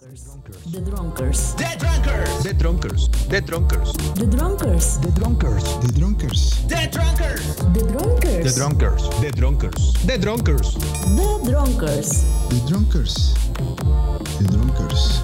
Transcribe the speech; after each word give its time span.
The 0.00 0.80
Drunkers. 0.80 1.52
The 1.56 1.76
Drunkers. 1.78 2.42
The 2.42 2.54
Drunkers. 2.56 3.08
The 3.28 3.40
Drunkers. 3.42 3.92
The 4.14 4.24
Drunkers. 4.24 4.98
The 4.98 5.10
Drunkers. 5.12 5.64
The 5.82 5.92
Drunkers. 5.92 6.64
The 6.64 6.88
Drunkers. 6.88 7.60
The 7.74 7.82
Drunkers. 7.84 8.40
The 8.40 8.50
Drunkers. 8.56 9.12
The 9.20 9.30
Drunkers. 9.36 9.92
The 10.06 10.16
Drunkers. 10.16 10.72
The 10.72 11.38
Drunkers. 11.44 12.24
The 12.48 12.60
Drunkers. 12.66 13.34
The 14.38 14.48
Drunkers. 14.48 15.22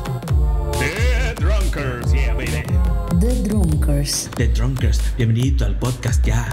The 0.76 1.34
Drunkers. 1.40 2.12
Yeah, 2.12 2.36
baby. 2.36 2.68
The 3.16 3.48
Drunkers. 3.48 4.28
The 4.36 4.48
Drunkers, 4.48 5.00
bienvenido 5.16 5.64
al 5.64 5.78
podcast 5.78 6.26
ya. 6.26 6.44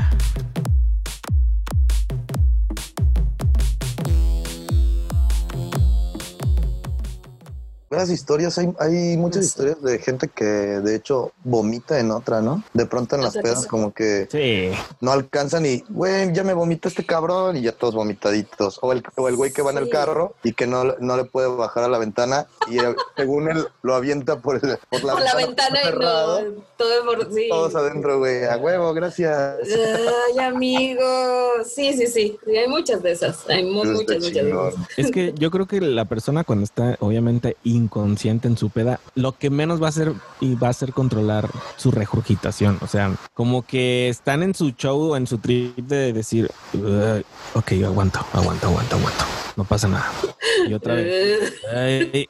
Historias, 8.09 8.57
hay, 8.57 8.73
hay 8.79 9.17
muchas 9.17 9.45
historias 9.45 9.81
de 9.81 9.99
gente 9.99 10.27
que 10.27 10.43
de 10.45 10.95
hecho 10.95 11.31
vomita 11.43 11.99
en 11.99 12.12
otra, 12.12 12.41
¿no? 12.41 12.63
De 12.73 12.85
pronto 12.85 13.16
en 13.16 13.21
las 13.23 13.34
pedas 13.38 13.66
como 13.67 13.93
que 13.93 14.27
Sí. 14.31 14.71
no 15.02 15.12
alcanzan 15.12 15.66
y, 15.66 15.84
güey, 15.89 16.34
ya 16.34 16.43
me 16.43 16.53
vomita 16.53 16.88
este 16.89 17.05
cabrón 17.05 17.57
y 17.57 17.62
ya 17.62 17.71
todos 17.71 17.95
vomitaditos. 17.95 18.79
O 18.81 18.91
el, 18.91 19.03
o 19.16 19.27
el 19.27 19.35
güey 19.35 19.52
que 19.52 19.62
va 19.62 19.71
en 19.71 19.77
el 19.77 19.89
carro 19.89 20.35
y 20.43 20.53
que 20.53 20.67
no, 20.67 20.84
no 20.99 21.17
le 21.17 21.26
puede 21.26 21.48
bajar 21.48 21.84
a 21.84 21.88
la 21.88 21.98
ventana 21.98 22.48
y 22.70 22.79
eh, 22.79 22.95
según 23.16 23.49
él 23.49 23.66
lo 23.81 23.95
avienta 23.95 24.40
por, 24.40 24.55
el- 24.55 24.77
por 24.90 25.04
la 25.04 25.13
por 25.13 25.21
la 25.21 25.35
ventana 25.35 25.79
ventana 25.84 26.41
y 26.41 26.45
no, 26.55 26.63
todo 26.77 27.05
por 27.05 27.34
sí. 27.34 27.48
Todos 27.49 27.76
adentro, 27.76 28.20
güey, 28.20 28.43
a 28.45 28.57
huevo, 28.57 28.93
gracias. 28.93 29.57
Ay, 29.63 30.40
amigo. 30.40 31.04
Sí, 31.65 31.93
sí, 31.93 32.07
sí. 32.07 32.38
Hay 32.48 32.67
muchas 32.67 33.01
de 33.04 33.12
esas. 33.12 33.48
Hay 33.49 33.63
muchas, 33.63 33.93
muchas 33.93 34.23
esas. 34.23 34.73
Es 34.98 35.12
que 35.12 35.34
yo 35.38 35.51
creo 35.51 35.67
que 35.67 35.81
la 35.81 36.05
persona 36.05 36.43
cuando 36.43 36.63
está 36.65 36.98
obviamente 36.99 37.57
inconsciente 37.63 37.92
en 37.95 38.57
su 38.57 38.70
peda, 38.70 38.99
lo 39.15 39.38
que 39.38 39.49
menos 39.49 39.81
va 39.81 39.88
a 39.88 39.89
hacer 39.89 40.13
y 40.39 40.55
va 40.55 40.67
a 40.67 40.71
hacer 40.71 40.93
controlar 40.93 41.49
su 41.77 41.91
regurgitación. 41.91 42.77
O 42.81 42.87
sea, 42.87 43.15
como 43.34 43.65
que 43.65 44.09
están 44.09 44.43
en 44.43 44.54
su 44.54 44.71
show, 44.71 45.15
en 45.15 45.27
su 45.27 45.37
trip 45.37 45.77
de 45.77 46.13
decir, 46.13 46.49
"Ay, 46.73 47.23
ok, 47.53 47.71
aguanto, 47.85 48.20
aguanto, 48.34 48.68
aguanto, 48.68 48.95
aguanto. 48.95 49.23
No 49.55 49.63
pasa 49.65 49.87
nada. 49.87 50.12
Y 50.68 50.73
otra 50.73 50.95
vez. 50.95 51.53
"Ay, 51.73 52.27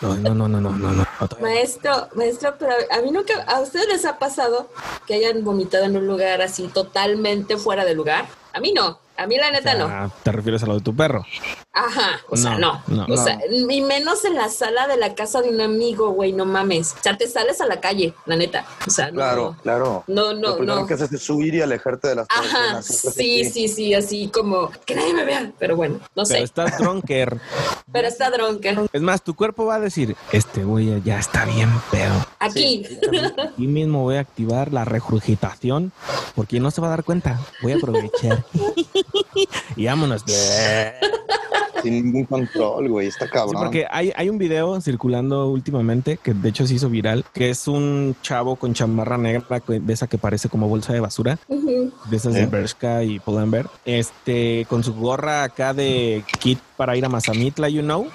no, 0.00 0.16
no, 0.16 0.34
no, 0.34 0.48
no, 0.48 0.70
no, 0.70 0.92
no. 0.92 1.06
Maestro, 1.40 2.08
maestro, 2.16 2.54
pero 2.58 2.72
a 2.90 3.00
mí 3.00 3.10
nunca, 3.12 3.42
¿a 3.46 3.60
ustedes 3.60 3.86
les 3.88 4.04
ha 4.04 4.18
pasado 4.18 4.68
que 5.06 5.14
hayan 5.14 5.44
vomitado 5.44 5.84
en 5.84 5.96
un 5.96 6.06
lugar 6.06 6.42
así 6.42 6.68
totalmente 6.68 7.56
fuera 7.56 7.84
de 7.84 7.94
lugar? 7.94 8.26
A 8.52 8.60
mí 8.60 8.72
no, 8.72 8.98
a 9.16 9.26
mí 9.26 9.36
la 9.36 9.48
O 9.48 9.52
neta 9.52 9.74
no. 9.74 10.12
¿Te 10.22 10.32
refieres 10.32 10.62
a 10.64 10.66
lo 10.66 10.74
de 10.74 10.80
tu 10.80 10.94
perro? 10.94 11.24
Ajá, 11.74 12.20
o 12.28 12.36
sea, 12.36 12.56
no. 12.56 12.80
No, 12.86 13.04
o 13.04 13.08
no. 13.08 13.16
sea, 13.16 13.38
y 13.50 13.80
menos 13.80 14.24
en 14.24 14.36
la 14.36 14.48
sala 14.48 14.86
de 14.86 14.96
la 14.96 15.16
casa 15.16 15.42
de 15.42 15.50
un 15.50 15.60
amigo, 15.60 16.10
güey, 16.10 16.32
no 16.32 16.46
mames. 16.46 16.92
O 16.92 17.02
sea, 17.02 17.16
te 17.16 17.26
sales 17.26 17.60
a 17.60 17.66
la 17.66 17.80
calle, 17.80 18.14
la 18.26 18.36
neta. 18.36 18.64
O 18.86 18.90
sea, 18.90 19.06
no. 19.08 19.14
Claro, 19.14 19.56
claro. 19.62 20.04
No, 20.06 20.32
no, 20.34 20.50
Lo 20.50 20.56
primero 20.58 20.80
no. 20.82 20.86
que 20.86 20.94
haces 20.94 21.12
es 21.12 21.28
huir 21.28 21.54
y 21.56 21.62
alejarte 21.62 22.08
de 22.08 22.14
las 22.14 22.26
Ajá, 22.30 22.80
sí, 22.82 23.44
sí, 23.44 23.66
sí, 23.66 23.92
así 23.92 24.28
como 24.28 24.70
que 24.86 24.94
nadie 24.94 25.14
me 25.14 25.24
vea, 25.24 25.52
pero 25.58 25.74
bueno, 25.74 25.98
no 26.14 26.24
sé, 26.24 26.34
Pero 26.34 26.44
estás 26.44 26.78
drunker. 26.78 27.40
pero 27.92 28.06
está 28.06 28.30
dronker. 28.30 28.78
Es 28.92 29.02
más, 29.02 29.22
tu 29.22 29.34
cuerpo 29.34 29.66
va 29.66 29.76
a 29.76 29.80
decir, 29.80 30.16
este 30.30 30.62
güey 30.62 31.02
ya 31.02 31.18
está 31.18 31.44
bien 31.44 31.70
pedo. 31.90 32.24
Aquí, 32.38 32.86
Aquí 33.52 33.66
mismo 33.66 34.02
voy 34.02 34.16
a 34.16 34.20
activar 34.20 34.72
la 34.72 34.84
regurgitación 34.84 35.92
porque 36.36 36.60
no 36.60 36.70
se 36.70 36.80
va 36.80 36.86
a 36.86 36.90
dar 36.90 37.04
cuenta. 37.04 37.40
Voy 37.62 37.72
a 37.72 37.76
aprovechar. 37.76 38.44
y 39.76 39.86
vámonos. 39.86 40.24
Sí, 41.84 41.90
Sin 41.90 42.04
ningún 42.04 42.24
control, 42.24 42.88
güey, 42.88 43.08
está 43.08 43.28
cabrón. 43.28 43.62
porque 43.62 43.86
hay, 43.90 44.12
hay 44.16 44.28
un 44.28 44.38
video 44.38 44.80
circulando 44.80 45.48
últimamente 45.48 46.18
que 46.22 46.34
de 46.34 46.48
hecho 46.48 46.66
se 46.66 46.74
hizo 46.74 46.88
viral, 46.88 47.24
que 47.32 47.50
es 47.50 47.68
un 47.68 48.16
chavo 48.22 48.56
con 48.56 48.74
chamarra 48.74 49.18
negra 49.18 49.62
de 49.66 49.92
esa 49.92 50.06
que 50.06 50.18
parece 50.18 50.48
como 50.48 50.68
bolsa 50.68 50.92
de 50.92 51.00
basura, 51.00 51.38
de 51.48 52.16
esas 52.16 52.34
de 52.34 52.42
¿Eh? 52.42 52.46
Bershka 52.46 53.02
y 53.04 53.18
Pull&Bear, 53.20 53.68
este, 53.84 54.66
con 54.68 54.82
su 54.82 54.94
gorra 54.94 55.44
acá 55.44 55.74
de 55.74 56.24
kit 56.40 56.58
para 56.76 56.96
ir 56.96 57.04
a 57.04 57.08
Mazamitla, 57.08 57.68
you 57.68 57.82
know, 57.82 58.06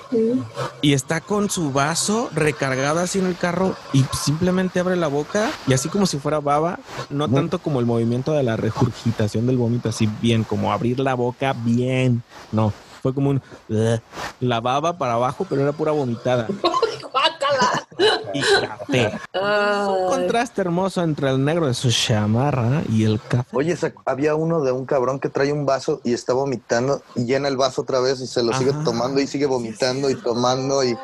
y 0.82 0.94
está 0.94 1.22
con 1.22 1.50
su 1.50 1.72
vaso 1.72 2.30
recargado 2.34 3.00
así 3.00 3.20
en 3.20 3.26
el 3.26 3.38
carro 3.38 3.76
y 3.94 4.04
simplemente 4.14 4.80
abre 4.80 4.96
la 4.96 5.08
boca 5.08 5.50
y 5.68 5.74
así 5.74 5.90
como 5.90 6.06
si 6.06 6.18
fuera 6.18 6.40
baba, 6.40 6.80
no 7.10 7.30
tanto 7.30 7.60
como 7.60 7.80
el 7.80 7.86
movimiento 7.86 8.34
de 8.34 8.44
la 8.44 8.58
regurgitación 8.58 9.46
del 9.48 9.58
vómito, 9.58 9.90
así 9.90 10.10
bien, 10.22 10.44
como 10.44 10.72
abrir 10.72 11.00
la 11.00 11.14
boca 11.14 11.54
bien, 11.54 12.24
no. 12.52 12.74
Fue 13.02 13.14
como 13.14 13.30
un 13.32 13.42
"Ugh", 13.70 14.00
la 14.40 14.60
baba 14.62 14.98
para 14.98 15.14
abajo, 15.14 15.46
pero 15.50 15.62
era 15.62 15.72
pura 15.72 15.92
vomitada 15.92 16.48
y 18.34 18.42
café. 18.42 19.20
Un 19.34 20.08
contraste 20.08 20.62
hermoso 20.62 21.02
entre 21.04 21.30
el 21.30 21.44
negro 21.44 21.68
de 21.68 21.74
su 21.74 21.92
chamarra 21.92 22.84
y 22.90 23.04
el 23.04 23.20
café. 23.28 23.50
Oye, 23.54 23.76
había 24.06 24.36
uno 24.36 24.62
de 24.62 24.72
un 24.72 24.86
cabrón 24.86 25.20
que 25.20 25.30
trae 25.30 25.52
un 25.52 25.66
vaso 25.66 26.02
y 26.04 26.14
está 26.14 26.34
vomitando 26.34 27.02
y 27.16 27.26
llena 27.26 27.48
el 27.48 27.58
vaso 27.58 27.82
otra 27.82 28.00
vez 28.00 28.22
y 28.22 28.28
se 28.28 28.44
lo 28.44 28.54
sigue 28.54 28.72
Ajá. 28.72 28.84
tomando 28.84 29.20
y 29.20 29.28
sigue 29.28 29.46
vomitando 29.46 30.10
y 30.10 30.16
tomando 30.16 30.84
y 30.84 30.96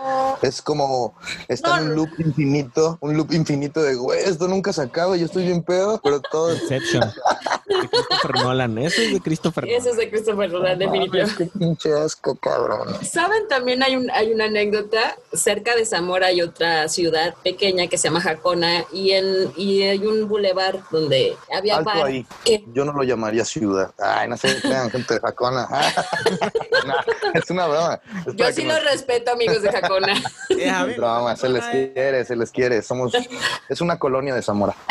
es 0.42 0.62
como 0.62 1.16
está 1.48 1.78
en 1.80 1.90
un 1.90 1.96
loop 1.96 2.10
infinito, 2.20 2.98
un 3.02 3.18
loop 3.18 3.32
infinito 3.34 3.82
de 3.82 3.96
güey, 3.96 4.22
esto 4.24 4.48
nunca 4.48 4.72
se 4.74 4.82
acaba, 4.82 5.16
yo 5.18 5.26
estoy 5.26 5.44
bien 5.46 5.64
pedo, 5.64 6.00
pero 6.04 6.22
todo 6.22 6.54
Inception. 6.54 7.04
De 7.68 7.90
Christopher 7.90 8.36
Nolan. 8.44 8.78
Eso 8.78 9.02
es 9.02 9.14
de 9.14 9.22
Christopher 9.22 9.66
Ese 9.68 9.90
es 9.90 9.98
de 9.98 10.10
Christopher 10.10 10.52
Nolan, 10.52 10.78
definitivamente. 10.80 11.50
qué 11.52 11.60
pinche 11.60 11.94
asco, 11.94 12.36
cabrón. 12.36 12.88
Saben, 13.04 13.48
también 13.48 13.82
hay, 13.84 13.96
un, 13.96 14.10
hay 14.12 14.32
una 14.32 14.46
anécdota. 14.46 15.18
Cerca 15.34 15.76
de 15.76 15.86
Zamora 15.86 16.28
hay 16.28 16.42
otra 16.42 16.88
ciudad 16.90 17.34
pequeña 17.44 17.88
que 17.88 17.98
se 17.98 18.08
llama 18.08 18.22
Jacona 18.22 18.86
y, 18.94 19.12
en, 19.12 19.52
y 19.58 19.82
hay 19.84 20.06
un 20.06 20.28
bulevar 20.28 20.80
donde 20.92 21.36
había 21.56 21.78
Alto 21.78 21.90
bar. 21.90 22.06
ahí. 22.06 22.26
¿Qué? 22.44 22.64
Yo 22.74 22.86
no 22.86 22.94
lo 22.94 23.04
llamaría 23.04 23.44
ciudad. 23.46 23.92
Ay, 24.00 24.28
no 24.30 24.38
se 24.38 24.62
crean, 24.62 24.90
gente 24.92 25.16
de 25.16 25.20
Jacona. 25.20 25.68
No, 26.86 26.94
es 27.34 27.50
una 27.50 27.66
broma. 27.66 28.00
Es 28.28 28.36
Yo 28.36 28.52
sí 28.52 28.64
los 28.64 28.76
nos- 28.76 28.84
respeto, 28.92 29.32
amigos 29.32 29.62
de 29.64 29.72
Jacona. 29.72 30.14
Mí- 30.50 30.94
Broma, 30.96 31.36
se 31.36 31.50
les 31.50 31.64
quiere, 31.66 32.24
se 32.26 32.36
les 32.36 32.52
quiere. 32.52 32.82
Somos, 32.84 33.12
es 33.70 33.82
una 33.82 33.98
colonia 33.98 34.36
de 34.36 34.42
Zamora. 34.44 34.76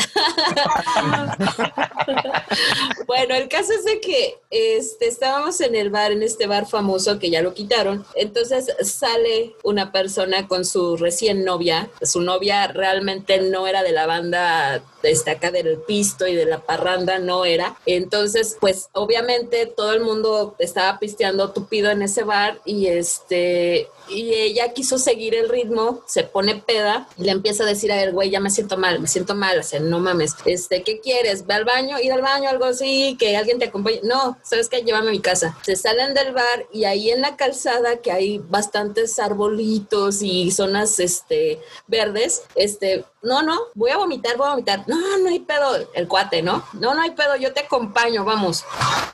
Bueno, 3.06 3.34
el 3.34 3.48
caso 3.48 3.72
es 3.72 3.84
de 3.84 4.00
que 4.00 4.38
este, 4.50 5.06
estábamos 5.06 5.60
en 5.60 5.74
el 5.74 5.90
bar, 5.90 6.12
en 6.12 6.22
este 6.22 6.46
bar 6.46 6.66
famoso 6.66 7.18
que 7.18 7.30
ya 7.30 7.42
lo 7.42 7.54
quitaron. 7.54 8.04
Entonces 8.14 8.74
sale 8.82 9.54
una 9.62 9.92
persona 9.92 10.48
con 10.48 10.64
su 10.64 10.96
recién 10.96 11.44
novia. 11.44 11.90
Su 12.02 12.20
novia 12.22 12.66
realmente 12.68 13.40
no 13.40 13.66
era 13.66 13.82
de 13.82 13.92
la 13.92 14.06
banda 14.06 14.82
destaca 15.02 15.50
del 15.50 15.78
pisto 15.78 16.26
y 16.26 16.34
de 16.34 16.46
la 16.46 16.60
parranda, 16.60 17.18
no 17.18 17.44
era. 17.44 17.76
Entonces, 17.86 18.56
pues 18.58 18.88
obviamente 18.92 19.66
todo 19.66 19.92
el 19.92 20.00
mundo 20.00 20.56
estaba 20.58 20.98
pisteando 20.98 21.50
tupido 21.50 21.90
en 21.90 22.02
ese 22.02 22.24
bar 22.24 22.58
y 22.64 22.86
este 22.86 23.88
y 24.08 24.34
ella 24.34 24.72
quiso 24.72 24.98
seguir 24.98 25.34
el 25.34 25.48
ritmo, 25.48 26.02
se 26.06 26.24
pone 26.24 26.56
peda 26.56 27.08
y 27.16 27.24
le 27.24 27.32
empieza 27.32 27.64
a 27.64 27.66
decir 27.66 27.92
a 27.92 27.96
ver, 27.96 28.12
güey, 28.12 28.30
ya 28.30 28.40
me 28.40 28.50
siento 28.50 28.76
mal, 28.76 29.00
me 29.00 29.06
siento 29.06 29.34
mal, 29.34 29.58
o 29.58 29.62
sea, 29.62 29.80
no 29.80 29.98
mames, 30.00 30.34
este, 30.44 30.82
¿qué 30.82 31.00
quieres? 31.00 31.46
¿Ve 31.46 31.54
al 31.54 31.64
baño? 31.64 31.98
¿Ir 32.00 32.12
al 32.12 32.22
baño? 32.22 32.48
Algo 32.48 32.64
así, 32.64 33.16
que 33.18 33.36
alguien 33.36 33.58
te 33.58 33.66
acompañe. 33.66 34.00
No, 34.02 34.38
¿sabes 34.42 34.68
qué? 34.68 34.82
Llévame 34.82 35.08
a 35.08 35.12
mi 35.12 35.20
casa. 35.20 35.56
Se 35.62 35.76
salen 35.76 36.14
del 36.14 36.32
bar 36.32 36.66
y 36.72 36.84
ahí 36.84 37.10
en 37.10 37.20
la 37.20 37.36
calzada, 37.36 37.96
que 37.96 38.12
hay 38.12 38.38
bastantes 38.38 39.18
arbolitos 39.18 40.22
y 40.22 40.50
zonas, 40.50 41.00
este, 41.00 41.60
verdes, 41.86 42.42
este, 42.54 43.04
no, 43.24 43.42
no, 43.42 43.58
voy 43.74 43.90
a 43.90 43.96
vomitar, 43.96 44.36
voy 44.36 44.46
a 44.46 44.50
vomitar. 44.50 44.84
No, 44.86 44.96
no 45.18 45.28
hay 45.28 45.40
pedo, 45.40 45.76
el 45.94 46.06
cuate, 46.06 46.42
¿no? 46.42 46.64
No, 46.74 46.94
no 46.94 47.02
hay 47.02 47.12
pedo, 47.12 47.36
yo 47.36 47.52
te 47.52 47.60
acompaño, 47.60 48.24
vamos. 48.24 48.64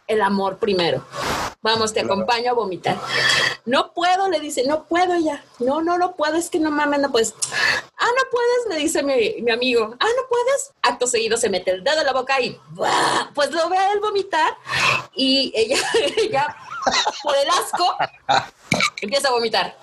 El 0.07 0.21
amor 0.21 0.59
primero. 0.59 1.05
Vamos, 1.63 1.93
te 1.93 2.01
acompaño 2.01 2.51
a 2.51 2.55
vomitar. 2.55 2.99
No 3.67 3.93
puedo, 3.93 4.29
le 4.29 4.41
dice, 4.41 4.65
no 4.67 4.85
puedo 4.85 5.19
ya. 5.19 5.45
No, 5.59 5.83
no, 5.83 5.99
no 5.99 6.17
puedo, 6.17 6.37
es 6.37 6.51
que 6.51 6.59
no 6.59 6.71
mames, 6.71 7.01
no 7.01 7.13
puedes. 7.13 7.35
Ah, 7.99 8.09
no 8.17 8.31
puedes, 8.31 8.67
le 8.71 8.77
dice 8.77 9.03
mi, 9.03 9.43
mi 9.43 9.51
amigo. 9.53 9.95
Ah, 10.01 10.09
no 10.17 10.29
puedes. 10.29 10.73
Acto 10.83 11.07
seguido 11.07 11.37
se 11.37 11.51
mete 11.51 11.71
el 11.71 11.85
dedo 11.85 12.01
en 12.01 12.07
la 12.07 12.13
boca 12.13 12.41
y 12.41 12.59
¡buah! 12.71 13.31
pues 13.35 13.53
lo 13.53 13.69
ve 13.69 13.77
a 13.77 13.93
él 13.93 14.01
vomitar 14.01 14.57
y 15.15 15.53
ella, 15.55 15.79
ella 16.17 16.57
por 17.23 17.37
el 17.37 17.49
asco 17.49 17.97
empieza 19.01 19.29
a 19.29 19.33
vomitar. 19.33 19.77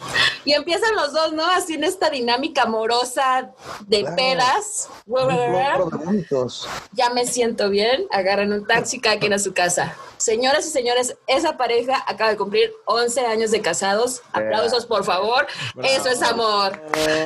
Y 0.46 0.54
empiezan 0.54 0.96
los 0.96 1.12
dos, 1.14 1.34
¿no? 1.34 1.46
Así 1.46 1.74
en 1.74 1.84
esta 1.84 2.10
dinámica 2.10 2.64
amorosa 2.64 3.52
de 3.82 4.02
Claro. 4.02 4.16
pedas. 4.16 4.90
De. 5.06 6.68
Ya 6.94 7.10
me 7.10 7.26
siento 7.26 7.70
bien, 7.70 8.06
agarran 8.12 8.52
un 8.54 8.66
taxi 8.66 9.00
cada 9.00 9.20
quien 9.20 9.34
a 9.34 9.40
su 9.40 9.54
casa. 9.54 9.96
Señoras 10.18 10.66
y 10.66 10.70
señores, 10.72 11.16
esa 11.28 11.58
pareja 11.58 12.04
acaba 12.08 12.30
de 12.32 12.38
cumplir 12.38 12.72
11 12.86 13.26
años 13.26 13.52
de 13.52 13.62
casados. 13.62 14.22
Aplausos, 14.34 14.86
por 14.86 15.04
favor. 15.04 15.48
Eso 15.84 16.10
es 16.10 16.22
amor. 16.22 16.82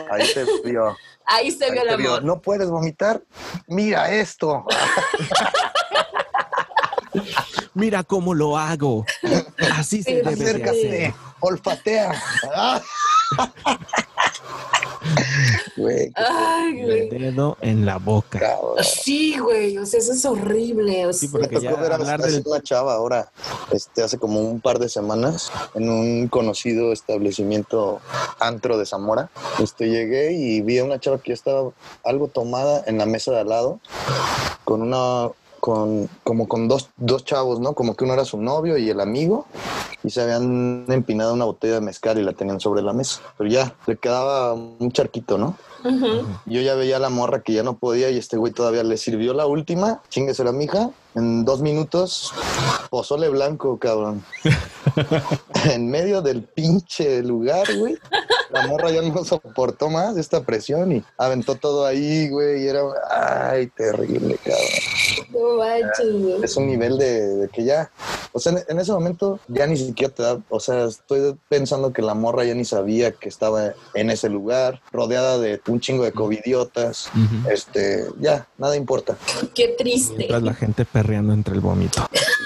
Ahí 0.09 0.25
se 0.25 0.45
vio. 0.63 0.97
Ahí 1.25 1.51
se 1.51 1.65
Ahí 1.65 1.71
vio 1.71 1.81
el 1.83 1.97
vio. 1.97 2.09
amor. 2.11 2.23
No 2.23 2.41
puedes 2.41 2.69
vomitar. 2.69 3.21
Mira 3.67 4.11
esto. 4.11 4.65
Mira 7.73 8.03
cómo 8.03 8.33
lo 8.33 8.57
hago. 8.57 9.05
Así 9.77 10.03
se 10.03 10.15
debe 10.15 10.35
de 10.35 10.43
hacer. 10.43 10.55
Acércate. 10.63 11.15
Olfatea. 11.39 12.13
Güey, 15.77 16.11
Ay, 16.15 16.79
El 16.81 16.85
güey. 16.85 17.09
dedo 17.09 17.57
en 17.61 17.85
la 17.87 17.97
boca. 17.97 18.39
cabrón. 18.39 18.75
Sí, 18.83 19.37
güey, 19.39 19.75
o 19.77 19.85
sea, 19.85 19.99
eso 19.99 20.13
es 20.13 20.23
horrible. 20.25 21.07
O 21.07 21.13
Sí, 21.13 21.27
sea, 21.27 21.39
Me 21.39 21.47
porque 21.47 21.65
ya 21.65 21.75
ver 21.75 21.91
a 21.91 21.95
hablar 21.95 22.21
a 22.21 22.27
del 22.27 22.43
una 22.45 22.61
chava 22.61 22.93
ahora, 22.93 23.31
este, 23.71 24.03
hace 24.03 24.19
como 24.19 24.39
un 24.41 24.61
par 24.61 24.77
de 24.77 24.89
semanas, 24.89 25.51
en 25.73 25.89
un 25.89 26.27
conocido 26.27 26.91
establecimiento 26.93 27.99
antro 28.39 28.77
de 28.77 28.85
Zamora. 28.85 29.31
Este, 29.59 29.89
llegué 29.89 30.33
y 30.33 30.61
vi 30.61 30.77
a 30.77 30.83
una 30.83 30.99
chava 30.99 31.17
que 31.19 31.29
ya 31.29 31.35
estaba 31.35 31.71
algo 32.03 32.27
tomada 32.27 32.83
en 32.85 32.97
la 32.99 33.05
mesa 33.07 33.31
de 33.31 33.39
al 33.39 33.49
lado, 33.49 33.79
con 34.65 34.81
una, 34.83 35.31
con, 35.61 36.09
como 36.23 36.49
con 36.49 36.67
dos, 36.67 36.89
dos 36.97 37.23
chavos, 37.23 37.61
¿no? 37.61 37.73
Como 37.73 37.95
que 37.95 38.03
uno 38.03 38.13
era 38.13 38.25
su 38.25 38.41
novio 38.41 38.77
y 38.77 38.89
el 38.89 38.99
amigo, 38.99 39.45
y 40.03 40.09
se 40.09 40.21
habían 40.21 40.85
empinado 40.89 41.33
una 41.33 41.45
botella 41.45 41.75
de 41.75 41.81
mezcal 41.81 42.17
y 42.17 42.23
la 42.23 42.33
tenían 42.33 42.59
sobre 42.59 42.81
la 42.81 42.91
mesa. 42.91 43.21
Pero 43.37 43.49
ya, 43.49 43.75
le 43.85 43.95
quedaba 43.95 44.53
un 44.53 44.91
charquito, 44.91 45.37
¿no? 45.37 45.55
Yo 46.45 46.61
ya 46.61 46.75
veía 46.75 46.97
a 46.97 46.99
la 46.99 47.09
morra 47.09 47.41
que 47.41 47.53
ya 47.53 47.63
no 47.63 47.77
podía 47.77 48.09
y 48.09 48.17
este 48.17 48.37
güey 48.37 48.53
todavía 48.53 48.83
le 48.83 48.97
sirvió 48.97 49.33
la 49.33 49.45
última. 49.45 50.01
Chinguese 50.09 50.43
la 50.43 50.51
mija. 50.51 50.89
En 51.13 51.43
dos 51.43 51.61
minutos, 51.61 52.33
pozole 52.89 53.29
blanco, 53.29 53.77
cabrón. 53.77 54.23
en 55.65 55.89
medio 55.89 56.21
del 56.21 56.43
pinche 56.43 57.21
lugar, 57.21 57.67
güey. 57.77 57.97
La 58.51 58.67
morra 58.67 58.91
ya 58.91 59.01
no 59.01 59.23
soportó 59.23 59.89
más 59.89 60.17
esta 60.17 60.43
presión 60.43 60.91
y 60.91 61.03
aventó 61.17 61.55
todo 61.55 61.85
ahí, 61.85 62.29
güey. 62.29 62.63
Y 62.63 62.67
era, 62.67 62.81
ay, 63.09 63.67
terrible, 63.67 64.37
cabrón. 64.43 65.31
No 65.31 65.57
manches, 65.57 66.11
güey. 66.11 66.43
Es 66.43 66.57
un 66.57 66.67
nivel 66.67 66.97
de, 66.97 67.27
de 67.27 67.49
que 67.49 67.63
ya, 67.63 67.89
o 68.33 68.39
sea, 68.39 68.51
en, 68.53 68.63
en 68.67 68.79
ese 68.79 68.91
momento 68.91 69.39
ya 69.47 69.65
ni 69.67 69.77
siquiera 69.77 70.13
te 70.13 70.23
da, 70.23 70.39
o 70.49 70.59
sea, 70.59 70.85
estoy 70.85 71.37
pensando 71.49 71.93
que 71.93 72.01
la 72.01 72.13
morra 72.13 72.43
ya 72.43 72.53
ni 72.53 72.65
sabía 72.65 73.11
que 73.11 73.29
estaba 73.29 73.73
en 73.93 74.09
ese 74.09 74.29
lugar, 74.29 74.81
rodeada 74.91 75.37
de 75.37 75.61
un 75.67 75.79
chingo 75.79 76.03
de 76.03 76.11
covidiotas. 76.11 77.09
Ujú. 77.15 77.49
Este, 77.49 78.05
ya, 78.19 78.47
nada 78.57 78.75
importa. 78.75 79.17
Qué 79.53 79.75
triste. 79.77 80.15
Mientras 80.17 80.43
la 80.43 80.53
gente 80.53 80.85
perreando 80.85 81.33
entre 81.33 81.55
el 81.55 81.61
vómito. 81.61 82.01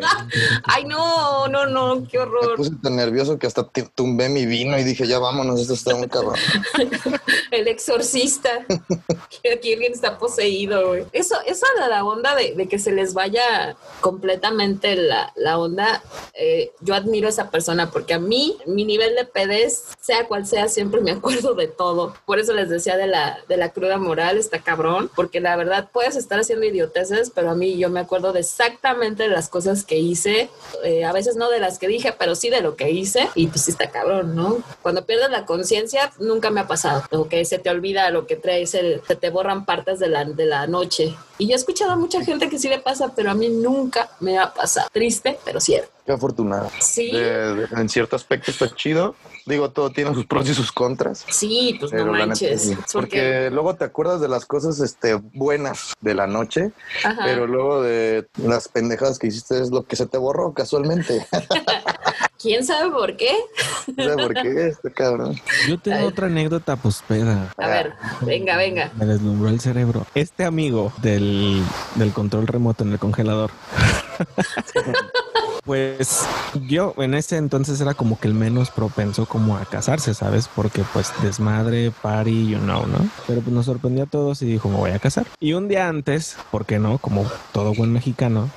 Ay, 0.64 0.84
no, 0.84 1.48
no, 1.48 1.66
no, 1.66 2.06
qué 2.08 2.18
Me 2.18 2.24
horror. 2.24 2.56
puse 2.56 2.72
tan 2.82 2.96
nervioso 2.96 3.38
que 3.38 3.46
hasta 3.46 3.68
tumbé 3.94 4.28
mi 4.28 4.46
vino 4.46 4.78
y 4.78 4.84
dije, 4.84 5.06
ya 5.06 5.18
vámonos, 5.18 5.60
esto 5.60 5.74
está 5.74 5.94
muy 5.94 6.08
cabrón. 6.08 6.36
El 7.50 7.68
exorcista. 7.68 8.64
que 9.42 9.52
aquí 9.52 9.72
alguien 9.74 9.92
está 9.92 10.18
poseído, 10.18 10.88
güey. 10.88 11.04
Eso, 11.12 11.36
esa 11.46 11.66
de 11.80 11.88
la 11.88 12.04
onda 12.04 12.34
de, 12.34 12.54
de 12.54 12.68
que 12.68 12.78
se 12.78 12.92
les 12.92 13.14
vaya 13.14 13.76
completamente 14.00 14.96
la, 14.96 15.32
la 15.36 15.58
onda, 15.58 16.02
eh, 16.34 16.72
yo 16.80 16.94
admiro 16.94 17.26
a 17.26 17.30
esa 17.30 17.50
persona 17.50 17.90
porque 17.90 18.14
a 18.14 18.18
mí, 18.18 18.56
mi 18.66 18.84
nivel 18.84 19.14
de 19.14 19.24
pedez, 19.24 19.84
sea 20.00 20.26
cual 20.26 20.46
sea, 20.46 20.68
siempre 20.68 21.00
me 21.00 21.10
acuerdo 21.12 21.54
de 21.54 21.68
todo. 21.68 22.14
Por 22.24 22.38
eso 22.38 22.52
les 22.52 22.68
decía 22.68 22.96
de 22.96 23.06
la, 23.06 23.38
de 23.48 23.56
la 23.56 23.70
cruda 23.72 23.98
moral, 23.98 24.38
está 24.38 24.60
cabrón, 24.60 25.10
porque 25.14 25.40
la 25.40 25.56
verdad 25.56 25.90
puedes 25.92 26.16
estar 26.16 26.38
haciendo 26.40 26.66
idioteces, 26.66 27.30
pero 27.34 27.50
a 27.50 27.54
mí 27.54 27.78
yo 27.78 27.90
me 27.90 28.00
acuerdo 28.00 28.32
de 28.32 28.40
exactamente 28.40 29.28
las 29.28 29.48
cosas 29.48 29.81
que 29.84 29.98
hice, 29.98 30.48
eh, 30.84 31.04
a 31.04 31.12
veces 31.12 31.36
no 31.36 31.50
de 31.50 31.60
las 31.60 31.78
que 31.78 31.88
dije, 31.88 32.14
pero 32.18 32.34
sí 32.34 32.50
de 32.50 32.60
lo 32.60 32.76
que 32.76 32.90
hice, 32.90 33.28
y 33.34 33.46
pues 33.48 33.68
está 33.68 33.90
cabrón, 33.90 34.34
¿no? 34.34 34.58
Cuando 34.82 35.04
pierdes 35.04 35.30
la 35.30 35.44
conciencia, 35.46 36.12
nunca 36.18 36.50
me 36.50 36.60
ha 36.60 36.66
pasado, 36.66 37.02
como 37.10 37.28
que 37.28 37.44
se 37.44 37.58
te 37.58 37.70
olvida 37.70 38.10
lo 38.10 38.26
que 38.26 38.36
traes, 38.36 38.74
el- 38.74 39.02
se 39.06 39.16
te 39.16 39.30
borran 39.30 39.64
partes 39.64 39.98
de 39.98 40.08
la, 40.08 40.24
de 40.24 40.46
la 40.46 40.66
noche. 40.66 41.14
Y 41.38 41.46
yo 41.48 41.52
he 41.54 41.56
escuchado 41.56 41.92
a 41.92 41.96
mucha 41.96 42.24
gente 42.24 42.48
que 42.48 42.58
sí 42.58 42.68
le 42.68 42.78
pasa, 42.78 43.12
pero 43.16 43.30
a 43.30 43.34
mí 43.34 43.48
nunca 43.48 44.10
me 44.20 44.38
ha 44.38 44.52
pasado. 44.52 44.88
Triste, 44.92 45.38
pero 45.44 45.60
cierto. 45.60 45.90
Qué 46.06 46.12
afortunado. 46.12 46.70
Sí, 46.80 47.10
De- 47.12 47.54
de- 47.54 47.68
en 47.76 47.88
cierto 47.88 48.16
aspecto 48.16 48.50
está 48.50 48.72
chido. 48.74 49.14
Digo, 49.46 49.70
todo 49.70 49.90
tiene 49.90 50.14
sus 50.14 50.26
pros 50.26 50.48
y 50.48 50.54
sus 50.54 50.72
contras. 50.72 51.24
sí, 51.28 51.76
pues 51.78 51.92
no 51.92 52.12
neta, 52.12 52.26
manches. 52.26 52.62
sí. 52.62 52.76
Porque, 52.92 53.50
luego 53.50 53.74
te 53.74 53.84
acuerdas 53.84 54.20
de 54.20 54.28
las 54.28 54.46
cosas 54.46 54.80
este, 54.80 55.14
buenas 55.14 55.94
de 56.00 56.14
la 56.14 56.26
noche, 56.26 56.72
ajá. 57.04 57.22
pero 57.24 57.46
luego 57.46 57.82
de 57.82 58.26
las 58.36 58.68
pendejadas 58.68 59.18
que 59.18 59.28
hiciste 59.28 59.60
es 59.60 59.70
lo 59.70 59.84
que 59.84 59.96
se 59.96 60.06
te 60.06 60.18
borró 60.18 60.52
casualmente. 60.52 61.26
¿quién 62.42 62.64
sabe 62.64 62.90
por 62.90 63.16
qué? 63.16 63.32
No 63.96 64.04
sé 64.04 64.16
por 64.16 64.34
qué, 64.34 64.66
este 64.68 64.92
cabrón. 64.92 65.36
Yo 65.68 65.78
tengo 65.78 66.06
otra 66.06 66.26
anécdota 66.26 66.76
pospeda. 66.76 67.54
A 67.56 67.68
ver, 67.68 67.92
venga, 68.22 68.56
venga. 68.56 68.90
Me 68.96 69.06
deslumbró 69.06 69.48
el 69.48 69.60
cerebro. 69.60 70.06
Este 70.14 70.44
amigo 70.44 70.92
del, 71.00 71.62
del 71.94 72.12
control 72.12 72.46
remoto 72.48 72.84
en 72.84 72.92
el 72.92 72.98
congelador. 72.98 73.52
Pues 75.64 76.26
yo 76.66 76.92
en 76.98 77.14
ese 77.14 77.36
entonces 77.36 77.80
era 77.80 77.94
como 77.94 78.18
que 78.18 78.26
el 78.26 78.34
menos 78.34 78.70
propenso 78.70 79.26
como 79.26 79.56
a 79.56 79.64
casarse, 79.64 80.12
¿sabes? 80.12 80.48
Porque 80.48 80.82
pues 80.92 81.12
desmadre, 81.22 81.92
party, 82.02 82.48
you 82.48 82.58
know, 82.58 82.84
¿no? 82.86 82.98
Pero 83.28 83.42
pues 83.42 83.54
nos 83.54 83.66
sorprendió 83.66 84.04
a 84.04 84.06
todos 84.06 84.42
y 84.42 84.46
dijo, 84.46 84.68
me 84.68 84.76
voy 84.76 84.90
a 84.90 84.98
casar. 84.98 85.26
Y 85.38 85.52
un 85.52 85.68
día 85.68 85.88
antes, 85.88 86.36
¿por 86.50 86.66
qué 86.66 86.80
no? 86.80 86.98
Como 86.98 87.30
todo 87.52 87.74
buen 87.74 87.92
mexicano, 87.92 88.50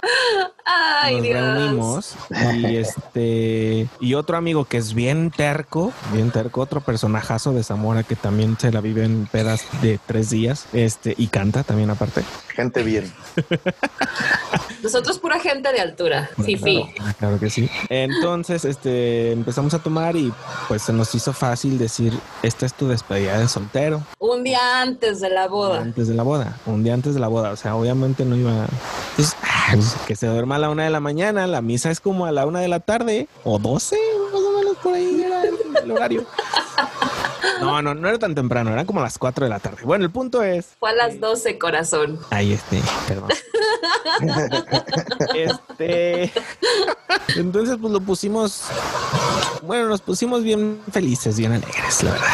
Ay, 1.01 1.16
nos 1.16 1.24
Dios. 1.24 1.36
reunimos 1.36 2.16
y 2.56 2.75
este 2.77 3.88
y 4.00 4.13
otro 4.16 4.38
amigo 4.38 4.66
que 4.66 4.77
es 4.77 4.94
bien 4.94 5.31
terco, 5.31 5.92
bien 6.13 6.31
terco, 6.31 6.62
otro 6.62 6.81
personajazo 6.81 7.54
de 7.54 7.63
Zamora 7.63 8.04
que 8.04 8.16
también 8.16 8.57
se 8.60 8.72
la 8.72 8.81
vive 8.81 9.04
en 9.06 9.27
pedas 9.27 9.63
de 9.81 10.00
tres 10.06 10.30
días, 10.30 10.66
este 10.74 11.13
y 11.18 11.27
canta 11.27 11.63
también 11.63 11.89
aparte. 11.89 12.24
Gente 12.50 12.83
bien. 12.83 13.12
Nosotros 14.83 15.19
pura 15.19 15.39
gente 15.39 15.72
de 15.72 15.81
altura. 15.81 16.30
Fifi. 16.44 16.86
Claro, 16.95 17.13
claro 17.19 17.39
que 17.39 17.50
sí. 17.50 17.69
Entonces, 17.89 18.66
este 18.66 19.31
empezamos 19.31 19.74
a 19.74 19.80
tomar 19.80 20.16
y 20.16 20.31
pues 20.68 20.83
se 20.83 20.94
nos 20.94 21.13
hizo 21.16 21.33
fácil 21.33 21.77
decir, 21.77 22.13
esta 22.44 22.66
es 22.66 22.74
tu 22.74 22.88
despedida 22.88 23.39
de 23.39 23.48
soltero 23.48 24.04
Un 24.19 24.44
día 24.44 24.81
antes 24.81 25.19
de 25.22 25.30
la 25.30 25.48
boda. 25.48 25.81
antes 25.81 26.07
de 26.07 26.13
la 26.13 26.24
boda, 26.24 26.57
un 26.66 26.83
día 26.83 26.94
antes 26.94 27.13
de 27.16 27.19
la 27.19 27.27
boda, 27.27 27.51
o 27.51 27.56
sea, 27.56 27.75
obviamente 27.75 28.25
no 28.25 28.36
iba 28.36 28.68
pues, 29.16 29.36
ah, 29.44 29.69
pues, 29.74 29.95
que 30.07 30.16
se 30.16 30.27
duerma 30.27 30.56
a 30.56 30.60
la 30.66 30.72
una 30.72 30.84
de 30.86 30.90
la 30.90 31.00
mañana, 31.00 31.46
la 31.46 31.62
misa 31.62 31.92
es 31.92 32.00
como 32.00 32.26
a 32.26 32.32
la 32.32 32.48
una 32.48 32.60
de 32.60 32.68
la 32.68 32.80
tarde 32.80 33.28
o 33.44 33.60
doce, 33.60 34.00
más 34.34 34.42
o 34.42 34.58
menos 34.58 34.76
por 34.78 34.96
ahí 34.96 35.22
era 35.24 35.44
el, 35.44 35.56
el 35.84 35.92
horario. 35.92 36.26
No, 37.62 37.82
no, 37.82 37.96
no 37.96 38.08
era 38.08 38.20
tan 38.20 38.36
temprano, 38.36 38.72
eran 38.72 38.86
como 38.86 39.02
las 39.02 39.18
4 39.18 39.46
de 39.46 39.50
la 39.50 39.60
tarde. 39.60 39.84
Bueno, 39.84 40.06
el 40.06 40.12
punto 40.12 40.42
es. 40.44 40.76
Fue 40.80 40.92
a 40.92 40.94
las 40.94 41.20
12, 41.20 41.58
corazón. 41.58 42.20
Ahí 42.30 42.54
este, 42.54 42.82
perdón. 43.08 43.30
este. 45.36 46.32
Entonces, 47.36 47.78
pues 47.80 47.94
lo 47.94 48.02
pusimos. 48.02 48.64
Bueno, 49.64 49.88
nos 49.88 50.02
pusimos 50.02 50.44
bien 50.44 50.80
felices, 50.92 51.38
bien 51.38 51.54
alegres, 51.54 52.04
la 52.04 52.12
verdad. 52.12 52.28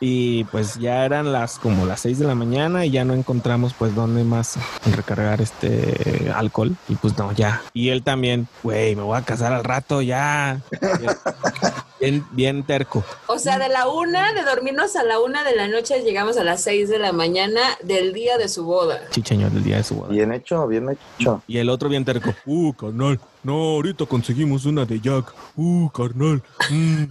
Y 0.00 0.44
pues 0.44 0.76
ya 0.76 1.04
eran 1.04 1.32
las 1.32 1.58
como 1.58 1.84
las 1.84 2.00
6 2.00 2.18
de 2.20 2.26
la 2.26 2.34
mañana 2.34 2.86
y 2.86 2.90
ya 2.90 3.04
no 3.04 3.12
encontramos 3.12 3.74
pues 3.74 3.94
dónde 3.94 4.24
más 4.24 4.56
recargar 4.96 5.42
este 5.42 6.32
alcohol. 6.34 6.74
Y 6.88 6.94
pues 6.94 7.16
no, 7.18 7.32
ya. 7.32 7.62
Y 7.74 7.90
él 7.90 8.02
también, 8.02 8.48
güey, 8.62 8.96
me 8.96 9.02
voy 9.02 9.18
a 9.18 9.22
casar 9.22 9.52
al 9.52 9.64
rato, 9.64 10.00
ya. 10.00 10.60
Bien, 12.00 12.24
bien 12.32 12.62
terco. 12.62 13.04
O 13.26 13.38
sea, 13.38 13.58
de 13.58 13.68
la 13.68 13.88
una, 13.88 14.32
de 14.32 14.42
dormirnos 14.42 14.96
a 14.96 15.02
la 15.02 15.20
una 15.20 15.44
de 15.44 15.54
la 15.54 15.68
noche, 15.68 16.00
llegamos 16.02 16.38
a 16.38 16.44
las 16.44 16.62
6 16.62 16.88
de 16.88 16.98
la 16.98 17.12
mañana 17.12 17.60
del 17.82 18.14
día 18.14 18.38
de 18.38 18.48
su 18.48 18.64
boda. 18.64 19.00
Chicheño 19.10 19.50
del 19.50 19.62
día 19.62 19.76
de 19.76 19.84
su 19.84 19.96
boda. 19.96 20.08
Bien 20.08 20.32
hecho, 20.32 20.66
bien 20.66 20.88
hecho. 20.88 21.42
Y 21.46 21.58
el 21.58 21.68
otro 21.68 21.88
bien 21.88 22.04
terco. 22.04 22.34
Uh, 22.46 22.72
carnal. 22.72 23.20
No, 23.42 23.52
ahorita 23.52 24.06
conseguimos 24.06 24.64
una 24.64 24.84
de 24.84 24.98
Jack. 24.98 25.32
Uh, 25.56 25.88
carnal. 25.90 26.42
Mm. 26.70 27.04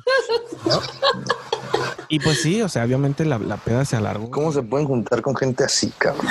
Y 2.09 2.19
pues 2.19 2.41
sí, 2.41 2.61
o 2.61 2.67
sea, 2.67 2.83
obviamente 2.83 3.23
la, 3.23 3.37
la 3.37 3.57
peda 3.57 3.85
se 3.85 3.95
alargó. 3.95 4.31
¿Cómo 4.31 4.51
se 4.51 4.63
pueden 4.63 4.87
juntar 4.87 5.21
con 5.21 5.35
gente 5.35 5.63
así, 5.63 5.93
cabrón? 5.97 6.27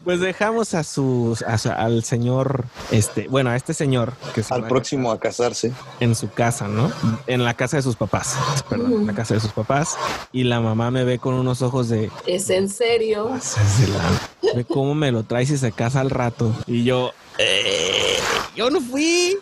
Pues 0.05 0.21
dejamos 0.21 0.75
a 0.75 0.85
sus, 0.85 1.43
a 1.43 1.59
su- 1.59 1.71
al 1.71 2.05
señor, 2.05 2.65
este, 2.91 3.27
bueno, 3.29 3.51
a 3.51 3.57
este 3.57 3.75
señor 3.75 4.13
que 4.35 4.43
se 4.43 4.55
Al 4.55 4.67
próximo 4.69 5.11
a 5.11 5.19
casarse. 5.19 5.73
en 6.01 6.15
su 6.15 6.31
casa, 6.31 6.69
¿no? 6.69 6.91
En 7.27 7.45
la 7.45 7.55
casa 7.55 7.77
de 7.77 7.83
sus 7.83 7.97
papás, 7.97 8.37
perdón, 8.69 8.93
en 8.93 9.07
la 9.07 9.15
casa 9.15 9.35
de 9.35 9.41
sus 9.41 9.53
papás. 9.53 9.97
Y 10.33 10.45
la 10.45 10.61
mamá 10.61 10.91
me 10.91 11.05
ve 11.05 11.19
con 11.19 11.35
unos 11.35 11.63
ojos 11.63 11.89
de, 11.89 12.11
Es 12.27 12.51
en 12.51 12.69
serio. 12.69 13.29
"Pases 13.31 13.81
de 13.81 13.89
la- 13.89 14.55
ve 14.55 14.65
cómo 14.65 14.95
me 14.95 15.11
lo 15.11 15.23
traes 15.25 15.51
y 15.51 15.59
se 15.59 15.73
casa 15.73 16.01
al 16.01 16.11
rato. 16.11 16.53
Y 16.67 16.85
yo, 16.85 17.13
"Eh, 17.39 18.19
yo 18.57 18.71
no 18.71 18.81
fui. 18.81 19.37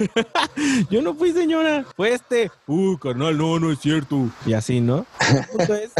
yo 0.90 1.02
no 1.02 1.14
fui, 1.14 1.32
señora. 1.32 1.84
Fue 1.96 2.12
este. 2.12 2.50
Uh, 2.66 2.96
carnal, 2.96 3.36
no, 3.36 3.58
no 3.58 3.70
es 3.70 3.78
cierto. 3.80 4.28
Y 4.46 4.54
así, 4.54 4.80
¿no? 4.80 5.06
El 5.28 5.44
punto 5.46 5.74
es 5.74 5.90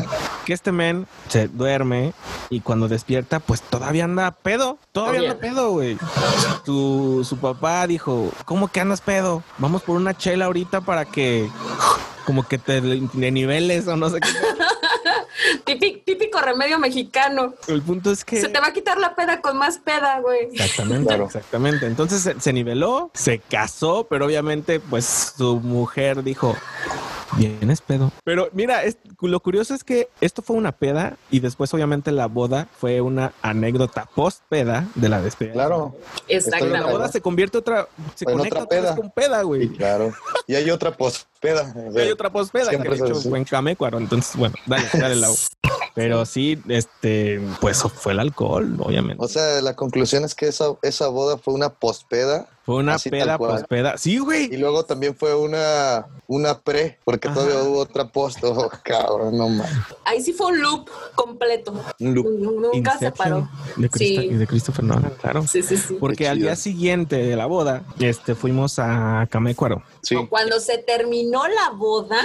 que 0.45 0.53
este 0.53 0.73
men 0.73 1.07
se 1.29 1.49
duerme 1.49 2.15
y 2.49 2.61
cuando 2.61 2.89
despierta, 2.89 3.41
pues 3.41 3.61
todavía 3.63 4.05
anda 4.05 4.31
pedo. 4.31 4.79
Todavía 4.93 5.21
anda 5.31 5.41
pedo, 5.41 5.71
güey. 5.73 5.99
Su, 6.65 7.27
su 7.29 7.37
papá 7.39 7.87
dijo, 7.87 8.33
¿cómo 8.45 8.69
que 8.69 8.81
andas 8.81 9.01
pedo? 9.01 9.43
Vamos 9.59 9.83
por 9.83 9.97
una 9.97 10.17
chela 10.17 10.47
ahorita 10.47 10.81
para 10.81 11.05
que 11.05 11.49
como 12.25 12.47
que 12.47 12.59
te 12.59 12.81
de 12.81 13.31
niveles 13.31 13.87
o 13.89 13.97
no 13.97 14.11
sé 14.11 14.21
qué. 14.21 14.29
Típico, 15.65 16.01
típico 16.05 16.41
remedio 16.41 16.79
mexicano. 16.79 17.55
El 17.67 17.81
punto 17.83 18.11
es 18.11 18.25
que... 18.25 18.41
Se 18.41 18.49
te 18.49 18.61
va 18.61 18.69
a 18.69 18.73
quitar 18.73 18.99
la 18.99 19.15
peda 19.15 19.41
con 19.41 19.57
más 19.57 19.79
peda, 19.79 20.21
güey. 20.21 20.49
Exactamente, 20.53 21.07
Claro. 21.07 21.25
exactamente. 21.27 21.87
Entonces 21.87 22.23
se, 22.23 22.39
se 22.41 22.53
niveló, 22.53 23.11
se 23.15 23.39
casó, 23.39 24.07
pero 24.09 24.27
obviamente 24.27 24.81
pues 24.81 25.33
su 25.37 25.61
mujer 25.61 26.23
dijo, 26.23 26.57
Vienes 27.37 27.81
pedo. 27.81 28.11
Pero 28.25 28.49
mira, 28.53 28.83
es- 28.85 28.99
lo 29.21 29.41
curioso 29.41 29.75
es 29.75 29.85
que 29.85 30.09
esto 30.21 30.43
fue 30.43 30.57
una 30.57 30.73
peda 30.73 31.17
y 31.31 31.41
después 31.41 31.73
obviamente 31.75 32.11
la 32.13 32.27
boda 32.27 32.67
fue 32.79 33.01
una 33.01 33.33
anécdota 33.43 34.09
post 34.15 34.43
peda 34.49 34.87
de 34.95 35.09
la 35.09 35.21
despedida. 35.21 35.53
Claro. 35.55 35.97
Y 36.29 36.39
la 36.69 36.87
boda 36.87 37.09
se 37.09 37.21
convierte 37.21 37.59
otra, 37.59 37.89
se 38.15 38.25
En 38.25 38.37
conecta 38.37 38.63
otra 38.63 38.65
otra 38.65 38.77
vez 38.81 38.87
peda. 38.91 38.97
con 38.97 39.11
peda, 39.11 39.41
Sí, 39.41 39.47
güey. 39.47 39.69
claro. 39.69 40.13
Y 40.47 40.55
hay 40.55 40.71
otra 40.71 40.97
pospeda. 40.97 41.73
o 41.77 41.91
Y 41.91 41.93
sea, 41.95 42.03
hay 42.03 42.11
otra 42.11 42.31
post 42.31 42.53
peda 42.53 42.71
que 42.71 42.77
es 42.89 43.01
hecho 43.01 43.13
así. 43.17 43.29
fue 43.29 43.39
en 43.39 43.45
Camecuaro. 43.45 43.99
Entonces, 43.99 44.37
bueno, 44.37 44.55
dale, 44.67 44.85
dale 44.93 45.17
la 45.17 45.29
Pero 45.95 46.25
sí, 46.25 46.61
este, 46.69 47.41
pues 47.61 47.83
fue 47.83 48.13
el 48.13 48.21
alcohol, 48.21 48.77
obviamente. 48.79 49.23
O 49.23 49.27
sea, 49.29 49.61
la 49.61 49.75
conclusión 49.75 50.25
es 50.25 50.35
que 50.37 50.47
esa, 50.47 50.67
esa 50.83 51.09
boda 51.09 51.37
fue 51.37 51.53
una 51.53 51.71
pospeda 51.71 52.47
fue 52.73 52.81
una 52.83 52.95
así 52.95 53.11
peda. 53.11 53.97
Sí, 53.99 54.19
güey. 54.19 54.53
y 54.53 54.57
luego 54.57 54.85
también 54.85 55.15
fue 55.15 55.35
una, 55.35 56.07
una 56.27 56.59
pre, 56.59 56.99
porque 57.05 57.29
Ajá. 57.29 57.35
todavía 57.37 57.63
hubo 57.63 57.79
otra 57.81 58.09
post. 58.09 58.39
Oh, 58.43 58.71
cabrón, 58.85 59.37
no 59.37 59.49
mames. 59.49 59.71
Ahí 60.05 60.23
sí 60.23 60.33
fue 60.33 60.47
un 60.49 60.61
loop 60.61 60.89
completo. 61.15 61.73
Un 62.01 62.15
loop. 62.15 62.27
Nunca 62.75 62.99
se 62.99 63.11
paró. 63.13 63.49
De, 63.77 63.89
Christo- 63.89 64.21
Sí. 64.23 64.29
de 64.29 64.47
Christopher 64.47 64.85
Nolan, 64.85 65.13
claro. 65.21 65.47
Sí, 65.47 65.63
sí, 65.63 65.77
sí. 65.77 65.97
Porque 66.01 66.29
al 66.29 66.39
día 66.39 66.57
siguiente 66.57 67.17
de 67.17 67.37
la 67.37 67.47
boda, 67.47 67.83
este, 67.99 68.35
fuimos 68.35 68.79
a 68.79 69.27
Camecuaro. 69.31 69.83
Sí. 70.03 70.17
Cuando 70.29 70.59
se 70.61 70.79
terminó 70.79 71.47
la 71.47 71.71
boda, 71.77 72.17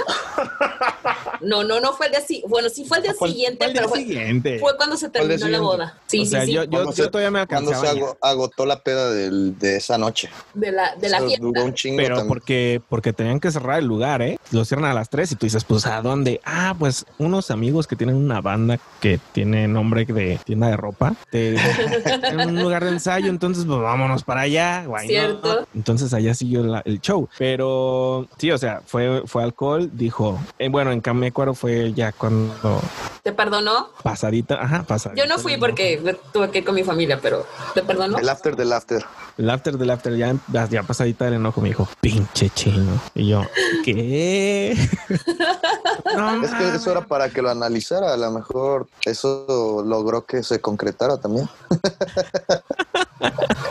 no, 1.40 1.64
no, 1.64 1.80
no 1.80 1.92
fue 1.92 2.06
el 2.06 2.12
día 2.12 2.20
siguiente. 2.20 2.48
Bueno, 2.48 2.68
sí 2.68 2.84
fue 2.84 2.98
el 2.98 3.02
día 3.04 3.14
Fue 3.14 3.28
siguiente, 3.28 3.58
fue 3.58 3.66
el 3.66 3.72
día 3.72 3.80
pero 3.82 3.88
fue, 3.90 3.98
siguiente. 3.98 4.58
fue 4.58 4.76
cuando 4.76 4.96
se 4.96 5.08
terminó 5.08 5.48
la 5.48 5.60
boda. 5.60 5.98
Sí, 6.06 6.22
o 6.22 6.26
sea, 6.26 6.40
sí, 6.42 6.46
sí. 6.48 6.52
yo, 6.52 6.64
yo, 6.64 6.70
Cuando 6.70 6.92
yo 6.92 7.04
se- 7.04 7.10
todavía 7.10 7.30
me 7.30 7.46
Cuando 7.46 7.70
alcanzaba. 7.70 7.92
se 7.94 7.98
ago- 8.00 8.18
agotó 8.20 8.66
la 8.66 8.82
peda 8.82 9.10
del- 9.10 9.58
de 9.58 9.76
esa 9.76 9.98
noche. 9.98 10.30
De 10.54 10.72
la, 10.72 10.94
de 10.96 11.08
la 11.08 11.18
fiesta. 11.20 11.38
Duró 11.46 11.64
un 11.64 11.74
chingo 11.74 11.96
Pero 11.98 12.16
también. 12.16 12.28
porque, 12.28 12.82
porque 12.88 13.12
tenían 13.12 13.40
que 13.40 13.50
cerrar 13.50 13.78
el 13.78 13.86
lugar, 13.86 14.22
¿eh? 14.22 14.36
Lo 14.52 14.64
cierran 14.64 14.90
a 14.90 14.94
las 14.94 15.08
3 15.10 15.32
y 15.32 15.36
tú 15.36 15.46
dices, 15.46 15.64
pues, 15.64 15.86
¿a 15.86 16.00
dónde? 16.02 16.40
Ah, 16.44 16.74
pues, 16.78 17.04
unos 17.18 17.50
amigos 17.50 17.86
que 17.86 17.96
tienen 17.96 18.16
una 18.16 18.40
banda 18.40 18.78
que 19.00 19.18
tiene 19.32 19.68
nombre 19.68 20.04
de 20.04 20.38
tienda 20.44 20.68
de 20.68 20.76
ropa. 20.76 21.14
Te, 21.30 21.56
en 22.30 22.40
un 22.40 22.60
lugar 22.60 22.84
de 22.84 22.90
ensayo, 22.90 23.28
entonces, 23.28 23.64
pues, 23.66 23.78
vámonos 23.80 24.22
para 24.24 24.42
allá. 24.42 24.84
guay, 24.86 25.06
¿no? 25.08 25.10
Cierto. 25.12 25.64
Entonces, 25.74 26.14
allá 26.14 26.32
siguió 26.34 26.62
la- 26.62 26.82
el 26.84 27.00
show. 27.00 27.28
Pero, 27.38 28.26
sí, 28.38 28.50
o 28.50 28.58
sea, 28.58 28.80
fue, 28.86 29.22
fue 29.26 29.42
alcohol, 29.42 29.90
dijo. 29.92 30.40
eh, 30.58 30.68
bueno, 30.68 30.92
en 30.92 31.00
Camecuaro 31.00 31.54
fue 31.54 31.92
ya 31.92 32.12
cuando 32.12 32.80
¿Te 33.22 33.32
perdonó? 33.32 33.88
pasadita, 34.02 34.54
ajá, 34.62 34.84
pasadita. 34.84 35.20
Yo 35.22 35.28
no 35.28 35.38
fui 35.38 35.56
porque 35.56 36.00
tuve 36.32 36.50
que 36.50 36.58
ir 36.58 36.64
con 36.64 36.74
mi 36.76 36.84
familia, 36.84 37.18
pero 37.20 37.44
¿te 37.74 37.82
perdonó? 37.82 38.18
El 38.18 38.28
after 38.28 38.54
del 38.54 38.72
after. 38.72 39.04
El 39.38 39.50
after 39.50 39.76
del 39.76 39.90
after, 39.90 40.16
ya, 40.16 40.34
ya 40.70 40.82
pasadita 40.82 41.26
del 41.26 41.34
enojo, 41.34 41.60
me 41.60 41.68
dijo, 41.68 41.86
pinche 42.00 42.48
chino. 42.50 43.00
Y 43.14 43.28
yo, 43.28 43.42
¿qué? 43.84 44.74
no, 46.16 46.42
Es 46.42 46.50
que 46.52 46.68
eso 46.74 46.90
era 46.90 47.02
para 47.02 47.28
que 47.28 47.42
lo 47.42 47.50
analizara. 47.50 48.14
A 48.14 48.16
lo 48.16 48.30
mejor 48.30 48.88
eso 49.04 49.84
logró 49.86 50.24
que 50.24 50.42
se 50.42 50.60
concretara 50.60 51.18
también. 51.18 51.48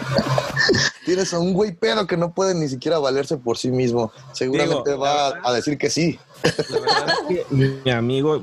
Tienes 1.05 1.33
a 1.33 1.39
un 1.39 1.53
güey 1.53 1.71
pedo 1.73 2.07
que 2.07 2.17
no 2.17 2.33
puede 2.33 2.55
ni 2.55 2.67
siquiera 2.67 2.97
valerse 2.99 3.37
por 3.37 3.57
sí 3.57 3.69
mismo. 3.71 4.11
Seguramente 4.33 4.89
Digo, 4.91 5.01
va 5.03 5.27
a, 5.27 5.29
verdad- 5.33 5.49
a 5.49 5.53
decir 5.53 5.77
que 5.77 5.89
sí. 5.89 6.19
La 6.69 6.79
verdad 6.79 7.15
es 7.29 7.45
que 7.49 7.55
mi 7.55 7.91
amigo, 7.91 8.41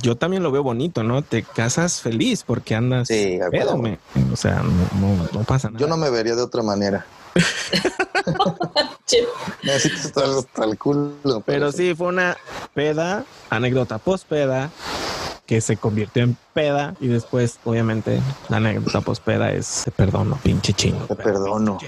yo 0.00 0.16
también 0.16 0.42
lo 0.42 0.50
veo 0.50 0.62
bonito, 0.62 1.02
¿no? 1.02 1.22
Te 1.22 1.42
casas 1.42 2.00
feliz 2.00 2.42
porque 2.44 2.74
andas 2.74 3.08
Sí, 3.08 3.38
pedo, 3.50 3.76
me- 3.76 3.98
O 4.32 4.36
sea, 4.36 4.62
no, 4.62 4.88
no, 5.00 5.28
no 5.32 5.40
pasa 5.44 5.68
nada. 5.70 5.80
Yo 5.80 5.86
no 5.88 5.96
me 5.96 6.08
vería 6.10 6.34
de 6.34 6.42
otra 6.42 6.62
manera. 6.62 7.04
Necesito 9.62 9.96
estar 10.08 10.24
hasta 10.24 10.64
el 10.64 10.78
culo. 10.78 11.42
Pero 11.44 11.72
sí, 11.72 11.94
fue 11.94 12.08
una 12.08 12.36
peda, 12.74 13.24
anécdota 13.50 13.98
post 13.98 14.26
peda, 14.28 14.70
que 15.46 15.60
se 15.60 15.76
convirtió 15.76 16.22
en 16.22 16.36
peda 16.54 16.94
y 17.00 17.08
después, 17.08 17.58
obviamente, 17.64 18.20
la 18.48 18.56
anécdota 18.56 19.02
post 19.02 19.22
peda 19.22 19.52
es 19.52 19.82
te 19.84 19.90
perdono, 19.90 20.38
pinche 20.42 20.72
chino. 20.72 21.04
Te 21.06 21.16
perdono. 21.16 21.78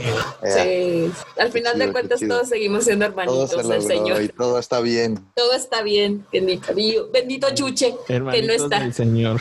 Eh, 0.42 1.10
sí. 1.10 1.22
Al 1.40 1.50
final 1.50 1.74
chido, 1.74 1.86
de 1.86 1.92
cuentas 1.92 2.20
todos 2.20 2.48
seguimos 2.48 2.84
siendo 2.84 3.06
hermanitos 3.06 3.50
se 3.50 3.62
del 3.62 3.82
Señor. 3.82 4.22
y 4.22 4.28
todo 4.28 4.58
está 4.58 4.80
bien. 4.80 5.24
Todo 5.34 5.52
está 5.54 5.82
bien, 5.82 6.26
bendito, 6.30 6.74
bendito 7.12 7.48
Chuche, 7.54 7.94
que 8.06 8.20
no 8.20 8.30
Hermanitos 8.30 8.62
está. 8.62 8.80
del 8.80 8.92
señor. 8.92 9.40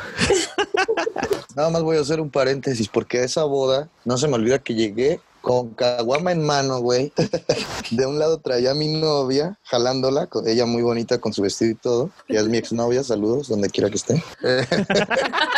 Nada 1.55 1.69
más 1.69 1.83
voy 1.83 1.97
a 1.97 2.01
hacer 2.01 2.21
un 2.21 2.29
paréntesis 2.29 2.87
porque 2.87 3.23
esa 3.23 3.43
boda, 3.43 3.89
no 4.05 4.17
se 4.17 4.27
me 4.27 4.35
olvida 4.35 4.59
que 4.59 4.75
llegué 4.75 5.19
con 5.45 5.75
caguama 5.75 6.31
en 6.31 6.43
mano, 6.43 6.79
güey. 6.79 7.13
De 7.91 8.05
un 8.07 8.17
lado 8.17 8.39
traía 8.39 8.71
a 8.71 8.73
mi 8.73 8.87
novia 8.87 9.59
jalándola, 9.65 10.27
ella 10.47 10.65
muy 10.65 10.81
bonita 10.81 11.19
con 11.19 11.33
su 11.33 11.43
vestido 11.43 11.71
y 11.71 11.75
todo. 11.75 12.09
Ella 12.27 12.41
es 12.41 12.47
mi 12.47 12.57
exnovia, 12.57 13.03
saludos, 13.03 13.47
donde 13.47 13.69
quiera 13.69 13.89
que 13.89 13.95
esté. 13.95 14.23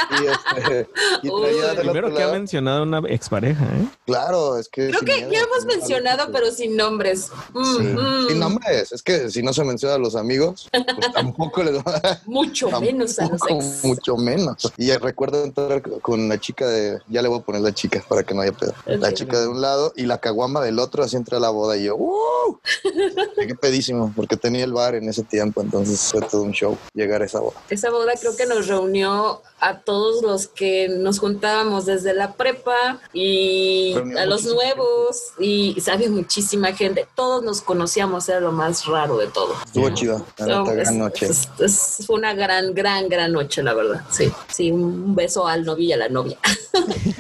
Y, 0.09 0.25
este, 0.25 0.89
y 1.21 1.29
traía 1.29 1.75
Primero 1.75 2.07
otro 2.07 2.17
que 2.17 2.23
ha 2.23 2.31
mencionado 2.31 2.83
una 2.83 2.99
expareja, 3.09 3.65
¿eh? 3.65 3.87
Claro, 4.05 4.57
es 4.57 4.69
que... 4.69 4.87
Creo 4.87 5.01
que 5.01 5.17
miedo, 5.17 5.31
ya 5.31 5.41
hemos 5.41 5.65
mencionado, 5.65 6.31
pero 6.31 6.49
sin 6.49 6.77
nombres. 6.77 7.29
Mm, 7.53 7.75
Sí, 7.75 7.83
mm, 7.83 8.27
sin 8.29 8.39
nombres. 8.39 8.91
Es 8.93 9.03
que 9.03 9.29
si 9.29 9.43
no 9.43 9.51
se 9.51 9.65
menciona 9.65 9.95
a 9.95 9.97
los 9.97 10.15
amigos, 10.15 10.69
pues 10.71 11.13
tampoco 11.13 11.61
les 11.61 11.75
va 11.75 12.01
Mucho 12.25 12.71
menos 12.79 13.19
a 13.19 13.27
los 13.27 13.41
ex. 13.49 13.83
Mucho 13.83 14.15
menos. 14.15 14.71
Y 14.77 14.91
recuerdo 14.93 15.43
entrar 15.43 15.81
con 16.01 16.29
la 16.29 16.39
chica 16.39 16.65
de. 16.67 16.99
Ya 17.09 17.21
le 17.21 17.27
voy 17.27 17.39
a 17.39 17.43
poner 17.43 17.61
la 17.61 17.73
chica 17.73 18.01
para 18.07 18.23
que 18.23 18.33
no 18.33 18.41
haya 18.41 18.53
pedo. 18.53 18.73
La 18.85 19.13
chica 19.13 19.41
de 19.41 19.47
un 19.47 19.59
lado 19.61 19.76
y 19.95 20.05
la 20.05 20.17
caguama 20.19 20.61
del 20.61 20.79
otro, 20.79 21.03
así 21.03 21.15
entré 21.15 21.37
a 21.37 21.39
la 21.39 21.49
boda 21.49 21.77
y 21.77 21.85
yo. 21.85 21.95
¡Uh! 21.95 22.57
Qué 23.47 23.55
pedísimo, 23.55 24.11
porque 24.15 24.37
tenía 24.37 24.63
el 24.63 24.73
bar 24.73 24.95
en 24.95 25.07
ese 25.09 25.23
tiempo, 25.23 25.61
entonces 25.61 25.99
fue 26.11 26.21
todo 26.21 26.41
un 26.41 26.51
show 26.51 26.77
llegar 26.93 27.21
a 27.21 27.25
esa 27.25 27.39
boda. 27.39 27.55
Esa 27.69 27.89
boda 27.89 28.13
creo 28.19 28.35
que 28.35 28.45
nos 28.45 28.67
reunió 28.67 29.41
a 29.59 29.79
todos 29.79 30.21
los 30.21 30.47
que 30.47 30.87
nos 30.89 31.19
juntábamos 31.19 31.85
desde 31.85 32.13
la 32.13 32.33
prepa 32.33 32.99
y 33.13 33.93
Reunió 33.95 34.19
a 34.19 34.25
los 34.25 34.43
nuevos 34.45 35.17
y 35.39 35.79
sabía 35.81 36.09
muchísima 36.09 36.73
gente. 36.73 37.07
Todos 37.15 37.43
nos 37.43 37.61
conocíamos, 37.61 38.27
era 38.29 38.39
lo 38.39 38.51
más 38.51 38.85
raro 38.85 39.17
de 39.17 39.27
todo. 39.27 39.53
Estuvo 39.65 39.89
chido. 39.91 40.25
So, 40.37 40.63
es- 40.65 40.75
gran 40.77 40.97
noche. 40.99 41.25
es- 41.27 41.47
es- 41.59 42.03
fue 42.05 42.17
una 42.17 42.33
gran, 42.33 42.73
gran, 42.73 43.07
gran 43.09 43.31
noche, 43.31 43.63
la 43.63 43.73
verdad. 43.73 44.01
Sí, 44.11 44.31
sí, 44.53 44.71
un 44.71 45.15
beso 45.15 45.47
al 45.47 45.65
novio 45.65 45.85
y 45.85 45.93
a 45.93 45.97
la 45.97 46.09
novia. 46.09 46.37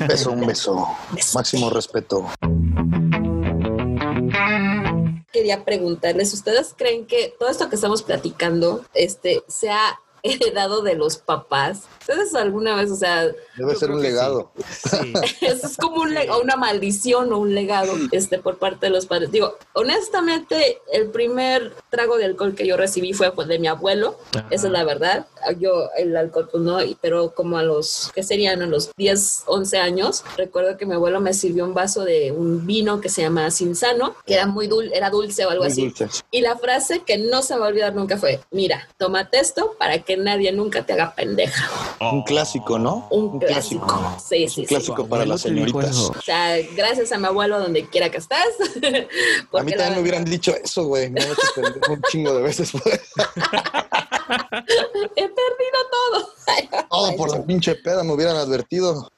Beso, 0.07 0.31
un 0.31 0.45
beso. 0.45 0.87
Máximo 1.33 1.69
respeto. 1.69 2.25
Quería 5.31 5.63
preguntarles, 5.65 6.33
¿ustedes 6.33 6.73
creen 6.75 7.05
que 7.05 7.33
todo 7.37 7.49
esto 7.49 7.69
que 7.69 7.75
estamos 7.75 8.01
platicando 8.01 8.83
este, 8.93 9.43
se 9.47 9.69
ha 9.69 9.99
heredado 10.23 10.81
de 10.81 10.95
los 10.95 11.17
papás? 11.17 11.83
¿Ustedes 11.99 12.33
alguna 12.33 12.75
vez, 12.75 12.89
o 12.89 12.95
sea, 12.95 13.27
Debe 13.57 13.75
ser 13.75 13.91
un 13.91 13.97
sí. 14.01 14.07
legado. 14.07 14.51
Sí. 14.67 15.13
eso 15.41 15.67
es 15.67 15.77
como 15.77 16.01
un 16.01 16.13
le- 16.13 16.29
o 16.31 16.41
una 16.41 16.55
maldición 16.55 17.31
o 17.33 17.37
un 17.37 17.53
legado 17.53 17.93
este, 18.11 18.39
por 18.39 18.57
parte 18.57 18.87
de 18.87 18.89
los 18.91 19.05
padres? 19.05 19.31
Digo, 19.31 19.57
honestamente, 19.73 20.79
el 20.91 21.11
primer 21.11 21.73
trago 21.89 22.17
de 22.17 22.25
alcohol 22.25 22.55
que 22.55 22.65
yo 22.65 22.77
recibí 22.77 23.13
fue 23.13 23.31
pues, 23.33 23.47
de 23.47 23.59
mi 23.59 23.67
abuelo, 23.67 24.17
Ajá. 24.35 24.47
esa 24.49 24.67
es 24.67 24.73
la 24.73 24.83
verdad. 24.85 25.27
Yo 25.51 25.89
el 25.97 26.15
alcohol, 26.15 26.49
pues 26.51 26.63
no, 26.63 26.83
y- 26.83 26.97
pero 27.01 27.33
como 27.33 27.57
a 27.57 27.63
los, 27.63 28.11
¿qué 28.13 28.23
serían? 28.23 28.61
A 28.61 28.65
los 28.65 28.91
10, 28.97 29.43
11 29.47 29.77
años, 29.77 30.23
recuerdo 30.37 30.77
que 30.77 30.85
mi 30.85 30.93
abuelo 30.95 31.19
me 31.19 31.33
sirvió 31.33 31.65
un 31.65 31.73
vaso 31.73 32.03
de 32.03 32.31
un 32.31 32.65
vino 32.65 32.99
que 33.01 33.09
se 33.09 33.21
llama 33.21 33.49
Cinzano, 33.51 34.15
que 34.25 34.33
era 34.35 34.47
muy 34.47 34.67
dulce, 34.67 34.95
era 34.95 35.09
dulce 35.09 35.45
o 35.45 35.49
algo 35.49 35.63
Muy 35.63 35.71
así. 35.71 35.81
dulce. 35.81 36.07
Y 36.31 36.41
la 36.41 36.57
frase 36.57 37.01
que 37.05 37.17
no 37.17 37.41
se 37.41 37.53
me 37.55 37.59
va 37.61 37.65
a 37.67 37.69
olvidar 37.69 37.95
nunca 37.95 38.17
fue, 38.17 38.39
mira, 38.51 38.87
tómate 38.97 39.39
esto 39.39 39.75
para 39.77 39.99
que 39.99 40.17
nadie 40.17 40.51
nunca 40.51 40.85
te 40.85 40.93
haga 40.93 41.13
pendeja. 41.15 41.69
Un 41.99 42.23
clásico, 42.23 42.77
¿no? 42.79 43.07
Un, 43.11 43.39
clásico. 43.39 44.15
Sí, 44.23 44.47
sí, 44.47 44.61
sí. 44.61 44.65
clásico 44.65 45.07
para 45.07 45.25
las 45.25 45.41
señoritas. 45.41 45.97
O 45.97 46.21
sea, 46.23 46.55
gracias 46.75 47.11
a 47.11 47.17
mi 47.17 47.25
abuelo 47.27 47.59
donde 47.59 47.85
quiera 47.87 48.09
que 48.09 48.17
estés. 48.17 48.37
A 49.53 49.63
mí 49.63 49.71
la 49.71 49.77
también 49.77 49.95
me 49.95 50.01
hubieran 50.01 50.23
dicho 50.25 50.53
eso, 50.55 50.83
güey. 50.85 51.09
Me 51.09 51.21
han 51.21 51.31
hecho 51.31 51.41
pendejo 51.55 51.93
un 51.93 52.01
chingo 52.09 52.33
de 52.35 52.41
veces. 52.43 52.71
He 55.15 55.21
perdido 55.21 55.79
todo. 55.91 56.29
Todo 56.89 57.15
por 57.17 57.29
la 57.37 57.45
pinche 57.45 57.75
peda 57.75 58.03
me 58.03 58.13
hubieran 58.13 58.37
advertido. 58.37 59.09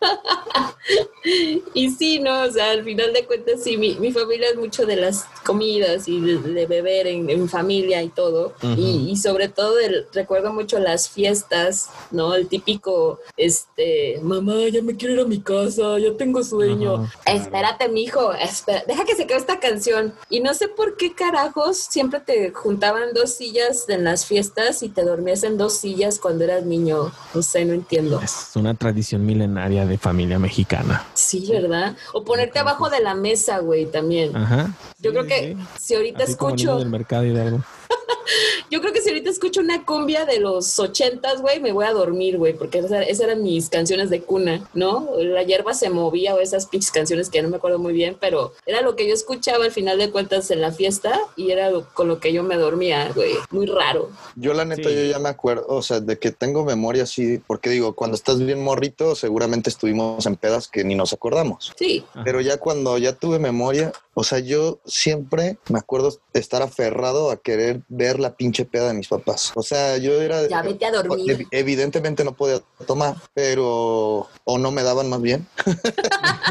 Y 1.76 1.92
sí, 1.92 2.20
no, 2.20 2.42
o 2.44 2.52
sea, 2.52 2.72
al 2.72 2.84
final 2.84 3.14
de 3.14 3.26
cuentas, 3.26 3.62
sí, 3.64 3.78
mi, 3.78 3.96
mi 3.96 4.12
familia 4.12 4.50
es 4.50 4.56
mucho 4.56 4.86
de 4.88 4.96
las 4.96 5.26
comidas 5.46 6.08
y 6.08 6.20
de, 6.20 6.38
de 6.40 6.66
beber 6.66 7.06
en, 7.06 7.30
en 7.30 7.48
familia 7.48 8.02
y 8.02 8.10
todo. 8.10 8.54
y, 8.64 9.10
y 9.12 9.16
sobre 9.18 9.48
todo, 9.50 9.78
el- 9.80 10.08
recuerdo 10.12 10.52
mucho 10.54 10.80
las 10.80 11.08
fiestas, 11.10 11.90
¿no? 12.10 12.34
El 12.34 12.48
típico, 12.48 13.20
este, 13.38 14.20
mamá, 14.24 14.56
ya 14.72 14.82
me 14.82 14.96
quiero 14.96 15.14
ir 15.16 15.20
a 15.20 15.26
mi 15.26 15.40
casa, 15.42 16.00
ya 16.00 16.14
tengo 16.18 16.44
sueño. 16.44 17.04
Ajá, 17.04 17.14
Espérate, 17.34 17.90
mijo, 17.90 18.34
espera, 18.34 18.84
deja 18.88 19.06
que 19.06 19.16
se 19.16 19.24
acabe 19.24 19.40
esta 19.42 19.60
canción. 19.60 20.14
Y 20.30 20.40
no 20.40 20.54
sé 20.56 20.68
por 20.70 20.98
qué 20.98 21.14
carajos 21.14 21.78
siempre 21.78 22.22
te 22.22 22.52
juntaban 22.52 23.14
dos 23.14 23.34
sillas 23.36 23.88
en 23.90 24.04
las 24.04 24.26
fiestas 24.26 24.82
y 24.82 24.90
te 24.90 25.04
dormías 25.30 25.44
en 25.44 25.58
dos 25.58 25.74
sillas 25.78 26.20
cuando 26.20 26.44
eras 26.44 26.66
niño. 26.66 27.12
No 27.34 27.42
sé, 27.42 27.66
no 27.66 27.74
entiendo. 27.74 28.20
Es 28.22 28.52
una 28.56 28.74
tradición 28.74 29.26
milenaria 29.26 29.86
de 29.86 29.98
familia 29.98 30.40
mexicana. 30.40 31.06
Sí, 31.14 31.48
¿verdad? 31.52 31.96
O 32.14 32.24
ponerte 32.24 32.60
abajo 32.60 32.90
de 32.90 33.00
la 33.02 33.14
mesa, 33.16 33.60
güey, 33.60 33.86
también. 33.86 34.36
Ajá. 34.36 34.74
Yo 35.00 35.12
Sí, 35.12 35.18
creo 35.18 35.28
que 35.28 35.56
sí. 35.58 35.68
si 35.80 35.96
ahorita 35.96 36.24
Así 36.24 36.36
como 36.36 36.50
escucho, 36.56 36.68
niño 36.72 36.80
del 36.80 36.90
mercado 36.90 37.26
y 37.26 37.30
de 37.34 37.42
algo. 37.42 37.64
Yo 38.72 38.82
creo 38.82 38.94
que 38.94 39.02
si 39.02 39.10
ahorita 39.10 39.30
escucho 39.32 39.62
una 39.62 39.84
cumbia 39.86 40.26
de 40.26 40.40
los 40.40 40.78
ochentas, 40.78 41.42
güey, 41.42 41.60
me 41.60 41.72
voy 41.72 41.86
a 41.86 41.92
dormir, 41.94 42.38
güey, 42.38 42.54
porque 42.54 42.80
esas, 42.80 43.08
esas 43.08 43.22
eran 43.22 43.42
mis 43.42 43.70
canciones 43.70 44.10
de 44.12 44.22
cuna, 44.22 44.68
¿no? 44.76 45.10
La 45.18 45.42
hierba 45.44 45.74
se 45.74 45.90
movía 45.90 46.36
o 46.36 46.40
esas 46.40 46.68
pinches 46.68 46.92
canciones 46.92 47.30
que 47.30 47.40
ya 47.40 47.44
no 47.44 47.50
me 47.50 47.58
acuerdo 47.58 47.80
muy 47.80 47.94
bien, 47.94 48.16
pero 48.20 48.54
era 48.68 48.82
lo 48.82 48.96
que 48.96 49.08
yo 49.08 49.14
escuchaba 49.16 49.66
al 49.66 49.72
final 49.72 49.98
de 49.98 50.12
cuentas 50.12 50.52
en 50.52 50.62
la 50.62 50.72
fiesta 50.72 51.20
y 51.36 51.50
era 51.52 51.72
lo- 51.72 51.88
con 51.94 52.08
lo 52.08 52.20
que 52.20 52.32
yo 52.32 52.44
me 52.44 52.58
dormía, 52.58 53.12
güey. 53.16 53.34
Muy 53.50 53.66
raro. 53.66 54.10
Yo 54.36 54.54
la 54.54 54.66
neta, 54.66 54.88
Sí. 54.90 54.96
yo 54.96 55.04
ya 55.06 55.20
me 55.20 55.30
acuerdo, 55.30 55.66
o 55.68 55.82
sea, 55.82 56.00
de 56.00 56.20
que 56.20 56.32
tengo 56.32 56.64
memoria 56.64 57.04
así, 57.04 57.40
porque 57.48 57.72
digo, 57.72 57.94
cuando 57.96 58.16
estás 58.16 58.38
bien 58.40 58.62
morrito, 58.64 59.16
seguramente 59.16 59.70
estuvimos 59.72 60.26
en 60.28 60.36
pedas 60.36 60.68
que 60.68 60.84
ni 60.84 60.94
nos 60.94 61.14
acordamos. 61.14 61.74
Sí, 61.78 62.04
Pero 62.24 62.40
ya 62.42 62.58
cuando 62.58 62.98
ya 63.00 63.14
tuve 63.14 63.40
memoria, 63.40 63.92
o 64.14 64.24
sea, 64.24 64.40
yo 64.40 64.80
siempre 64.86 65.58
me 65.70 65.80
acuerdo 65.80 66.16
estar 66.34 66.62
aferrado 66.62 67.32
a 67.32 67.38
querer 67.38 67.79
ver 67.88 68.20
la 68.20 68.36
pinche 68.36 68.66
peda 68.66 68.88
de 68.90 68.94
mis 68.94 69.08
papás. 69.08 69.52
O 69.56 69.64
sea, 69.64 69.98
yo 69.98 70.22
era... 70.22 70.48
ya 70.48 70.62
vete 70.62 70.86
a 70.86 70.92
dormir. 70.92 71.38
Ev- 71.40 71.48
Evidentemente 71.52 72.24
no 72.24 72.34
podía 72.34 72.62
tomar, 72.86 73.16
pero... 73.34 74.28
O 74.44 74.58
no 74.58 74.72
me 74.72 74.84
daban 74.84 75.10
más 75.10 75.22
bien. 75.22 75.48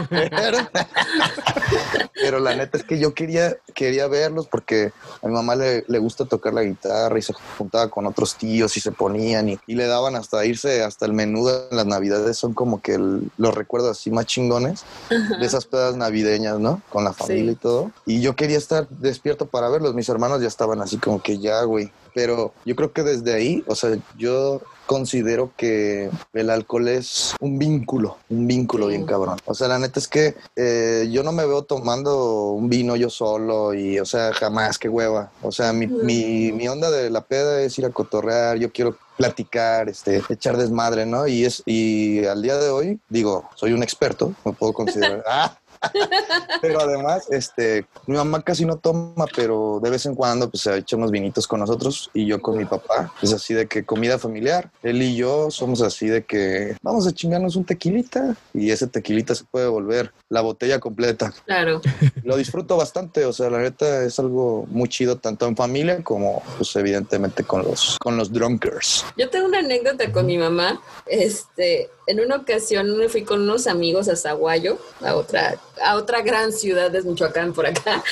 pero, 0.08 0.58
pero 2.14 2.38
la 2.40 2.54
neta 2.54 2.78
es 2.78 2.84
que 2.84 2.98
yo 2.98 3.14
quería, 3.14 3.56
quería 3.74 4.06
verlos 4.06 4.46
porque 4.46 4.92
a 5.22 5.26
mi 5.26 5.32
mamá 5.32 5.54
le, 5.56 5.84
le 5.88 5.98
gusta 5.98 6.24
tocar 6.24 6.54
la 6.54 6.62
guitarra 6.62 7.18
y 7.18 7.22
se 7.22 7.32
juntaba 7.56 7.88
con 7.88 8.06
otros 8.06 8.36
tíos 8.36 8.76
y 8.76 8.80
se 8.80 8.92
ponían 8.92 9.48
y, 9.48 9.58
y 9.66 9.74
le 9.74 9.86
daban 9.86 10.16
hasta 10.16 10.44
irse 10.44 10.82
hasta 10.82 11.06
el 11.06 11.12
menudo 11.12 11.68
en 11.70 11.76
las 11.76 11.86
navidades. 11.86 12.36
Son 12.36 12.54
como 12.54 12.80
que 12.80 12.94
el- 12.94 13.30
los 13.36 13.54
recuerdos 13.54 13.98
así 13.98 14.10
más 14.10 14.26
chingones 14.26 14.82
de 15.10 15.44
esas 15.46 15.66
pedas 15.66 15.96
navideñas, 15.96 16.58
¿no? 16.58 16.82
Con 16.90 17.04
la 17.04 17.12
familia 17.12 17.38
Sí. 17.44 17.50
y 17.50 17.54
todo. 17.56 17.90
Y 18.06 18.20
yo 18.20 18.34
quería 18.36 18.58
estar 18.58 18.88
despierto 18.88 19.46
para 19.46 19.68
verlos. 19.68 19.94
Mis 19.94 20.08
hermanos 20.08 20.40
ya 20.40 20.48
estaban 20.48 20.80
así 20.80 20.98
como 20.98 21.17
que 21.20 21.38
ya, 21.38 21.62
güey. 21.62 21.90
Pero 22.14 22.52
yo 22.64 22.74
creo 22.74 22.92
que 22.92 23.02
desde 23.02 23.34
ahí, 23.34 23.62
o 23.66 23.74
sea, 23.74 23.96
yo 24.16 24.60
considero 24.86 25.52
que 25.56 26.10
el 26.32 26.50
alcohol 26.50 26.88
es 26.88 27.34
un 27.40 27.58
vínculo, 27.58 28.16
un 28.30 28.46
vínculo 28.46 28.86
bien 28.86 29.04
cabrón. 29.04 29.38
O 29.44 29.54
sea, 29.54 29.68
la 29.68 29.78
neta 29.78 30.00
es 30.00 30.08
que 30.08 30.34
eh, 30.56 31.08
yo 31.12 31.22
no 31.22 31.30
me 31.30 31.44
veo 31.46 31.62
tomando 31.62 32.52
un 32.52 32.68
vino 32.70 32.96
yo 32.96 33.10
solo 33.10 33.74
y, 33.74 34.00
o 34.00 34.06
sea, 34.06 34.32
jamás, 34.32 34.78
qué 34.78 34.88
hueva. 34.88 35.30
O 35.42 35.52
sea, 35.52 35.72
mi, 35.72 35.86
mi, 35.86 36.52
mi 36.52 36.66
onda 36.68 36.90
de 36.90 37.10
la 37.10 37.20
peda 37.20 37.60
es 37.60 37.78
ir 37.78 37.84
a 37.84 37.90
cotorrear, 37.90 38.56
yo 38.56 38.72
quiero 38.72 38.96
platicar, 39.18 39.88
este, 39.90 40.22
echar 40.30 40.56
desmadre, 40.56 41.04
¿no? 41.04 41.26
Y 41.26 41.44
es 41.44 41.62
y 41.66 42.24
al 42.24 42.40
día 42.40 42.56
de 42.56 42.70
hoy, 42.70 42.98
digo, 43.10 43.48
soy 43.56 43.74
un 43.74 43.82
experto, 43.82 44.32
me 44.44 44.52
puedo 44.52 44.72
considerar. 44.72 45.22
¡Ah! 45.28 45.58
Pero 46.60 46.80
además, 46.80 47.28
este, 47.30 47.86
mi 48.06 48.16
mamá 48.16 48.42
casi 48.42 48.64
no 48.64 48.76
toma, 48.76 49.26
pero 49.34 49.80
de 49.82 49.90
vez 49.90 50.06
en 50.06 50.14
cuando 50.14 50.50
pues 50.50 50.62
se 50.62 50.76
echa 50.76 50.96
unos 50.96 51.10
vinitos 51.10 51.46
con 51.46 51.60
nosotros 51.60 52.10
y 52.12 52.26
yo 52.26 52.40
con 52.40 52.56
mi 52.56 52.64
papá. 52.64 53.12
Es 53.22 53.32
así 53.32 53.54
de 53.54 53.66
que 53.66 53.84
comida 53.84 54.18
familiar. 54.18 54.70
Él 54.82 55.02
y 55.02 55.14
yo 55.14 55.50
somos 55.50 55.82
así 55.82 56.08
de 56.08 56.24
que 56.24 56.76
vamos 56.82 57.06
a 57.06 57.12
chingarnos 57.12 57.56
un 57.56 57.64
tequilita 57.64 58.36
y 58.52 58.70
ese 58.70 58.86
tequilita 58.86 59.34
se 59.34 59.44
puede 59.44 59.68
volver 59.68 60.12
la 60.28 60.40
botella 60.40 60.80
completa. 60.80 61.32
Claro. 61.46 61.80
Lo 62.24 62.36
disfruto 62.36 62.76
bastante, 62.76 63.24
o 63.24 63.32
sea, 63.32 63.50
la 63.50 63.58
neta 63.58 64.04
es 64.04 64.18
algo 64.18 64.66
muy 64.68 64.88
chido 64.88 65.18
tanto 65.18 65.46
en 65.46 65.56
familia 65.56 66.02
como 66.02 66.42
pues 66.56 66.74
evidentemente 66.76 67.44
con 67.44 67.62
los 67.62 67.96
con 68.00 68.16
los 68.16 68.32
drunkers. 68.32 69.04
Yo 69.16 69.30
tengo 69.30 69.46
una 69.46 69.58
anécdota 69.58 70.12
con 70.12 70.26
mi 70.26 70.38
mamá. 70.38 70.80
Este, 71.06 71.90
en 72.06 72.20
una 72.20 72.36
ocasión 72.36 72.96
me 72.96 73.08
fui 73.08 73.22
con 73.22 73.42
unos 73.42 73.66
amigos 73.66 74.08
a 74.08 74.16
Zaguayo, 74.16 74.78
a 75.02 75.14
otra, 75.14 75.58
a 75.82 75.96
otra 75.96 76.22
gran 76.22 76.52
ciudad 76.52 76.90
de 76.90 77.02
Michoacán 77.02 77.52
por 77.52 77.66
acá. 77.66 78.02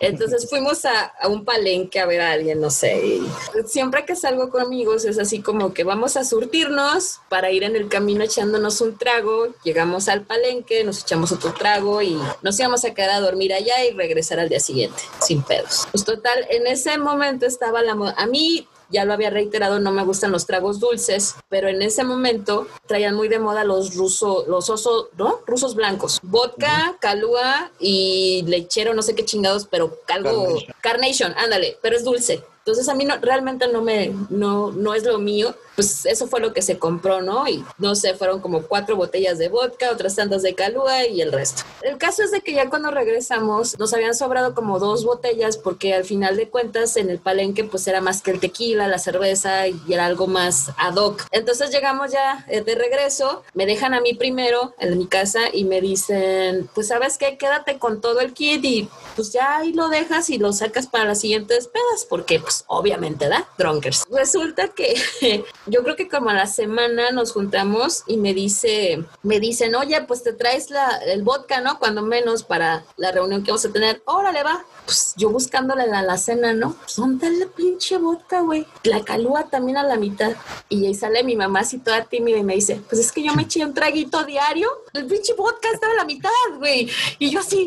Entonces 0.00 0.46
fuimos 0.50 0.84
a, 0.84 1.04
a 1.20 1.28
un 1.28 1.44
palenque 1.44 2.00
a 2.00 2.06
ver 2.06 2.20
a 2.20 2.32
alguien, 2.32 2.60
no 2.60 2.70
sé. 2.70 3.04
y 3.04 3.26
siempre 3.66 4.04
que 4.04 4.16
salgo 4.16 4.50
con 4.50 4.62
amigos 4.62 5.04
es 5.04 5.18
así 5.18 5.40
como 5.40 5.72
que 5.72 5.84
vamos 5.84 6.16
a 6.16 6.24
surtirnos 6.24 7.20
para 7.28 7.50
ir 7.50 7.64
en 7.64 7.76
el 7.76 7.88
camino 7.88 8.24
echándonos 8.24 8.80
un 8.80 8.96
trago. 8.96 9.48
Llegamos 9.64 10.08
al 10.08 10.22
palenque, 10.22 10.84
nos 10.84 11.02
echamos 11.02 11.32
otro 11.32 11.52
trago 11.52 12.02
y 12.02 12.18
nos 12.42 12.58
íbamos 12.58 12.84
a 12.84 12.94
quedar 12.94 13.10
a 13.10 13.20
dormir 13.20 13.52
allá 13.52 13.84
y 13.84 13.92
regresar 13.92 14.40
al 14.40 14.48
día 14.48 14.60
siguiente, 14.60 15.02
sin 15.20 15.42
pedos. 15.42 15.86
Pues 15.90 16.04
total, 16.04 16.46
en 16.50 16.66
ese 16.66 16.98
momento 16.98 17.46
estaba 17.46 17.82
la... 17.82 17.96
A 18.16 18.26
mí 18.26 18.68
ya 18.90 19.04
lo 19.04 19.12
había 19.12 19.30
reiterado, 19.30 19.80
no 19.80 19.92
me 19.92 20.04
gustan 20.04 20.32
los 20.32 20.46
tragos 20.46 20.80
dulces, 20.80 21.34
pero 21.48 21.68
en 21.68 21.82
ese 21.82 22.04
momento 22.04 22.66
traían 22.86 23.14
muy 23.14 23.28
de 23.28 23.38
moda 23.38 23.64
los 23.64 23.94
rusos, 23.94 24.46
los 24.46 24.70
osos, 24.70 25.08
¿no? 25.16 25.40
Rusos 25.46 25.74
blancos. 25.74 26.20
Vodka, 26.22 26.96
calúa 27.00 27.70
y 27.78 28.44
lechero, 28.46 28.94
no 28.94 29.02
sé 29.02 29.14
qué 29.14 29.24
chingados, 29.24 29.66
pero 29.70 29.98
algo. 30.08 30.30
Carnation. 30.30 30.74
Carnation, 30.80 31.34
ándale, 31.36 31.78
pero 31.82 31.96
es 31.96 32.04
dulce. 32.04 32.42
Entonces 32.58 32.88
a 32.88 32.94
mí 32.94 33.04
no, 33.04 33.16
realmente 33.18 33.68
no 33.68 33.82
me, 33.82 34.12
no, 34.28 34.72
no 34.72 34.94
es 34.94 35.04
lo 35.04 35.18
mío. 35.18 35.54
Pues 35.76 36.06
eso 36.06 36.26
fue 36.26 36.40
lo 36.40 36.52
que 36.52 36.62
se 36.62 36.78
compró, 36.78 37.22
¿no? 37.22 37.46
Y 37.46 37.64
no 37.78 37.94
sé, 37.94 38.14
fueron 38.14 38.40
como 38.40 38.62
cuatro 38.62 38.96
botellas 38.96 39.38
de 39.38 39.48
vodka, 39.48 39.90
otras 39.92 40.16
tantas 40.16 40.42
de 40.42 40.54
calúa 40.54 41.06
y 41.06 41.20
el 41.20 41.32
resto. 41.32 41.62
El 41.82 41.98
caso 41.98 42.22
es 42.22 42.30
de 42.30 42.40
que 42.40 42.54
ya 42.54 42.68
cuando 42.68 42.90
regresamos 42.90 43.78
nos 43.78 43.92
habían 43.92 44.14
sobrado 44.14 44.54
como 44.54 44.78
dos 44.78 45.04
botellas 45.04 45.56
porque 45.58 45.94
al 45.94 46.04
final 46.04 46.36
de 46.36 46.48
cuentas 46.48 46.96
en 46.96 47.10
el 47.10 47.18
palenque 47.18 47.64
pues 47.64 47.86
era 47.86 48.00
más 48.00 48.22
que 48.22 48.30
el 48.30 48.40
tequila, 48.40 48.88
la 48.88 48.98
cerveza 48.98 49.68
y 49.68 49.80
era 49.90 50.06
algo 50.06 50.26
más 50.26 50.70
ad 50.78 50.96
hoc. 50.96 51.24
Entonces 51.30 51.70
llegamos 51.70 52.10
ya 52.10 52.44
eh, 52.48 52.62
de 52.62 52.74
regreso, 52.74 53.42
me 53.54 53.66
dejan 53.66 53.94
a 53.94 54.00
mí 54.00 54.14
primero 54.14 54.74
en 54.78 54.98
mi 54.98 55.06
casa 55.06 55.40
y 55.52 55.64
me 55.64 55.80
dicen, 55.80 56.68
pues 56.74 56.88
sabes 56.88 57.18
qué, 57.18 57.36
quédate 57.36 57.78
con 57.78 58.00
todo 58.00 58.20
el 58.20 58.32
kit 58.32 58.64
y 58.64 58.88
pues 59.14 59.32
ya 59.32 59.58
ahí 59.58 59.72
lo 59.72 59.88
dejas 59.88 60.30
y 60.30 60.38
lo 60.38 60.52
sacas 60.52 60.86
para 60.86 61.04
las 61.04 61.20
siguientes 61.20 61.68
pedas 61.68 62.06
porque 62.08 62.40
pues 62.40 62.64
obviamente 62.66 63.28
da 63.28 63.48
drunkers. 63.58 64.04
Resulta 64.10 64.68
que 64.68 64.94
yo 65.66 65.82
creo 65.82 65.96
que 65.96 66.08
como 66.08 66.30
a 66.30 66.34
la 66.34 66.46
semana 66.46 67.10
nos 67.10 67.32
juntamos 67.32 68.04
y 68.06 68.16
me 68.16 68.34
dice, 68.34 69.04
me 69.22 69.40
dicen, 69.40 69.74
oye, 69.74 70.00
pues 70.02 70.22
te 70.22 70.32
traes 70.32 70.70
la, 70.70 70.98
el 71.06 71.22
vodka, 71.22 71.60
¿no? 71.60 71.78
Cuando 71.78 72.02
menos 72.02 72.42
para 72.42 72.84
la 72.96 73.12
reunión 73.12 73.42
que 73.42 73.50
vamos 73.50 73.64
a 73.64 73.72
tener. 73.72 74.02
Órale, 74.04 74.42
va. 74.42 74.64
Pues 74.84 75.14
yo 75.16 75.30
buscándole 75.30 75.86
la 75.86 76.00
alacena, 76.00 76.52
¿no? 76.52 76.74
Pues 76.74 76.96
¿dónde 76.96 77.30
la 77.30 77.46
pinche 77.46 77.98
vodka, 77.98 78.40
güey? 78.40 78.66
La 78.84 79.04
calúa 79.04 79.48
también 79.48 79.78
a 79.78 79.82
la 79.82 79.96
mitad. 79.96 80.32
Y 80.68 80.86
ahí 80.86 80.94
sale 80.94 81.24
mi 81.24 81.36
mamá 81.36 81.60
así 81.60 81.78
toda 81.78 82.04
tímida 82.04 82.38
y 82.38 82.44
me 82.44 82.54
dice, 82.54 82.80
pues 82.88 83.00
es 83.00 83.12
que 83.12 83.24
yo 83.24 83.34
me 83.34 83.42
eché 83.42 83.64
un 83.64 83.74
traguito 83.74 84.24
diario. 84.24 84.68
El 84.92 85.06
pinche 85.06 85.34
vodka 85.34 85.68
estaba 85.72 85.92
a 85.92 85.96
la 85.96 86.04
mitad, 86.04 86.30
güey. 86.58 86.88
Y 87.18 87.30
yo 87.30 87.40
así, 87.40 87.66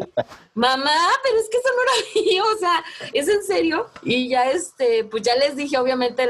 mamá, 0.60 0.92
pero 1.24 1.38
es 1.40 1.50
que 1.50 1.58
eso 1.58 1.70
no 1.76 1.82
era 1.82 2.26
mío, 2.26 2.44
o 2.56 2.60
sea, 2.60 2.84
¿es 3.14 3.28
en 3.28 3.44
serio? 3.44 3.88
Y 4.04 4.30
ya 4.30 4.52
este, 4.52 5.06
pues 5.06 5.24
ya 5.24 5.36
les 5.36 5.56
dije, 5.56 5.78
obviamente, 5.78 6.30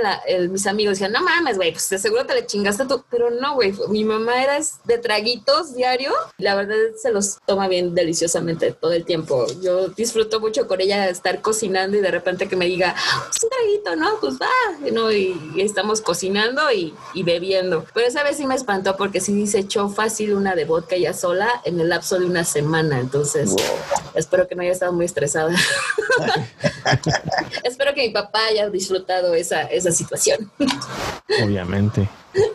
mis 0.50 0.68
amigos 0.68 0.94
decían, 0.94 1.12
no 1.12 1.22
mames, 1.22 1.58
güey, 1.58 1.72
pues 1.72 1.84
seguro 1.84 2.26
te 2.26 2.36
le 2.36 2.46
chingaste 2.46 2.86
tú. 2.86 3.04
Pero 3.10 3.30
no, 3.32 3.56
güey, 3.56 3.74
mi 3.90 4.04
mamá 4.04 4.44
era 4.44 4.60
de 4.86 4.98
traguitos 4.98 5.74
diario. 5.76 6.14
La 6.38 6.56
verdad 6.56 6.76
se 7.02 7.12
los 7.12 7.40
toma 7.46 7.68
bien 7.68 7.96
deliciosamente 7.96 8.72
todo 8.72 8.94
el 8.94 9.06
tiempo. 9.06 9.48
Yo 9.62 9.90
disfruto 9.90 10.40
mucho 10.40 10.68
con 10.68 10.80
ella 10.82 11.10
estar 11.10 11.42
cocinando 11.42 11.98
y 11.98 12.02
de 12.02 12.12
repente 12.12 12.48
que 12.48 12.56
me 12.56 12.66
diga, 12.66 12.96
pues 13.28 13.44
un 13.44 13.50
traguito, 13.50 13.96
¿no? 13.96 14.20
Pues 14.20 14.36
va, 14.40 14.48
¿no? 14.92 15.12
Y, 15.12 15.40
y 15.56 15.62
estamos 15.62 16.02
cocinando 16.02 16.72
y, 16.72 16.94
y 17.14 17.24
bebiendo. 17.24 17.86
Pero 17.94 18.08
esa 18.08 18.24
vez 18.24 18.38
sí 18.38 18.46
me 18.46 18.56
espantó 18.56 18.96
porque 18.96 19.22
sí 19.22 19.48
se 19.48 19.60
echó 19.60 19.90
fácil 19.90 20.34
una 20.34 20.56
de 20.56 20.66
vodka 20.66 20.98
ya 20.98 21.14
sola 21.14 21.62
en 21.66 21.80
el 21.80 21.90
lapso 21.90 22.20
de 22.20 22.26
una 22.26 22.44
semana. 22.44 23.00
Entonces, 23.00 23.56
espero 24.20 24.48
que 24.48 24.56
no 24.56 24.62
haya 24.62 24.72
estado 24.72 24.94
muy 24.94 25.06
estresada. 25.06 25.54
espero 27.64 27.94
que 27.94 28.08
mi 28.08 28.10
papá 28.10 28.46
haya 28.48 28.70
disfrutado 28.70 29.34
esa, 29.34 29.64
esa 29.64 29.92
situación. 29.92 30.52
Obviamente. 31.44 32.08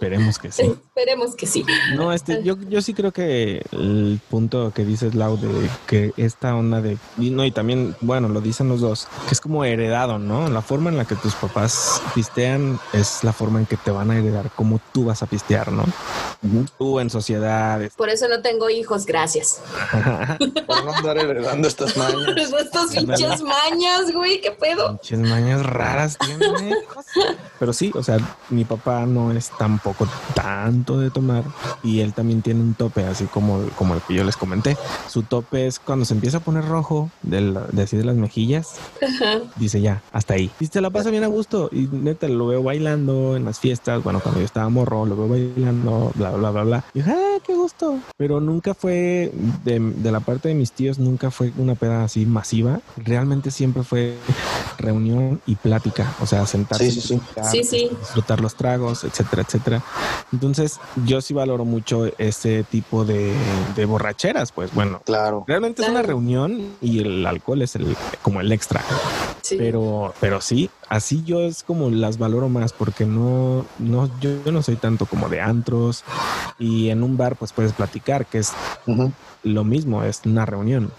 Esperemos 0.05 0.39
que 0.39 0.53
sí. 0.53 0.63
Esperemos 0.63 1.35
que 1.35 1.47
sí. 1.47 1.65
No, 1.95 2.13
este, 2.13 2.43
yo, 2.43 2.57
yo 2.69 2.83
sí 2.83 2.93
creo 2.93 3.13
que 3.13 3.65
el 3.73 4.21
punto 4.29 4.73
que 4.75 4.85
dices, 4.85 5.15
Lau, 5.15 5.39
de 5.39 5.49
que 5.87 6.13
esta 6.17 6.55
onda 6.55 6.83
de, 6.83 6.99
y 7.19 7.31
no, 7.31 7.45
y 7.45 7.51
también, 7.51 7.97
bueno, 8.01 8.29
lo 8.29 8.41
dicen 8.43 8.69
los 8.69 8.81
dos, 8.81 9.09
que 9.27 9.35
es 9.35 9.41
como 9.41 9.65
heredado, 9.65 10.19
¿no? 10.19 10.49
La 10.51 10.61
forma 10.61 10.91
en 10.91 10.99
la 10.99 11.07
que 11.07 11.15
tus 11.17 11.35
papás 11.35 12.03
pistean 12.15 12.79
es 12.93 13.25
la 13.25 13.33
forma 13.33 13.61
en 13.61 13.67
que 13.67 13.77
te 13.79 13.91
van 13.91 14.11
a 14.11 14.19
heredar 14.19 14.51
cómo 14.55 14.79
tú 14.93 15.07
vas 15.07 15.23
a 15.23 15.27
pistear, 15.27 15.73
¿no? 15.73 15.85
Tú 16.79 17.01
en 17.01 17.09
sociedades. 17.09 17.95
Por 17.95 18.11
eso 18.11 18.29
no 18.29 18.43
tengo 18.43 18.69
hijos, 18.69 19.07
gracias. 19.07 19.63
Por 20.67 20.85
no 20.85 20.93
andar 20.93 21.17
heredando 21.17 21.67
estas 21.67 21.97
mañas. 21.97 22.53
Estas 22.65 22.91
pinches 22.95 23.43
mañas, 23.43 24.13
güey, 24.13 24.41
qué 24.41 24.51
pedo. 24.51 24.99
Pinches 24.99 25.19
mañas 25.19 25.65
raras 25.65 26.19
tiene. 26.19 26.77
Pero 27.59 27.73
sí, 27.73 27.91
o 27.95 28.03
sea, 28.03 28.19
mi 28.51 28.65
papá 28.65 29.07
no 29.07 29.33
es 29.33 29.51
tan 29.59 29.79
tampoco 29.95 30.11
tanto 30.35 30.99
de 30.99 31.11
tomar 31.11 31.45
y 31.83 32.01
él 32.01 32.13
también 32.13 32.43
tiene 32.43 32.61
un 32.61 32.75
tope, 32.75 33.05
así 33.05 33.25
como, 33.27 33.61
como 33.77 33.95
el 33.95 34.01
que 34.03 34.15
yo 34.15 34.25
les 34.25 34.37
comenté. 34.37 34.77
Su 35.09 35.23
tope 35.23 35.67
es 35.67 35.79
cuando 35.79 36.05
se 36.05 36.15
empieza 36.15 36.39
a 36.39 36.41
poner 36.41 36.65
rojo 36.67 37.11
de, 37.23 37.41
la- 37.41 37.67
de 37.73 37.83
así 37.83 37.97
de 37.97 38.05
las 38.05 38.17
mejillas, 38.17 38.75
dice 39.57 39.81
ya, 39.81 40.03
hasta 40.13 40.35
ahí. 40.35 40.51
Y 40.61 40.67
se 40.67 40.81
la 40.81 40.91
pasa 40.91 41.11
bien 41.11 41.25
a 41.25 41.29
gusto 41.29 41.69
y 41.73 41.89
neta 41.93 42.29
lo 42.29 42.47
veo 42.47 42.63
bailando 42.63 43.37
en 43.37 43.45
las 43.45 43.59
fiestas, 43.59 44.03
bueno, 44.03 44.21
cuando 44.21 44.41
yo 44.41 44.47
estaba 44.47 44.69
morro, 44.69 45.07
lo 45.07 45.17
veo 45.17 45.29
bailando, 45.29 46.13
bla, 46.15 46.31
bla, 46.31 46.51
bla, 46.51 46.63
bla. 46.65 46.85
Y 46.95 46.99
dije, 47.01 47.11
ah, 47.13 47.39
qué 47.45 47.55
gusto. 47.55 47.99
Pero 48.17 48.41
nunca 48.41 48.75
fue, 48.75 49.33
de, 49.65 49.79
de 49.81 50.13
la 50.13 50.21
parte 50.21 50.49
de 50.49 50.55
mis 50.55 50.73
tíos, 50.73 50.99
nunca 50.99 51.31
fue 51.31 51.53
una 51.57 51.75
peda 51.75 52.05
así 52.05 52.27
masiva. 52.27 52.81
Realmente 52.97 53.51
siempre 53.51 53.83
fue 53.83 54.17
reunión 54.79 55.41
y 55.47 55.55
plática, 55.57 56.13
o 56.21 56.27
sea, 56.27 56.47
sentarse, 56.47 56.91
Sí, 56.91 57.01
sí, 57.01 57.09
sí. 57.09 57.17
platicar, 57.19 57.51
Sí, 57.51 57.65
sí. 57.65 57.91
disfrutar 58.01 58.41
los 58.41 58.55
tragos, 58.55 59.05
etcétera, 59.05 59.43
etcétera. 59.43 59.74
Entonces, 60.33 60.81
yo 61.05 61.21
sí 61.21 61.33
valoro 61.35 61.65
mucho 61.65 62.07
ese 62.19 62.65
tipo 62.65 63.05
de, 63.05 63.33
de 63.77 63.85
borracheras, 63.85 64.53
pues 64.53 64.75
bueno. 64.75 65.01
Claro. 65.05 65.45
Realmente 65.47 65.83
es 65.83 65.89
una 65.89 66.03
reunión 66.03 66.75
y 66.81 67.01
el 67.01 67.25
alcohol 67.27 67.63
es 67.63 67.77
el 67.77 67.97
como 68.23 68.41
el 68.41 68.51
extra. 68.53 68.83
Sí. 69.43 69.57
Pero, 69.59 70.15
pero 70.21 70.41
sí, 70.41 70.71
así 70.89 71.23
yo 71.25 71.41
es 71.41 71.63
como 71.63 71.91
las 71.91 72.19
valoro 72.19 72.49
más 72.49 72.73
porque 72.73 73.05
no, 73.05 73.67
no, 73.79 74.09
yo, 74.21 74.31
yo 74.45 74.53
no 74.53 74.63
soy 74.63 74.77
tanto 74.77 75.07
como 75.07 75.29
de 75.29 75.41
antros 75.41 76.03
y 76.59 76.89
en 76.89 77.03
un 77.03 77.17
bar 77.17 77.37
pues 77.37 77.53
puedes 77.53 77.73
platicar, 77.73 78.27
que 78.27 78.39
es 78.39 78.53
lo 79.43 79.65
mismo, 79.65 80.03
es 80.03 80.23
una 80.25 80.47
reunión. 80.47 80.91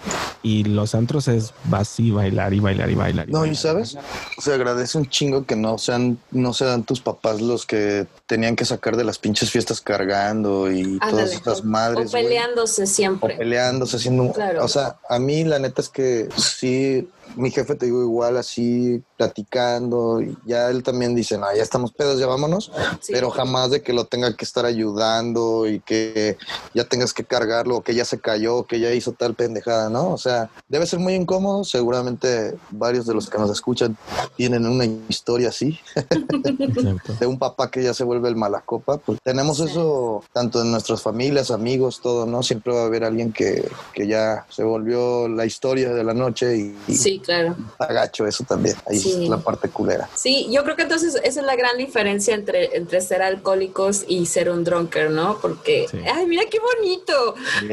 Y 0.45 0.63
los 0.63 0.93
antros 0.93 1.27
es 1.27 1.53
vas 1.63 1.99
y 1.99 2.11
bailar 2.11 2.53
y 2.53 2.59
bailar 2.59 2.91
y 2.91 2.93
bailar. 2.93 3.27
No, 3.29 3.39
y 3.39 3.49
bailar. 3.49 3.55
sabes, 3.55 3.97
se 4.37 4.53
agradece 4.53 4.95
un 4.99 5.07
chingo 5.09 5.43
que 5.47 5.55
no 5.55 5.79
sean, 5.79 6.19
no 6.29 6.53
sean 6.53 6.83
tus 6.83 7.01
papás 7.01 7.41
los 7.41 7.65
que 7.65 8.05
tenían 8.27 8.55
que 8.55 8.63
sacar 8.63 8.95
de 8.95 9.03
las 9.05 9.17
pinches 9.17 9.49
fiestas 9.49 9.81
cargando 9.81 10.71
y 10.71 10.99
todas 10.99 11.31
estas 11.33 11.61
o 11.61 11.63
madres. 11.63 12.11
güey. 12.11 12.23
peleándose 12.25 12.83
O 12.83 12.85
siempre. 12.85 13.35
peleándose, 13.37 13.97
haciendo. 13.97 14.31
Claro. 14.33 14.63
O 14.63 14.67
sea, 14.67 14.97
a 15.09 15.17
mí 15.17 15.43
la 15.45 15.57
neta 15.57 15.81
es 15.81 15.89
que 15.89 16.29
sí, 16.37 17.09
mi 17.35 17.51
jefe 17.51 17.75
te 17.75 17.85
digo 17.87 18.01
igual 18.01 18.37
así, 18.37 19.01
platicando, 19.17 20.21
y 20.21 20.37
ya 20.45 20.69
él 20.69 20.83
también 20.83 21.15
dice, 21.15 21.37
no, 21.37 21.45
ya 21.55 21.61
estamos 21.63 21.91
pedos, 21.91 22.19
ya 22.19 22.27
vámonos, 22.27 22.71
Sí. 23.01 23.11
pero 23.13 23.29
jamás 23.29 23.71
de 23.71 23.81
que 23.81 23.93
lo 23.93 24.05
tenga 24.05 24.35
que 24.35 24.45
estar 24.45 24.65
ayudando 24.65 25.67
y 25.67 25.79
que 25.79 26.37
ya 26.73 26.83
tengas 26.85 27.13
que 27.13 27.23
cargarlo, 27.23 27.77
o 27.77 27.81
que 27.81 27.93
ya 27.95 28.05
se 28.05 28.19
cayó, 28.19 28.57
o 28.57 28.65
que 28.65 28.79
ya 28.79 28.91
hizo 28.93 29.11
tal 29.13 29.33
pendejada, 29.35 29.89
¿no? 29.89 30.11
O 30.11 30.17
sea, 30.17 30.49
debe 30.67 30.85
ser 30.85 30.99
muy 30.99 31.13
incómodo, 31.13 31.63
seguramente 31.63 32.55
varios 32.71 33.05
de 33.05 33.13
los 33.13 33.29
que 33.29 33.37
nos 33.37 33.49
escuchan 33.51 33.97
tienen 34.37 34.65
una 34.65 34.85
historia 35.09 35.49
así, 35.49 35.79
de 37.19 37.25
un 37.27 37.37
papá 37.39 37.69
que 37.71 37.83
ya 37.83 37.93
se 37.93 38.03
vuelve 38.03 38.29
el 38.29 38.35
malacopa, 38.35 38.97
pues 38.97 39.19
tenemos 39.23 39.57
Sí. 39.57 39.65
eso 39.65 40.23
tanto 40.33 40.61
en 40.61 40.71
nuestras 40.71 41.01
familias, 41.01 41.51
amigos, 41.51 42.01
todo, 42.01 42.25
¿no? 42.25 42.43
Siempre 42.43 42.73
va 42.73 42.81
a 42.83 42.85
haber 42.85 43.03
alguien 43.03 43.31
que, 43.31 43.67
que 43.93 44.07
ya 44.07 44.45
se 44.49 44.63
volvió 44.63 45.27
la 45.27 45.45
historia 45.45 45.93
de 45.93 46.03
la 46.03 46.13
noche 46.13 46.57
y, 46.57 46.77
y 46.87 46.95
Sí, 47.15 47.19
claro. 47.19 47.55
está 47.71 47.93
gacho 47.93 48.27
eso 48.27 48.43
también. 48.43 48.75
Ahí 48.87 48.99
Sí. 48.99 49.23
es 49.23 49.29
la 49.29 49.37
parte 49.37 49.69
culera. 49.69 50.09
Sí, 50.15 50.47
yo 50.51 50.63
creo 50.63 50.75
que 50.75 50.83
entonces 50.83 51.15
esa 51.15 51.39
es 51.39 51.45
la 51.45 51.55
gran 51.55 51.77
diferencia 51.77 52.35
entre, 52.35 52.75
entre 52.75 52.99
ser 53.01 53.21
alcohólicos 53.21 54.03
y 54.07 54.25
ser 54.25 54.49
un 54.49 54.63
drunker, 54.63 55.09
¿no? 55.11 55.37
Porque, 55.41 55.87
Sí. 55.89 55.99
ay, 56.13 56.25
mira 56.27 56.43
qué 56.49 56.59
bonito. 56.59 57.35
Se 57.59 57.65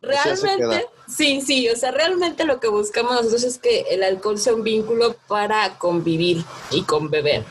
Realmente. 0.00 0.86
Sí, 1.08 1.40
sí, 1.40 1.68
o 1.68 1.76
sea, 1.76 1.90
realmente 1.90 2.44
lo 2.44 2.60
que 2.60 2.68
buscamos 2.68 3.12
nosotros 3.12 3.44
es 3.44 3.58
que 3.58 3.86
el 3.90 4.02
alcohol 4.02 4.38
sea 4.38 4.54
un 4.54 4.62
vínculo 4.62 5.16
para 5.26 5.78
convivir 5.78 6.44
y 6.70 6.82
con 6.82 7.10
beber. 7.10 7.44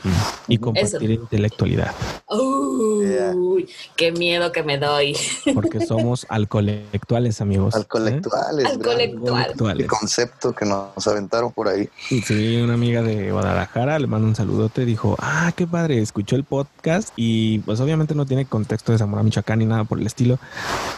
Y 0.48 0.58
compartir 0.58 1.12
intelectualidad. 1.12 1.94
Uy, 2.30 3.68
qué 3.96 4.12
miedo 4.12 4.52
que 4.52 4.64
me 4.64 4.78
doy. 4.78 5.16
Porque 5.54 5.86
somos 5.86 6.26
alcoholectuales, 6.30 7.42
amigos. 7.42 7.74
¿eh? 7.74 7.80
Alcolectuales. 7.80 8.66
Alcoholectuales. 8.66 9.84
El 9.84 9.88
concepto 9.88 10.54
que 10.54 10.66
nos 10.66 11.08
aventaron 11.08 11.52
por 11.52 11.68
ahí. 11.68 11.90
Y 12.10 12.22
sí, 12.22 12.62
una 12.62 12.76
amiga 12.76 13.02
de 13.02 13.32
Guadalajara 13.32 14.00
le 14.00 14.08
mando 14.08 14.28
un 14.28 14.36
saludote. 14.36 14.86
Dijo, 14.86 15.16
ah, 15.20 15.52
qué 15.56 15.68
padre, 15.68 16.02
escuchó 16.02 16.36
el 16.36 16.44
podcast 16.44 17.10
y 17.16 17.60
pues 17.60 17.80
obviamente 17.80 18.16
no 18.16 18.26
tiene 18.26 18.46
contexto 18.46 18.92
de 18.92 18.98
Zamora, 18.98 19.24
Michoacán 19.24 19.60
ni 19.60 19.66
nada 19.66 19.84
por 19.84 20.00
el 20.00 20.06
estilo. 20.06 20.40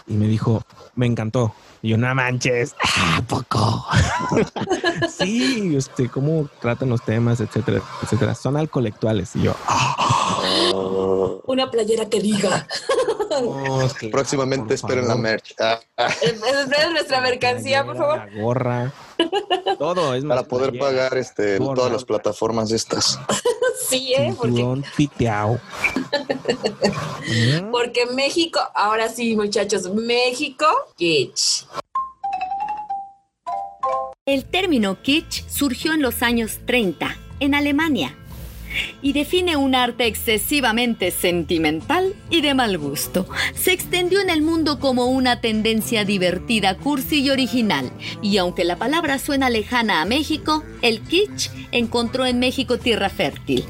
Y 0.08 0.14
me 0.14 0.28
dijo, 0.28 0.64
me 0.96 1.06
encantó. 1.06 1.54
Y 1.82 1.96
no 1.96 2.14
manches, 2.14 2.76
¿a 3.18 3.22
poco? 3.22 3.86
sí, 5.10 5.76
este, 5.76 6.10
cómo 6.10 6.50
tratan 6.60 6.90
los 6.90 7.04
temas, 7.04 7.40
etcétera, 7.40 7.82
etcétera. 8.04 8.36
Son 8.36 8.58
alcoholectuales. 8.58 9.36
Y 9.36 9.44
yo, 9.44 9.56
ah, 9.68 10.19
Una 11.46 11.72
playera 11.72 12.10
que 12.10 12.20
diga. 12.20 12.68
Próximamente 14.12 14.74
esperen 14.74 15.08
la 15.08 15.16
merch. 15.16 15.56
Ah, 15.60 15.80
Esperen 16.22 16.94
nuestra 16.94 17.22
mercancía, 17.22 17.86
por 17.86 17.98
favor. 17.98 18.18
La 18.18 18.42
gorra, 18.42 18.94
todo 19.78 20.16
es 20.16 20.26
para 20.26 20.44
poder 20.44 20.72
playera, 20.72 20.86
pagar 20.86 21.18
este, 21.18 21.58
gorra, 21.58 21.76
todas 21.76 21.92
las 21.92 22.06
plataformas 22.06 22.72
estas. 22.72 23.20
Sí, 23.88 24.14
¿eh? 24.16 24.36
Porque. 24.38 24.62
Porque 27.72 28.06
México, 28.14 28.60
ahora 28.76 29.10
sí, 29.10 29.36
muchachos, 29.36 29.92
México, 29.94 30.68
kitsch. 30.96 31.66
El 34.26 34.46
término 34.46 35.02
kitsch 35.02 35.48
surgió 35.50 35.94
en 35.94 36.04
los 36.04 36.22
años 36.22 36.60
30 36.68 37.16
en 37.40 37.56
Alemania 37.56 38.16
y 39.02 39.14
define 39.14 39.58
un 39.58 39.76
arte 39.76 40.06
excesivamente 40.06 41.12
sentimental 41.12 42.14
y 42.30 42.42
de 42.42 42.54
mal 42.54 42.78
gusto. 42.78 43.28
Se 43.56 43.72
extendió 43.72 44.20
en 44.20 44.30
el 44.30 44.42
mundo 44.42 44.80
como 44.80 45.08
una 45.08 45.42
tendencia 45.42 46.06
divertida, 46.06 46.76
cursi 46.78 47.22
y 47.22 47.30
original. 47.30 47.92
Y 48.22 48.38
aunque 48.38 48.64
la 48.64 48.78
palabra 48.78 49.20
suena 49.20 49.50
lejana 49.50 50.02
a 50.02 50.06
México, 50.06 50.64
el 50.82 51.02
kitsch 51.02 51.50
encontró 51.72 52.26
en 52.26 52.40
México 52.40 52.78
tierra 52.78 53.10
fértil. 53.10 53.64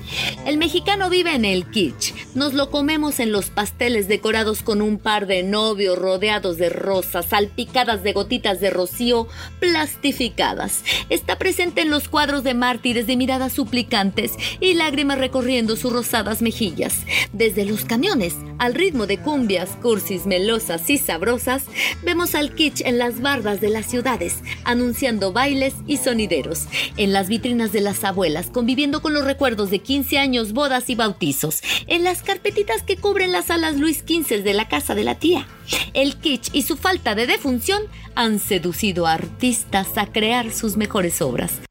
El 0.46 0.58
mexicano 0.58 1.10
vive 1.10 1.36
en 1.36 1.46
el 1.46 1.70
kitsch. 1.70 2.14
Nos 2.36 2.54
lo 2.54 2.70
comemos 2.70 3.20
en 3.20 3.32
los 3.32 3.50
pasteles 3.50 4.08
decorados 4.08 4.62
con 4.62 4.82
un 4.82 4.98
par 4.98 5.28
de 5.28 5.44
novios 5.44 5.98
rodeados 5.98 6.58
de 6.58 6.70
rosas, 6.70 7.28
salpicadas 7.28 8.04
de 8.04 8.14
gotitas 8.14 8.60
de 8.60 8.70
rocío, 8.70 9.28
plastificadas. 9.60 10.84
Está 11.10 11.38
presente 11.38 11.82
en 11.82 11.90
los 11.90 12.08
cuadros 12.08 12.44
de 12.44 12.54
mártires 12.54 13.08
de 13.08 13.18
miradas 13.18 13.54
suplicantes 13.54 14.34
y 14.60 14.74
lágrimas 14.90 15.20
recorriendo 15.20 15.76
sus 15.76 15.94
rosadas 15.94 16.42
mejillas. 16.42 17.06
Desde 17.32 17.64
los 17.64 17.86
camiones, 17.86 18.36
al 18.58 18.74
ritmo 18.74 19.06
de 19.06 19.20
cumbias, 19.20 19.70
cursis 19.84 20.26
melosas 20.26 20.90
y 20.90 20.98
sabrosas, 20.98 21.66
vemos 22.02 22.34
al 22.34 22.56
kitsch 22.56 22.82
en 22.82 22.98
las 22.98 23.22
bardas 23.22 23.62
de 23.62 23.70
las 23.70 23.86
ciudades, 23.86 24.38
anunciando 24.64 25.32
bailes 25.32 25.76
y 25.86 25.98
sonideros. 25.98 26.66
En 26.98 27.14
las 27.14 27.30
vitrinas 27.30 27.72
de 27.72 27.82
las 27.82 28.04
abuelas, 28.04 28.48
conviviendo 28.48 29.04
con 29.04 29.14
los 29.14 29.26
recuerdos 29.26 29.70
de 29.70 29.78
15 29.78 30.18
años, 30.18 30.54
bodas 30.54 30.90
y 30.90 30.96
bautizos. 30.96 31.62
En 31.86 32.04
las 32.04 32.24
carpetitas 32.24 32.82
que 32.82 32.98
cubren 32.98 33.32
las 33.32 33.46
salas 33.46 33.78
Luis 33.78 34.00
XV 34.00 34.42
de 34.42 34.56
la 34.56 34.68
casa 34.68 34.96
de 34.96 35.04
la 35.04 35.20
tía. 35.20 35.48
El 35.94 36.16
kitsch 36.16 36.50
y 36.52 36.64
su 36.64 36.78
falta 36.78 37.14
de 37.14 37.28
defunción 37.28 37.84
han 38.16 38.40
seducido 38.40 39.06
a 39.06 39.14
artistas 39.14 40.00
a 40.00 40.08
crear 40.08 40.52
sus 40.52 40.78
mejores 40.78 41.22
obras. 41.22 41.69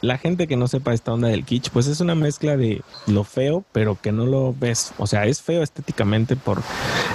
La 0.00 0.18
gente 0.18 0.46
que 0.46 0.56
no 0.56 0.66
sepa 0.68 0.94
esta 0.94 1.12
onda 1.12 1.28
del 1.28 1.44
kitsch, 1.44 1.70
pues 1.70 1.86
es 1.86 2.00
una 2.00 2.14
mezcla 2.14 2.56
de 2.56 2.82
lo 3.06 3.24
feo, 3.24 3.64
pero 3.72 3.98
que 4.00 4.12
no 4.12 4.26
lo 4.26 4.54
ves. 4.58 4.92
O 4.98 5.06
sea, 5.06 5.26
es 5.26 5.42
feo 5.42 5.62
estéticamente 5.62 6.36
por 6.36 6.62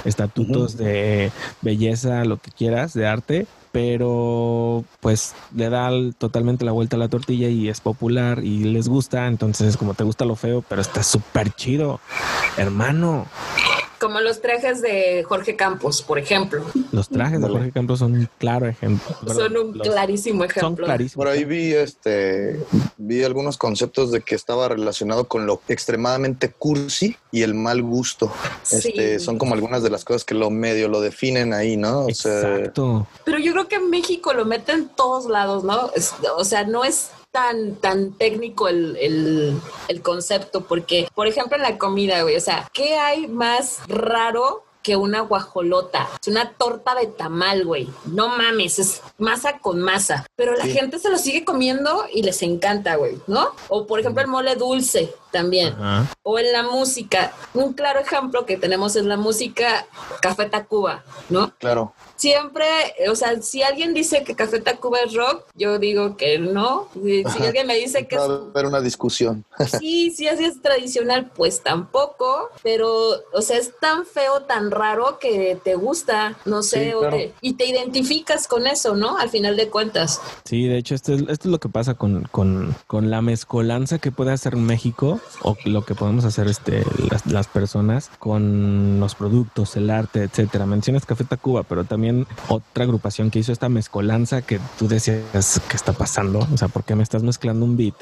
estatutos 0.04 0.76
de 0.76 1.32
belleza, 1.62 2.24
lo 2.24 2.36
que 2.36 2.50
quieras, 2.50 2.94
de 2.94 3.06
arte, 3.06 3.46
pero 3.72 4.84
pues 5.00 5.34
le 5.54 5.68
da 5.68 5.90
totalmente 6.18 6.64
la 6.64 6.72
vuelta 6.72 6.96
a 6.96 6.98
la 6.98 7.08
tortilla 7.08 7.48
y 7.48 7.68
es 7.68 7.80
popular 7.80 8.44
y 8.44 8.64
les 8.64 8.88
gusta. 8.88 9.26
Entonces, 9.26 9.68
es 9.68 9.76
como 9.76 9.94
te 9.94 10.04
gusta 10.04 10.24
lo 10.24 10.36
feo, 10.36 10.62
pero 10.66 10.80
está 10.80 11.02
súper 11.02 11.52
chido, 11.52 12.00
hermano. 12.56 13.26
Como 14.00 14.20
los 14.20 14.42
trajes 14.42 14.82
de 14.82 15.24
Jorge 15.26 15.56
Campos, 15.56 16.02
por 16.02 16.18
ejemplo. 16.18 16.64
Los 16.92 17.08
trajes 17.08 17.40
de. 17.40 17.48
Jorge 17.48 17.72
Campos 17.72 17.98
son 18.00 18.12
un 18.12 18.28
claro 18.38 18.66
ejemplo. 18.66 19.16
Son 19.34 19.56
un 19.56 19.78
Los- 19.78 19.88
clarísimo 19.88 20.40
Son 20.42 20.50
ejemplo. 20.50 20.84
clarísimos. 20.86 21.14
Por 21.24 21.28
ahí 21.32 21.44
vi 21.44 21.72
este 21.72 22.60
vi 22.98 23.24
algunos 23.24 23.56
conceptos 23.56 24.10
de 24.12 24.20
que 24.20 24.34
estaba 24.34 24.68
relacionado 24.68 25.26
con 25.28 25.46
lo 25.46 25.60
extremadamente 25.68 26.50
cursi 26.50 27.16
y 27.32 27.42
el 27.42 27.54
mal 27.54 27.82
gusto. 27.82 28.30
Este, 28.70 29.18
Sí. 29.18 29.24
son 29.24 29.38
como 29.38 29.54
algunas 29.54 29.82
de 29.82 29.90
las 29.90 30.04
cosas 30.04 30.24
que 30.24 30.34
lo 30.34 30.50
medio 30.50 30.88
lo 30.88 31.00
definen 31.00 31.52
ahí, 31.54 31.76
¿no? 31.76 32.06
O 32.06 32.10
sea, 32.14 32.56
Exacto. 32.56 33.06
Pero 33.24 33.38
yo 33.38 33.52
creo 33.52 33.68
que 33.68 33.76
en 33.76 33.90
México 33.90 34.32
lo 34.34 34.44
mete 34.44 34.72
en 34.72 34.88
todos 34.88 35.26
lados, 35.26 35.64
¿no? 35.64 35.90
Es- 35.94 36.12
o 36.36 36.44
sea, 36.44 36.64
no 36.64 36.84
es 36.84 37.10
tan, 37.36 37.74
tan 37.76 38.12
técnico 38.12 38.66
el, 38.66 38.96
el- 38.96 39.60
el 39.88 40.00
concepto, 40.00 40.62
porque, 40.62 41.06
por 41.14 41.26
ejemplo, 41.26 41.54
en 41.56 41.62
la 41.62 41.76
comida, 41.76 42.22
güey, 42.22 42.34
o 42.34 42.40
sea, 42.40 42.66
¿qué 42.72 42.96
hay 42.96 43.26
más 43.28 43.80
raro 43.88 44.62
que 44.82 44.94
una 44.94 45.20
guajolota. 45.20 46.08
Es 46.22 46.28
una 46.28 46.52
torta 46.52 46.94
de 46.94 47.08
tamal, 47.08 47.64
güey. 47.64 47.88
No 48.04 48.28
mames, 48.28 48.78
es 48.78 49.02
masa 49.18 49.58
con 49.58 49.82
masa. 49.82 50.24
Pero 50.36 50.54
la 50.54 50.64
gente 50.64 51.00
se 51.00 51.10
lo 51.10 51.18
sigue 51.18 51.44
comiendo 51.44 52.04
y 52.14 52.22
les 52.22 52.40
encanta, 52.42 52.94
güey, 52.94 53.18
¿no? 53.26 53.48
O 53.68 53.84
por 53.88 53.98
ejemplo 53.98 54.22
el 54.22 54.28
mole 54.28 54.54
dulce 54.54 55.12
también. 55.36 55.74
Ajá. 55.74 56.06
O 56.22 56.38
en 56.38 56.50
la 56.52 56.62
música. 56.62 57.32
Un 57.52 57.74
claro 57.74 58.00
ejemplo 58.00 58.46
que 58.46 58.56
tenemos 58.56 58.96
es 58.96 59.04
la 59.04 59.16
música 59.18 59.86
Café 60.22 60.46
Tacuba, 60.46 61.04
¿no? 61.28 61.52
Claro. 61.58 61.92
Siempre, 62.16 62.64
o 63.10 63.14
sea, 63.14 63.42
si 63.42 63.62
alguien 63.62 63.92
dice 63.92 64.24
que 64.24 64.34
Café 64.34 64.60
Tacuba 64.60 64.98
es 65.04 65.12
rock, 65.12 65.44
yo 65.54 65.78
digo 65.78 66.16
que 66.16 66.38
no. 66.38 66.88
Si, 66.94 67.22
si 67.24 67.42
alguien 67.44 67.66
me 67.66 67.74
dice 67.76 68.06
que 68.08 68.16
Va 68.16 68.24
es 68.24 68.30
a 68.30 68.34
haber 68.34 68.66
una 68.66 68.80
discusión. 68.80 69.44
Sí, 69.78 70.10
sí, 70.10 70.26
así 70.26 70.44
es 70.44 70.62
tradicional, 70.62 71.30
pues 71.34 71.62
tampoco, 71.62 72.48
pero, 72.62 72.90
o 73.32 73.42
sea, 73.42 73.58
es 73.58 73.72
tan 73.78 74.06
feo, 74.06 74.42
tan 74.42 74.70
raro 74.70 75.18
que 75.18 75.58
te 75.62 75.74
gusta, 75.74 76.36
no 76.46 76.62
sé, 76.62 76.86
Sí, 76.86 76.92
o 76.94 77.00
te- 77.10 77.34
y 77.42 77.52
te 77.54 77.66
identificas 77.66 78.48
con 78.48 78.66
eso, 78.66 78.94
¿no? 78.96 79.18
Al 79.18 79.28
final 79.28 79.56
de 79.56 79.68
cuentas. 79.68 80.20
Sí, 80.44 80.66
de 80.66 80.78
hecho, 80.78 80.94
esto 80.94 81.12
es, 81.12 81.20
esto 81.22 81.32
es 81.32 81.46
lo 81.46 81.58
que 81.60 81.68
pasa 81.68 81.94
con, 81.94 82.22
con, 82.32 82.74
con 82.86 83.10
la 83.10 83.20
mezcolanza 83.22 83.98
que 83.98 84.10
puede 84.12 84.32
hacer 84.32 84.56
México 84.56 85.20
o 85.42 85.56
lo 85.64 85.84
que 85.84 85.94
podemos 85.94 86.24
hacer 86.24 86.46
este, 86.48 86.84
las, 87.10 87.26
las 87.26 87.46
personas 87.46 88.10
con 88.18 88.98
los 89.00 89.14
productos, 89.14 89.76
el 89.76 89.90
arte, 89.90 90.22
etcétera. 90.24 90.66
Mencionas 90.66 91.06
Café 91.06 91.24
Tacuba, 91.24 91.62
pero 91.62 91.84
también 91.84 92.26
otra 92.48 92.84
agrupación 92.84 93.30
que 93.30 93.38
hizo 93.38 93.52
esta 93.52 93.68
mezcolanza 93.68 94.42
que 94.42 94.60
tú 94.78 94.88
decías, 94.88 95.60
¿qué 95.68 95.76
está 95.76 95.92
pasando? 95.92 96.46
O 96.52 96.56
sea, 96.56 96.68
¿por 96.68 96.84
qué 96.84 96.94
me 96.94 97.02
estás 97.02 97.22
mezclando 97.22 97.64
un 97.64 97.76
beat 97.76 97.94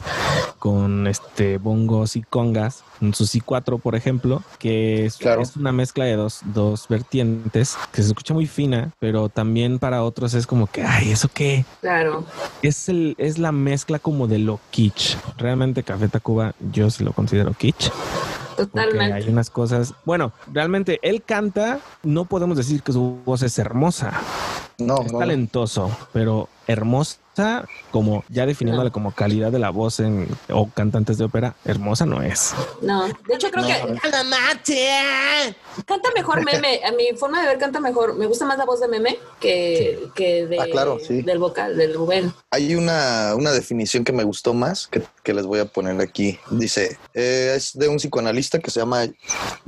con 0.58 1.06
este 1.06 1.58
bongos 1.58 2.16
y 2.16 2.22
congas? 2.22 2.84
Un 3.00 3.12
Susi 3.12 3.40
4, 3.40 3.78
por 3.78 3.96
ejemplo, 3.96 4.42
que 4.58 5.06
es, 5.06 5.16
Claro. 5.18 5.42
es 5.42 5.56
una 5.56 5.72
mezcla 5.72 6.04
de 6.04 6.16
dos, 6.16 6.40
dos 6.44 6.86
vertientes 6.88 7.76
que 7.92 8.02
se 8.02 8.08
escucha 8.08 8.34
muy 8.34 8.46
fina, 8.46 8.92
pero 9.00 9.28
también 9.28 9.78
para 9.78 10.02
otros 10.02 10.34
es 10.34 10.46
como 10.46 10.66
que, 10.66 10.82
ay, 10.82 11.10
¿eso 11.10 11.28
qué? 11.32 11.64
Claro. 11.80 12.24
es 12.62 12.88
el 12.88 13.14
es 13.18 13.38
la 13.38 13.52
mezcla 13.52 13.98
como 13.98 14.26
de 14.26 14.38
lo 14.38 14.60
kitsch. 14.70 15.16
Realmente 15.36 15.82
Café 15.82 16.08
Tacuba 16.08 16.54
yo 16.72 16.90
sí 16.90 17.03
lo 17.04 17.12
considero 17.12 17.52
kitsch. 17.52 17.90
Porque 18.56 18.70
Totalmente. 18.70 19.12
hay 19.14 19.28
unas 19.28 19.50
cosas. 19.50 19.94
Bueno, 20.04 20.32
realmente 20.52 20.98
él 21.02 21.22
canta, 21.22 21.80
no 22.02 22.24
podemos 22.24 22.56
decir 22.56 22.82
que 22.82 22.92
su 22.92 23.18
voz 23.24 23.42
es 23.42 23.58
hermosa. 23.58 24.12
No, 24.78 25.02
es 25.02 25.12
no. 25.12 25.18
talentoso, 25.18 25.90
pero 26.12 26.48
hermosa 26.66 27.18
como 27.90 28.24
ya 28.28 28.46
definiéndole 28.46 28.90
como 28.90 29.12
calidad 29.12 29.52
de 29.52 29.58
la 29.58 29.70
voz 29.70 30.00
en 30.00 30.28
o 30.50 30.68
cantantes 30.70 31.18
de 31.18 31.24
ópera, 31.24 31.54
hermosa 31.64 32.06
no 32.06 32.22
es. 32.22 32.54
No, 32.82 33.06
de 33.06 33.34
hecho 33.34 33.50
creo 33.50 33.66
que 33.66 33.98
canta 35.86 36.10
mejor 36.14 36.44
meme. 36.44 36.80
A 36.86 36.92
mi 36.92 37.16
forma 37.16 37.40
de 37.40 37.48
ver 37.48 37.58
canta 37.58 37.80
mejor. 37.80 38.14
Me 38.16 38.26
gusta 38.26 38.44
más 38.44 38.58
la 38.58 38.64
voz 38.64 38.80
de 38.80 38.88
meme 38.88 39.18
que, 39.40 40.08
que 40.14 40.46
de, 40.46 40.60
Ah, 40.60 40.66
claro, 40.70 40.98
sí. 41.04 41.22
del 41.22 41.38
vocal, 41.38 41.76
del 41.76 41.94
Rubén. 41.94 42.32
Hay 42.50 42.74
una, 42.74 43.34
una 43.36 43.52
definición 43.52 44.04
que 44.04 44.12
me 44.12 44.24
gustó 44.24 44.54
más 44.54 44.86
que, 44.86 45.02
que 45.22 45.34
les 45.34 45.46
voy 45.46 45.60
a 45.60 45.66
poner 45.66 46.00
aquí. 46.00 46.38
Dice, 46.50 46.98
eh, 47.14 47.54
es 47.56 47.76
de 47.76 47.88
un 47.88 47.96
psicoanalista 47.96 48.58
que 48.58 48.70
se 48.70 48.80
llama 48.80 49.06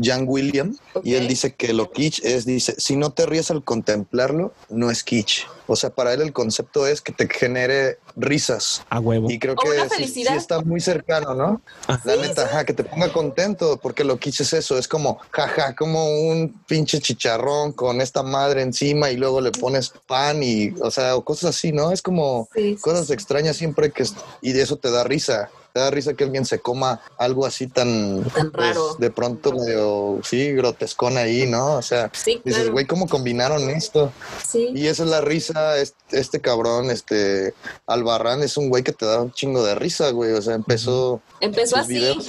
Jan 0.00 0.24
William 0.26 0.76
y 1.02 1.14
él 1.14 1.28
dice 1.28 1.54
que 1.54 1.72
lo 1.72 1.90
kitsch 1.90 2.20
es, 2.24 2.46
dice, 2.46 2.74
si 2.78 2.96
no 2.96 3.10
te 3.10 3.26
ríes 3.26 3.50
al 3.50 3.64
contemplarlo, 3.64 4.52
no 4.68 4.90
es 4.90 5.02
kitsch. 5.02 5.46
O 5.68 5.74
sea, 5.74 5.90
para 5.90 6.14
él 6.14 6.20
el 6.20 6.32
concepto 6.32 6.86
es 6.86 7.00
que 7.00 7.12
te 7.12 7.26
genere 7.56 7.98
risas. 8.16 8.84
A 8.88 9.00
huevo. 9.00 9.30
Y 9.30 9.38
creo 9.38 9.54
O 9.54 9.56
que 9.56 9.88
sí, 10.06 10.08
sí 10.08 10.26
está 10.28 10.60
muy 10.60 10.80
cercano, 10.80 11.34
¿no? 11.34 11.60
La 12.04 12.16
neta, 12.16 12.44
ajá, 12.44 12.64
que 12.64 12.72
te 12.72 12.84
ponga 12.84 13.12
contento, 13.12 13.78
porque 13.82 14.04
lo 14.04 14.18
kitsch 14.18 14.40
es 14.40 14.52
eso, 14.52 14.78
es 14.78 14.88
como, 14.88 15.18
jaja, 15.30 15.74
como 15.74 16.08
un 16.08 16.62
pinche 16.66 17.00
chicharrón 17.00 17.72
con 17.72 18.00
esta 18.00 18.22
madre 18.22 18.62
encima 18.62 19.10
y 19.10 19.16
luego 19.16 19.40
le 19.40 19.50
pones 19.52 19.92
pan 20.06 20.42
y, 20.42 20.70
o 20.80 20.90
sea, 20.90 21.16
o 21.16 21.24
cosas 21.24 21.56
así, 21.56 21.72
¿no? 21.72 21.92
Es 21.92 22.02
como 22.02 22.48
Sí, 22.54 22.76
sí, 22.76 22.80
cosas 22.80 23.10
extrañas 23.10 23.56
siempre 23.56 23.90
que, 23.90 24.04
y 24.40 24.52
de 24.52 24.62
eso 24.62 24.76
te 24.76 24.90
da 24.90 25.04
risa. 25.04 25.50
Te 25.76 25.80
da 25.82 25.90
risa 25.90 26.14
que 26.14 26.24
alguien 26.24 26.46
se 26.46 26.58
coma 26.58 27.02
algo 27.18 27.44
así 27.44 27.66
tan, 27.66 28.24
Tan 28.30 28.50
pues, 28.50 28.68
raro. 28.68 28.94
de 28.98 29.10
pronto 29.10 29.52
medio, 29.52 30.20
sí, 30.24 30.52
grotescón 30.52 31.18
ahí, 31.18 31.46
¿no? 31.46 31.74
O 31.74 31.82
sea, 31.82 32.10
Sí, 32.14 32.40
dices, 32.46 32.60
claro. 32.62 32.72
güey, 32.72 32.86
¿cómo 32.86 33.06
combinaron 33.06 33.68
esto? 33.68 34.10
Sí. 34.48 34.70
Y 34.74 34.86
esa 34.86 35.02
es 35.04 35.10
la 35.10 35.20
risa, 35.20 35.76
este, 35.76 36.18
este 36.18 36.40
cabrón, 36.40 36.90
este 36.90 37.52
Albarrán 37.86 38.42
es 38.42 38.56
un 38.56 38.70
güey 38.70 38.84
que 38.84 38.92
te 38.92 39.04
da 39.04 39.20
un 39.20 39.32
chingo 39.32 39.62
de 39.62 39.74
risa, 39.74 40.08
güey. 40.12 40.32
O 40.32 40.40
sea, 40.40 40.54
empezó 40.54 41.20
Empezó 41.40 41.76
así. 41.76 41.92
videos. 41.92 42.28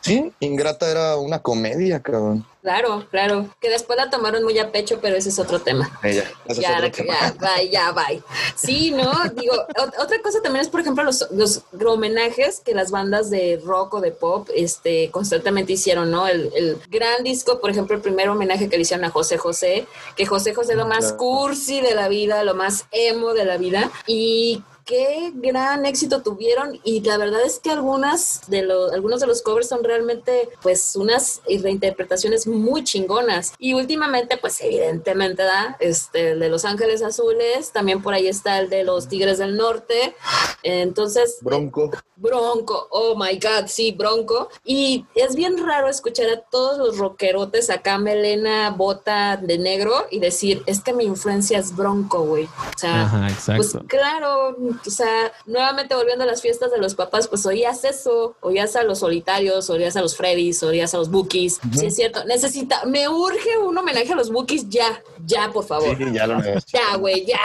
Sí, 0.00 0.32
Ingrata 0.40 0.90
era 0.90 1.16
una 1.18 1.38
comedia, 1.38 2.00
cabrón. 2.00 2.44
Claro, 2.60 3.06
claro. 3.10 3.48
Que 3.60 3.70
después 3.70 3.96
la 3.96 4.10
tomaron 4.10 4.42
muy 4.42 4.58
a 4.58 4.72
pecho, 4.72 4.98
pero 5.00 5.16
ese 5.16 5.28
es 5.28 5.38
otro 5.38 5.60
tema. 5.60 5.88
Ella. 6.02 6.24
es 6.46 6.58
ya, 6.58 6.72
otro 6.72 6.82
la- 6.82 6.90
tema. 6.90 7.14
ya, 7.20 7.32
bye, 7.56 7.70
ya, 7.70 7.92
bye. 7.92 8.22
Sí, 8.56 8.90
¿no? 8.90 9.12
Digo, 9.34 9.54
ot- 9.76 9.94
otra 10.02 10.20
cosa 10.22 10.42
también 10.42 10.62
es, 10.62 10.68
por 10.68 10.80
ejemplo, 10.80 11.04
los, 11.04 11.28
los 11.30 11.62
homenajes 11.86 12.60
que 12.60 12.74
las 12.74 12.90
bandas 12.90 13.30
de 13.30 13.60
rock 13.64 13.94
o 13.94 14.00
de 14.00 14.10
pop 14.10 14.48
este, 14.54 15.10
constantemente 15.10 15.72
hicieron, 15.74 16.10
¿no? 16.10 16.26
El, 16.26 16.50
el 16.54 16.78
gran 16.88 17.22
disco, 17.22 17.60
por 17.60 17.70
ejemplo, 17.70 17.94
el 17.96 18.02
primer 18.02 18.28
homenaje 18.28 18.68
que 18.68 18.76
le 18.76 18.82
hicieron 18.82 19.04
a 19.04 19.10
José 19.10 19.38
José, 19.38 19.86
que 20.16 20.26
José 20.26 20.52
José 20.54 20.72
es 20.72 20.78
lo 20.78 20.86
más 20.86 20.98
Claro. 20.98 21.16
cursi 21.18 21.80
de 21.80 21.94
la 21.94 22.08
vida, 22.08 22.42
lo 22.44 22.54
más 22.54 22.86
emo 22.90 23.34
de 23.34 23.44
la 23.44 23.56
vida, 23.56 23.90
y 24.06 24.62
qué 24.88 25.32
gran 25.34 25.84
éxito 25.84 26.22
tuvieron 26.22 26.80
y 26.82 27.02
la 27.02 27.18
verdad 27.18 27.42
es 27.44 27.58
que 27.58 27.70
algunas 27.70 28.40
de 28.48 28.62
los 28.62 28.90
algunos 28.90 29.20
de 29.20 29.26
los 29.26 29.42
covers 29.42 29.68
son 29.68 29.84
realmente 29.84 30.48
pues 30.62 30.96
unas 30.96 31.42
reinterpretaciones 31.46 32.46
muy 32.46 32.84
chingonas 32.84 33.52
y 33.58 33.74
últimamente 33.74 34.38
pues 34.38 34.58
evidentemente 34.62 35.42
da 35.42 35.76
este 35.78 36.30
el 36.30 36.40
de 36.40 36.48
Los 36.48 36.64
Ángeles 36.64 37.02
Azules 37.02 37.70
también 37.70 38.02
por 38.02 38.14
ahí 38.14 38.28
está 38.28 38.58
el 38.60 38.70
de 38.70 38.82
los 38.82 39.08
Tigres 39.08 39.36
del 39.36 39.58
Norte 39.58 40.16
entonces 40.62 41.36
Bronco. 41.42 41.90
Bronco, 42.20 42.88
oh 42.90 43.14
my 43.16 43.38
god, 43.38 43.68
sí, 43.68 43.92
Bronco. 43.92 44.48
Y 44.64 45.06
es 45.14 45.36
bien 45.36 45.56
raro 45.64 45.88
escuchar 45.88 46.28
a 46.30 46.40
todos 46.40 46.78
los 46.78 46.98
rockerotes 46.98 47.70
acá, 47.70 47.98
melena, 47.98 48.70
bota 48.70 49.36
de 49.36 49.58
negro 49.58 49.92
y 50.10 50.18
decir, 50.18 50.62
es 50.66 50.80
que 50.80 50.92
mi 50.92 51.04
influencia 51.04 51.58
es 51.58 51.74
Bronco, 51.74 52.24
güey. 52.24 52.44
O 52.44 52.78
sea, 52.78 53.02
Ajá, 53.02 53.28
pues 53.56 53.76
claro, 53.86 54.56
o 54.86 54.90
sea, 54.90 55.32
nuevamente 55.46 55.94
volviendo 55.94 56.24
a 56.24 56.26
las 56.26 56.42
fiestas 56.42 56.70
de 56.70 56.78
los 56.78 56.94
papás, 56.94 57.28
pues 57.28 57.44
oías 57.46 57.84
eso, 57.84 58.36
oías 58.40 58.76
a 58.76 58.82
los 58.82 58.98
solitarios, 59.00 59.70
oías 59.70 59.96
a 59.96 60.00
los 60.02 60.16
Freddys, 60.16 60.62
oías 60.62 60.94
a 60.94 60.98
los 60.98 61.10
Bookies. 61.10 61.60
Sí, 61.76 61.86
es 61.86 61.96
cierto, 61.96 62.24
necesita, 62.24 62.84
me 62.86 63.08
urge 63.08 63.58
un 63.58 63.76
homenaje 63.76 64.12
a 64.12 64.16
los 64.16 64.30
Bookies 64.30 64.68
ya, 64.68 65.02
ya, 65.26 65.50
por 65.52 65.64
favor. 65.64 65.96
Sí, 65.96 66.04
ya 66.12 66.26
lo 66.26 66.38
Ya, 66.72 66.96
güey, 66.98 67.24
ya. 67.26 67.40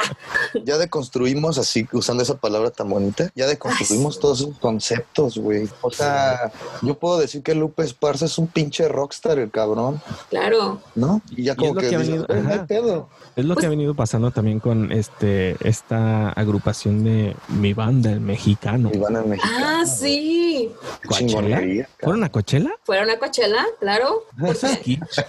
Ya 0.64 0.78
deconstruimos 0.78 1.58
así, 1.58 1.88
usando 1.94 2.24
esa 2.24 2.36
palabra 2.38 2.70
tan 2.72 2.90
bonita, 2.90 3.32
ya 3.36 3.48
deconstruimos 3.48 4.20
todos 4.20 4.42
esos 4.42 4.58
conceptos, 4.60 5.38
güey. 5.38 5.68
O 5.82 5.92
sea, 5.92 6.52
yo 6.82 6.96
puedo 6.98 7.18
decir 7.20 7.42
que 7.44 7.56
Lupe 7.56 7.84
Esparza 7.84 8.26
es 8.26 8.38
un 8.38 8.48
pinche 8.48 8.88
rockstar, 8.88 9.40
el 9.40 9.52
cabrón, 9.52 10.02
Claro. 10.30 10.82
¿no? 10.96 11.22
Y 11.32 11.44
ya 11.44 11.54
Y 11.54 11.56
como 11.56 11.70
es 11.70 11.76
lo 11.76 11.82
que, 11.82 11.90
que 11.90 11.96
ha 11.96 12.00
dices, 12.00 12.12
venido- 12.14 12.28
"Güey, 12.28 12.42
no 12.42 12.50
hay 12.50 12.56
ajá. 12.56 12.68
pedo. 12.68 13.10
Es 13.36 13.46
lo 13.46 13.56
que 13.56 13.66
ha 13.66 13.70
venido 13.70 13.96
pasando 13.96 14.30
también 14.32 14.60
con 14.60 14.92
este 14.92 15.56
esta 15.68 16.30
agrupación 16.30 17.04
de 17.04 17.23
mi 17.50 17.74
banda, 17.74 18.12
el 18.12 18.20
mexicano. 18.22 18.90
Y 18.94 18.98
van 18.98 19.16
a 19.18 19.22
México. 19.24 19.48
Ah, 19.60 19.86
sí. 19.86 20.72
¿Coachella? 21.08 21.88
¿Fueron 22.00 22.24
a 22.24 22.30
Coachella? 22.32 22.72
¿Fueron 22.84 23.10
a 23.10 23.18
Coachella? 23.20 23.66
Claro. 23.80 24.24
¿Por 24.40 24.50
Eso 24.56 24.68
es 24.68 24.78
qué, 24.78 24.84
kitsch. 24.84 25.20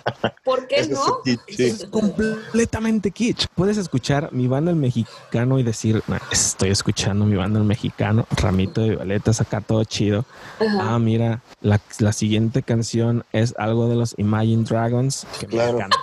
¿Por 0.45 0.67
qué 0.67 0.77
Eso 0.77 0.91
es 0.93 0.97
no? 0.99 1.23
kitsch, 1.23 1.41
sí. 1.57 1.65
Es 1.65 1.85
completamente 1.87 3.11
kitsch. 3.11 3.47
Puedes 3.55 3.77
escuchar 3.77 4.33
mi 4.33 4.47
banda 4.49 4.71
el 4.71 4.77
mexicano 4.77 5.59
y 5.59 5.63
decir, 5.63 6.03
"Nah, 6.07 6.19
estoy 6.31 6.71
escuchando 6.71 7.25
mi 7.25 7.37
banda 7.37 7.59
el 7.59 7.65
mexicano, 7.65 8.27
ramito 8.37 8.81
de 8.83 8.91
violetas 8.91 9.41
acá 9.41 9.61
todo 9.61 9.85
chido. 9.85 10.25
Ajá. 10.61 10.95
Ah, 10.95 10.99
mira, 10.99 11.43
la, 11.61 11.81
la 11.99 12.13
siguiente 12.13 12.63
canción 12.63 13.25
es 13.33 13.55
algo 13.59 13.89
de 13.89 13.97
los 13.97 14.15
Imagine 14.19 14.65
Dragons 14.65 15.27
que 15.41 15.47
Claro. 15.47 15.73
me 15.73 15.79
encanta. 15.79 15.97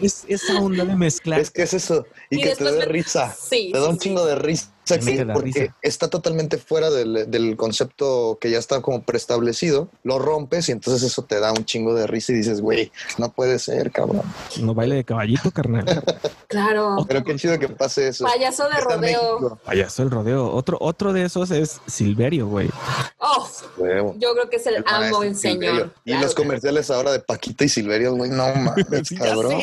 Es 0.00 0.24
esa 0.28 0.60
onda 0.60 0.84
de 0.84 0.94
mezclar. 0.94 1.40
Es 1.40 1.50
que 1.50 1.62
es 1.62 1.74
eso. 1.74 2.06
Y, 2.30 2.38
Y 2.38 2.42
que 2.42 2.54
te 2.54 2.64
dé 2.64 2.78
me- 2.78 2.84
risa. 2.84 3.34
Sí, 3.36 3.70
Te 3.72 3.78
da 3.80 3.84
sí, 3.86 3.90
un 3.90 3.94
sí. 3.98 4.08
chingo 4.08 4.24
de 4.26 4.36
risa. 4.36 4.70
Sí, 4.96 5.18
porque 5.32 5.60
risa. 5.60 5.76
está 5.82 6.08
totalmente 6.08 6.58
fuera 6.58 6.90
del, 6.90 7.30
del 7.30 7.56
concepto 7.56 8.38
que 8.40 8.50
ya 8.50 8.58
está 8.58 8.80
como 8.80 9.02
preestablecido. 9.02 9.88
Lo 10.02 10.18
rompes 10.18 10.68
y 10.68 10.72
entonces 10.72 11.02
eso 11.02 11.22
te 11.24 11.40
da 11.40 11.52
un 11.52 11.64
chingo 11.64 11.94
de 11.94 12.06
risa 12.06 12.32
y 12.32 12.36
dices, 12.36 12.60
güey, 12.60 12.90
no 13.18 13.30
puede 13.32 13.58
ser, 13.58 13.90
cabrón. 13.90 14.22
No 14.60 14.74
baile 14.74 14.96
de 14.96 15.04
caballito, 15.04 15.50
carnal. 15.50 15.84
Claro. 16.48 17.04
Pero 17.06 17.22
qué 17.24 17.36
chido 17.36 17.58
que 17.58 17.68
pase 17.68 18.08
eso. 18.08 18.24
Payaso 18.24 18.64
de 18.70 18.78
Está 18.78 18.94
rodeo. 18.96 19.58
Payaso 19.66 20.02
el 20.02 20.10
rodeo. 20.10 20.50
Otro, 20.50 20.78
otro 20.80 21.12
de 21.12 21.24
esos 21.26 21.50
es 21.50 21.78
Silverio, 21.86 22.46
güey. 22.46 22.70
Oh, 23.18 23.46
Huevo. 23.76 24.14
yo 24.18 24.32
creo 24.32 24.48
que 24.48 24.56
es 24.56 24.66
el, 24.66 24.76
El 24.76 24.84
amo 24.86 25.22
en 25.24 25.36
señor. 25.36 25.92
Y 26.06 26.12
Claro. 26.12 26.24
los 26.24 26.34
comerciales 26.34 26.90
ahora 26.90 27.12
de 27.12 27.20
Paquita 27.20 27.64
y 27.66 27.68
Silverio, 27.68 28.14
güey, 28.14 28.30
no 28.30 28.46
mames, 28.54 29.10
cabrón. 29.18 29.60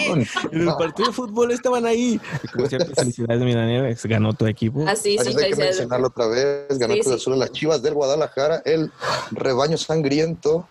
En 0.51 0.61
el 0.61 0.67
partido 0.77 1.07
de 1.07 1.13
fútbol 1.15 1.51
estaban 1.53 1.87
ahí. 1.87 2.21
Cierto, 2.69 2.93
felicidades, 2.93 3.41
mi 3.41 3.55
Daniel. 3.55 3.97
Ganó 4.03 4.33
tu 4.33 4.45
equipo. 4.45 4.85
Así 4.87 5.14
Sí, 5.23 5.29
Así 5.29 5.43
hay 5.43 5.51
que 5.51 5.55
mencionarlo 5.55 6.07
otra 6.07 6.27
vez. 6.27 6.77
Ganó 6.77 6.93
Sí, 6.93 7.01
Cruz 7.01 7.15
sí. 7.15 7.21
Azul 7.21 7.33
a 7.33 7.37
las 7.37 7.51
Chivas 7.51 7.81
del 7.81 7.93
Guadalajara, 7.93 8.61
el 8.65 8.91
rebaño 9.31 9.77
sangriento. 9.77 10.67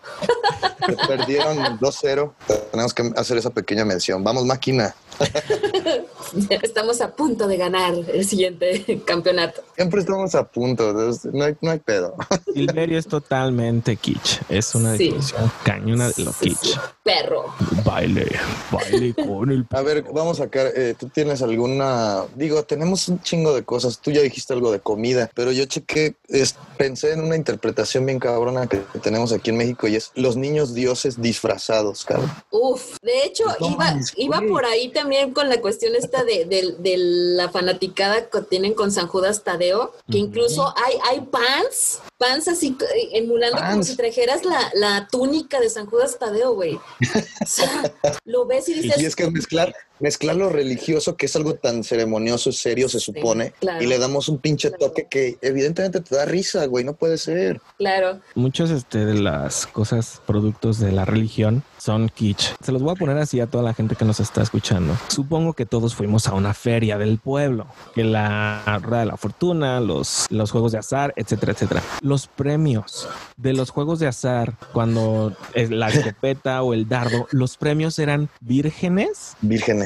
perdieron 1.07 1.57
2-0. 1.79 2.33
Tenemos 2.71 2.93
que 2.93 3.11
hacer 3.15 3.37
esa 3.37 3.49
pequeña 3.49 3.85
mención. 3.85 4.23
Vamos, 4.23 4.45
máquina. 4.45 4.95
Estamos 6.61 7.01
a 7.01 7.15
punto 7.15 7.47
de 7.47 7.57
ganar 7.57 7.93
el 8.13 8.25
siguiente 8.25 9.01
campeonato. 9.05 9.61
Siempre 9.75 9.99
estamos 10.01 10.33
a 10.35 10.43
punto. 10.47 10.93
No 11.33 11.43
hay, 11.45 11.55
no 11.61 11.71
hay 11.71 11.79
pedo. 11.79 12.15
Silverio 12.53 12.97
es 12.99 13.07
totalmente 13.07 13.95
kitsch. 13.97 14.41
Es 14.49 14.73
una 14.75 14.95
Sí. 14.97 15.05
definición 15.05 15.51
cañona 15.63 16.09
de 16.09 16.23
lo 16.23 16.31
Sí, 16.33 16.49
kitsch. 16.49 16.63
sí. 16.73 16.79
Perro. 17.03 17.53
Baile, 17.83 18.25
baile 18.71 19.13
con 19.13 19.51
el 19.51 19.65
A 19.69 19.81
ver, 19.81 20.03
vamos 20.13 20.39
a 20.39 20.45
sacar. 20.45 20.71
eh, 20.75 20.95
¿Tú 20.97 21.07
tienes 21.09 21.41
alguna.? 21.43 22.23
Digo, 22.35 22.63
tenemos 22.63 23.07
un 23.09 23.21
chingo 23.21 23.53
de 23.53 23.63
cosas. 23.63 23.99
Tú 23.99 24.11
ya 24.11 24.21
dijiste 24.21 24.53
algo 24.53 24.71
de 24.71 24.79
comida, 24.79 25.29
pero 25.35 25.51
yo 25.51 25.65
chequé. 25.65 26.15
es- 26.27 26.55
pensé 26.77 27.13
en 27.13 27.21
una 27.21 27.35
interpretación 27.37 28.05
bien 28.05 28.19
cabrona 28.19 28.67
que 28.67 28.77
tenemos 29.01 29.31
aquí 29.31 29.49
en 29.51 29.57
México 29.57 29.87
y 29.87 29.95
es 29.95 30.11
los 30.15 30.35
niños 30.35 30.73
dioses 30.73 31.21
disfrazados, 31.21 32.03
cabrón. 32.03 32.29
Uf, 32.51 32.97
de 33.01 33.23
hecho, 33.23 33.43
iba, 33.61 33.97
iba 34.17 34.41
por 34.49 34.65
ahí 34.65 34.89
también 34.91 35.31
con 35.33 35.47
la 35.47 35.61
cuestión 35.61 35.95
esta 35.95 36.24
de, 36.25 36.45
de- 36.45 36.75
de 36.79 36.95
la 36.97 37.49
fanaticada 37.49 38.29
que 38.29 38.41
tienen 38.41 38.73
con 38.73 38.91
San 38.91 39.07
Judas 39.07 39.43
Tadeo, 39.43 39.93
que 40.11 40.17
incluso 40.17 40.73
hay, 40.77 40.95
hay 41.09 41.21
pants, 41.21 41.99
pants 42.17 42.47
así 42.47 42.75
eh, 42.95 43.09
emulando 43.13 43.57
como 43.57 43.69
Pants. 43.69 43.87
si 43.87 43.95
trajeras 43.95 44.43
la, 44.45 44.71
la 44.73 45.07
túnica 45.11 45.59
de 45.59 45.69
San 45.69 45.85
Judas 45.85 46.17
Tadeo, 46.19 46.53
güey. 46.53 46.75
O 46.75 47.45
sea, 47.45 47.93
lo 48.25 48.45
ves 48.45 48.67
y 48.69 48.73
dices, 48.73 49.01
Y 49.01 49.05
es 49.05 49.15
que 49.15 49.29
mezclar, 49.29 49.73
mezclar 49.99 50.35
lo 50.35 50.49
religioso, 50.49 51.15
que 51.15 51.25
es 51.25 51.35
algo 51.35 51.55
tan 51.55 51.83
ceremonioso, 51.83 52.51
serio, 52.51 52.89
se 52.89 52.99
supone, 52.99 53.53
claro. 53.59 53.83
y 53.83 53.87
le 53.87 53.97
damos 53.97 54.29
un 54.29 54.37
pinche 54.37 54.71
toque 54.71 55.07
que 55.09 55.37
evidentemente 55.41 56.01
te 56.01 56.15
da 56.15 56.25
risa, 56.25 56.65
güey. 56.65 56.83
No 56.83 56.93
puede 56.93 57.17
ser. 57.17 57.61
claro, 57.77 58.19
Muchos 58.35 58.69
este, 58.71 59.05
de 59.05 59.15
las 59.15 59.67
cosas, 59.67 60.21
productos 60.25 60.79
de 60.79 60.91
la 60.91 61.05
religión 61.05 61.63
son 61.79 62.09
kitsch. 62.09 62.55
Se 62.63 62.71
los 62.71 62.81
voy 62.81 62.93
a 62.93 62.95
poner 62.95 63.17
así 63.17 63.39
a 63.39 63.47
toda 63.47 63.63
la 63.63 63.73
gente 63.73 63.95
que 63.95 64.05
nos 64.05 64.19
está 64.19 64.41
escuchando. 64.41 64.97
Supongo 65.07 65.53
que 65.53 65.65
todos 65.65 65.93
fuimos 65.93 66.27
a 66.27 66.33
una 66.33 66.53
feria 66.53 66.97
del 66.97 67.19
pueblo, 67.19 67.67
que 67.93 68.03
la 68.03 68.79
rueda 68.81 69.01
de 69.01 69.05
la 69.05 69.17
fortuna, 69.17 69.79
los, 69.79 70.25
los 70.29 70.51
juegos 70.51 70.71
de 70.71 70.79
azar, 70.79 71.13
etcétera, 71.15 71.53
etcétera. 71.53 71.83
Los 72.01 72.27
premios 72.27 73.07
de 73.37 73.53
los 73.53 73.69
juegos 73.69 73.99
de 73.99 74.07
azar, 74.07 74.55
cuando 74.73 75.35
es 75.53 75.69
la 75.69 75.89
escopeta 75.89 76.63
o 76.63 76.73
el 76.73 76.89
dardo, 76.89 77.27
los 77.31 77.57
premios 77.57 77.99
eran 77.99 78.29
vírgenes, 78.41 79.35
Vírgenes. 79.41 79.84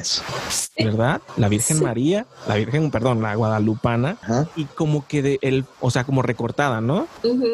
¿Verdad? 0.78 1.22
La 1.38 1.48
Virgen 1.50 1.78
Sí. 1.78 1.84
María, 1.84 2.26
la 2.48 2.56
Virgen, 2.56 2.92
perdón, 2.92 3.22
la 3.22 3.36
Guadalupana, 3.36 4.18
Ajá. 4.22 4.48
y 4.56 4.66
como 4.66 5.08
que 5.08 5.22
de 5.22 5.40
el, 5.42 5.66
o 5.80 5.92
sea, 5.92 6.04
como 6.04 6.22
recortada, 6.22 6.82
¿no? 6.82 7.08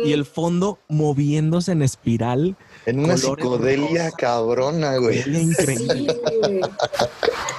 Y 0.06 0.12
el 0.14 0.26
fondo 0.26 0.80
moviéndose 0.88 1.72
en 1.72 1.82
espiral. 1.82 2.56
En 2.86 3.00
una 3.00 3.18
psicodelia 3.18 4.12
cabrona, 4.12 4.98
güey. 4.98 5.20
Increíble. 5.28 6.20
Sí. 6.44 6.62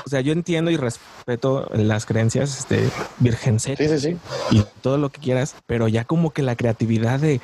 O 0.07 0.09
sea, 0.09 0.21
yo 0.21 0.33
entiendo 0.33 0.71
y 0.71 0.77
respeto 0.77 1.69
las 1.73 2.07
creencias 2.07 2.61
este, 2.61 2.89
virgencet 3.19 3.77
Sí, 3.77 3.89
sí, 3.89 3.99
sí. 3.99 4.17
y 4.53 4.65
todo 4.81 4.99
lo 4.99 5.11
que 5.11 5.21
quieras, 5.21 5.57
pero 5.67 5.89
ya 5.89 6.05
como 6.05 6.31
que 6.31 6.43
la 6.43 6.55
creatividad 6.55 7.19
de 7.19 7.41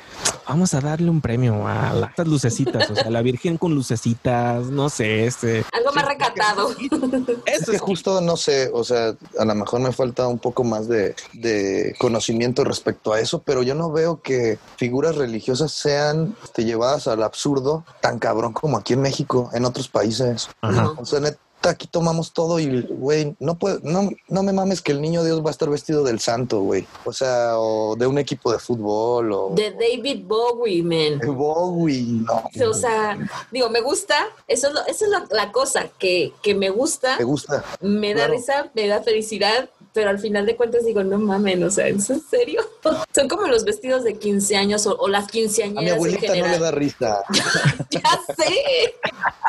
vamos 0.47 0.73
a 0.73 0.79
darle 0.79 1.09
un 1.09 1.19
premio 1.19 1.67
a 1.67 1.93
las 1.93 2.11
estas 2.11 2.27
lucecitas, 2.27 2.89
o 2.89 2.95
sea, 2.95 3.09
la 3.09 3.21
virgen 3.21 3.57
con 3.57 3.75
lucecitas, 3.75 4.67
no 4.67 4.87
sé, 4.89 5.25
este. 5.25 5.65
algo 5.73 5.91
más 5.93 6.07
recatado. 6.07 6.69
Es 7.45 7.69
que 7.69 7.77
justo 7.77 8.21
no 8.21 8.37
sé, 8.37 8.69
o 8.73 8.83
sea, 8.83 9.15
a 9.37 9.45
lo 9.45 9.55
mejor 9.55 9.81
me 9.81 9.91
falta 9.91 10.27
un 10.27 10.39
poco 10.39 10.63
más 10.63 10.87
de, 10.87 11.15
de 11.33 11.95
conocimiento 11.99 12.63
respecto 12.63 13.13
a 13.13 13.19
eso, 13.19 13.41
pero 13.41 13.63
yo 13.63 13.75
no 13.75 13.91
veo 13.91 14.21
que 14.21 14.57
figuras 14.77 15.15
religiosas 15.15 15.71
sean 15.71 16.35
este, 16.43 16.65
llevadas 16.65 17.07
al 17.07 17.23
absurdo 17.23 17.72
tan 18.01 18.19
cabrón 18.19 18.53
como 18.53 18.77
aquí 18.77 18.93
en 18.93 19.01
México, 19.01 19.49
en 19.53 19.65
otros 19.65 19.87
países. 19.87 20.49
Ajá. 20.61 20.93
O 20.99 21.05
sea, 21.05 21.19
neta, 21.19 21.39
aquí 21.65 21.87
tomamos 21.87 22.33
todo 22.33 22.59
y, 22.59 22.81
güey, 22.81 23.37
no 23.39 23.55
puedo, 23.57 23.79
no, 23.83 24.09
no 24.27 24.43
me 24.43 24.51
mames 24.51 24.81
que 24.81 24.91
el 24.91 25.01
niño 25.01 25.23
Dios 25.23 25.41
va 25.43 25.47
a 25.47 25.51
estar 25.51 25.69
vestido 25.69 26.03
del 26.03 26.19
santo, 26.19 26.59
güey. 26.59 26.85
O 27.05 27.13
sea, 27.13 27.57
o 27.57 27.95
de 27.95 28.05
un 28.05 28.17
equipo 28.17 28.51
de 28.51 28.59
fútbol, 28.59 29.31
o 29.31 29.49
De 29.55 29.71
David 29.71 30.25
Bowie, 30.27 30.83
man. 30.83 31.19
de 31.19 31.29
Bowie, 31.29 32.03
no. 32.27 32.43
O 32.69 32.73
sea, 32.73 33.17
digo, 33.51 33.69
me 33.69 33.79
gusta, 33.79 34.25
eso 34.47 34.67
es, 34.67 34.73
lo- 34.73 34.85
esa 34.87 35.05
es 35.05 35.11
la, 35.11 35.25
la 35.31 35.51
cosa, 35.53 35.87
que, 35.97 36.33
que 36.41 36.53
me 36.53 36.69
gusta, 36.69 37.15
¿Te 37.17 37.23
gusta? 37.23 37.63
me 37.79 38.09
da 38.13 38.25
Claro. 38.25 38.33
risa, 38.33 38.71
me 38.73 38.87
da 38.87 39.01
felicidad, 39.01 39.69
pero 39.93 40.09
al 40.09 40.19
final 40.19 40.45
de 40.45 40.55
cuentas 40.55 40.85
digo, 40.85 41.03
no 41.03 41.17
mamen, 41.19 41.63
o 41.63 41.69
sea, 41.71 41.87
¿es 41.87 42.09
en 42.09 42.21
serio? 42.21 42.61
Son 43.15 43.27
como 43.27 43.47
los 43.47 43.63
vestidos 43.63 44.03
de 44.03 44.15
15 44.17 44.55
años 44.55 44.85
o, 44.87 44.95
o 44.97 45.07
las 45.07 45.25
A 45.25 45.27
quinceañeras 45.27 45.83
mi 45.83 45.87
en 45.89 45.93
abuelita 45.95 46.27
no 46.27 46.33
general. 46.33 46.51
le 46.51 46.59
da 46.59 46.71
risa. 46.71 47.23
Ya 47.91 48.01
sé. 48.35 48.95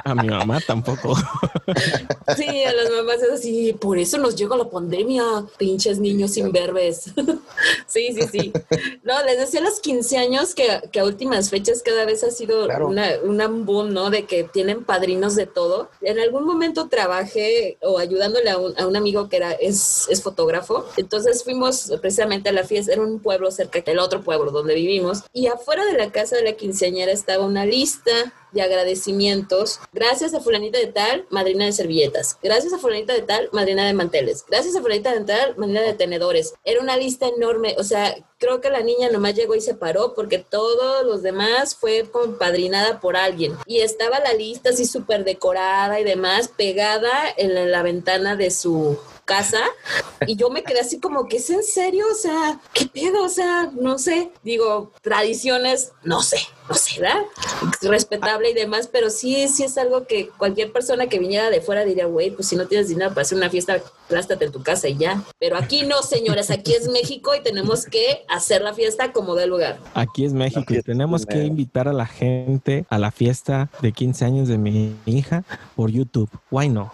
A 0.04 0.14
mi 0.14 0.28
mamá 0.28 0.60
tampoco. 0.66 1.14
Sí, 2.36 2.62
a 2.64 2.72
las 2.72 2.90
mamás 2.90 3.22
es 3.22 3.30
así, 3.30 3.72
por 3.74 3.98
eso 3.98 4.18
nos 4.18 4.34
llega 4.36 4.56
la 4.56 4.68
pandemia, 4.68 5.22
pinches 5.58 5.98
niños 5.98 6.36
imberbes. 6.36 7.04
Sí, 7.86 8.12
sí, 8.14 8.22
sí. 8.30 8.52
No, 9.02 9.22
les 9.24 9.38
decía 9.38 9.60
a 9.60 9.64
los 9.64 9.80
15 9.80 10.18
años 10.18 10.54
que, 10.54 10.80
que 10.92 11.00
a 11.00 11.04
últimas 11.04 11.50
fechas 11.50 11.82
cada 11.84 12.04
vez 12.04 12.22
ha 12.24 12.30
sido 12.30 12.64
Claro. 12.66 12.88
una, 12.88 13.08
una 13.24 13.48
boom, 13.48 13.92
¿no? 13.92 14.10
De 14.10 14.24
que 14.26 14.44
tienen 14.44 14.84
padrinos 14.84 15.36
de 15.36 15.46
todo. 15.46 15.90
En 16.02 16.18
algún 16.18 16.44
momento 16.44 16.88
trabajé 16.88 17.78
o 17.82 17.98
ayudándole 17.98 18.50
a 18.50 18.58
un, 18.58 18.78
a 18.78 18.86
un 18.86 18.96
amigo 18.96 19.28
que 19.28 19.36
era, 19.36 19.52
es, 19.52 20.06
es 20.08 20.22
fotógrafo. 20.22 20.33
Entonces 20.96 21.44
fuimos 21.44 21.92
precisamente 22.00 22.48
a 22.48 22.52
la 22.52 22.64
fiesta, 22.64 22.92
era 22.92 23.02
un 23.02 23.20
pueblo 23.20 23.50
cerca 23.50 23.80
del 23.80 23.98
otro 23.98 24.22
pueblo 24.22 24.50
donde 24.50 24.74
vivimos. 24.74 25.22
Y 25.32 25.46
afuera 25.46 25.84
de 25.84 25.94
la 25.94 26.12
casa 26.12 26.36
de 26.36 26.42
la 26.42 26.52
quinceañera 26.52 27.12
estaba 27.12 27.44
una 27.44 27.66
lista 27.66 28.32
de 28.54 28.62
agradecimientos. 28.62 29.80
Gracias 29.92 30.32
a 30.32 30.40
fulanita 30.40 30.78
de 30.78 30.86
tal, 30.86 31.26
madrina 31.28 31.66
de 31.66 31.72
servilletas. 31.72 32.38
Gracias 32.42 32.72
a 32.72 32.78
fulanita 32.78 33.12
de 33.12 33.22
tal, 33.22 33.48
madrina 33.52 33.84
de 33.84 33.92
manteles. 33.92 34.44
Gracias 34.48 34.76
a 34.76 34.80
fulanita 34.80 35.12
de 35.12 35.24
tal, 35.24 35.56
madrina 35.56 35.82
de 35.82 35.92
tenedores. 35.92 36.54
Era 36.64 36.80
una 36.80 36.96
lista 36.96 37.26
enorme. 37.26 37.74
O 37.78 37.84
sea, 37.84 38.14
creo 38.38 38.60
que 38.60 38.70
la 38.70 38.80
niña 38.80 39.10
nomás 39.10 39.34
llegó 39.34 39.54
y 39.54 39.60
se 39.60 39.74
paró 39.74 40.14
porque 40.14 40.38
todos 40.38 41.04
los 41.04 41.22
demás 41.22 41.74
fue 41.74 42.08
compadrinada 42.10 43.00
por 43.00 43.16
alguien. 43.16 43.56
Y 43.66 43.80
estaba 43.80 44.20
la 44.20 44.32
lista 44.32 44.70
así 44.70 44.86
súper 44.86 45.24
decorada 45.24 45.98
y 46.00 46.04
demás, 46.04 46.48
pegada 46.48 47.12
en 47.36 47.54
la, 47.54 47.66
la 47.66 47.82
ventana 47.82 48.36
de 48.36 48.50
su 48.50 48.98
casa 49.24 49.62
y 50.26 50.36
yo 50.36 50.50
me 50.50 50.62
quedé 50.62 50.80
así 50.80 51.00
como 51.00 51.26
que 51.26 51.38
es 51.38 51.50
en 51.50 51.62
serio, 51.62 52.06
o 52.10 52.14
sea, 52.14 52.60
¿qué 52.72 52.86
pedo? 52.86 53.24
O 53.24 53.28
sea, 53.28 53.70
no 53.74 53.98
sé, 53.98 54.32
digo, 54.42 54.92
tradiciones, 55.02 55.92
no 56.02 56.22
sé, 56.22 56.38
no 56.68 56.74
sé, 56.74 57.00
¿verdad? 57.00 57.22
Respetable 57.82 58.50
y 58.50 58.54
demás, 58.54 58.88
pero 58.90 59.10
sí, 59.10 59.48
sí 59.48 59.64
es 59.64 59.76
algo 59.76 60.06
que 60.06 60.28
cualquier 60.28 60.72
persona 60.72 61.06
que 61.06 61.18
viniera 61.18 61.50
de 61.50 61.60
fuera 61.60 61.84
diría, 61.84 62.06
güey, 62.06 62.30
pues 62.30 62.48
si 62.48 62.56
no 62.56 62.66
tienes 62.66 62.88
dinero 62.88 63.10
para 63.10 63.22
hacer 63.22 63.36
una 63.36 63.50
fiesta, 63.50 63.82
plástate 64.08 64.46
en 64.46 64.52
tu 64.52 64.62
casa 64.62 64.88
y 64.88 64.96
ya. 64.96 65.22
Pero 65.38 65.56
aquí 65.56 65.82
no, 65.82 66.02
señores, 66.02 66.50
aquí 66.50 66.72
es 66.74 66.88
México 66.88 67.34
y 67.34 67.42
tenemos 67.42 67.84
que 67.84 68.24
hacer 68.28 68.62
la 68.62 68.72
fiesta 68.72 69.12
como 69.12 69.34
de 69.34 69.46
lugar. 69.46 69.78
Aquí 69.94 70.24
es 70.24 70.32
México 70.32 70.72
y 70.72 70.82
tenemos 70.82 71.26
que 71.26 71.44
invitar 71.44 71.88
a 71.88 71.92
la 71.92 72.06
gente 72.06 72.86
a 72.88 72.98
la 72.98 73.10
fiesta 73.10 73.68
de 73.82 73.92
15 73.92 74.24
años 74.24 74.48
de 74.48 74.58
mi 74.58 74.94
hija 75.06 75.44
por 75.76 75.90
YouTube. 75.90 76.30
Why 76.50 76.68
no? 76.68 76.92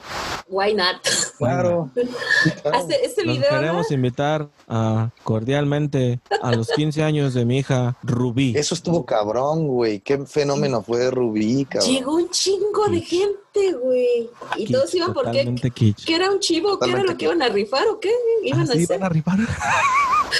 Why 0.50 0.74
not? 0.74 0.96
Claro. 1.38 1.90
Hace 2.72 3.04
este 3.04 3.22
video. 3.22 3.48
queremos 3.48 3.90
invitar 3.92 4.48
a, 4.68 5.10
cordialmente 5.22 6.20
a 6.42 6.52
los 6.52 6.68
15 6.68 7.04
años 7.04 7.34
de 7.34 7.44
mi 7.44 7.58
hija 7.58 7.96
Rubí. 8.02 8.54
Eso 8.56 8.74
estuvo 8.74 9.06
cabrón, 9.06 9.59
güey. 9.66 10.00
Qué 10.00 10.18
fenómeno 10.26 10.82
fue 10.82 11.10
Rubí, 11.10 11.64
cabrón. 11.64 11.90
Llegó 11.90 12.14
un 12.14 12.30
chingo 12.30 12.86
de 12.88 13.00
gente, 13.00 13.72
güey. 13.82 14.30
Y 14.56 14.64
Kitsch, 14.66 14.72
todos 14.72 14.94
iban 14.94 15.12
porque. 15.14 15.54
¿Qué 16.06 16.14
era 16.14 16.30
un 16.30 16.40
chivo? 16.40 16.78
¿Qué 16.78 16.90
era 16.90 17.02
lo 17.02 17.16
que 17.16 17.24
iban 17.26 17.42
a 17.42 17.48
rifar 17.48 17.86
o 17.88 17.98
qué? 18.00 18.12
Iban 18.44 18.60
Ah, 18.60 18.64
a 18.64 18.66
sí, 18.74 18.84
hacer 18.84 18.98
van 18.98 19.06
a 19.06 19.08
rifar. 19.08 19.38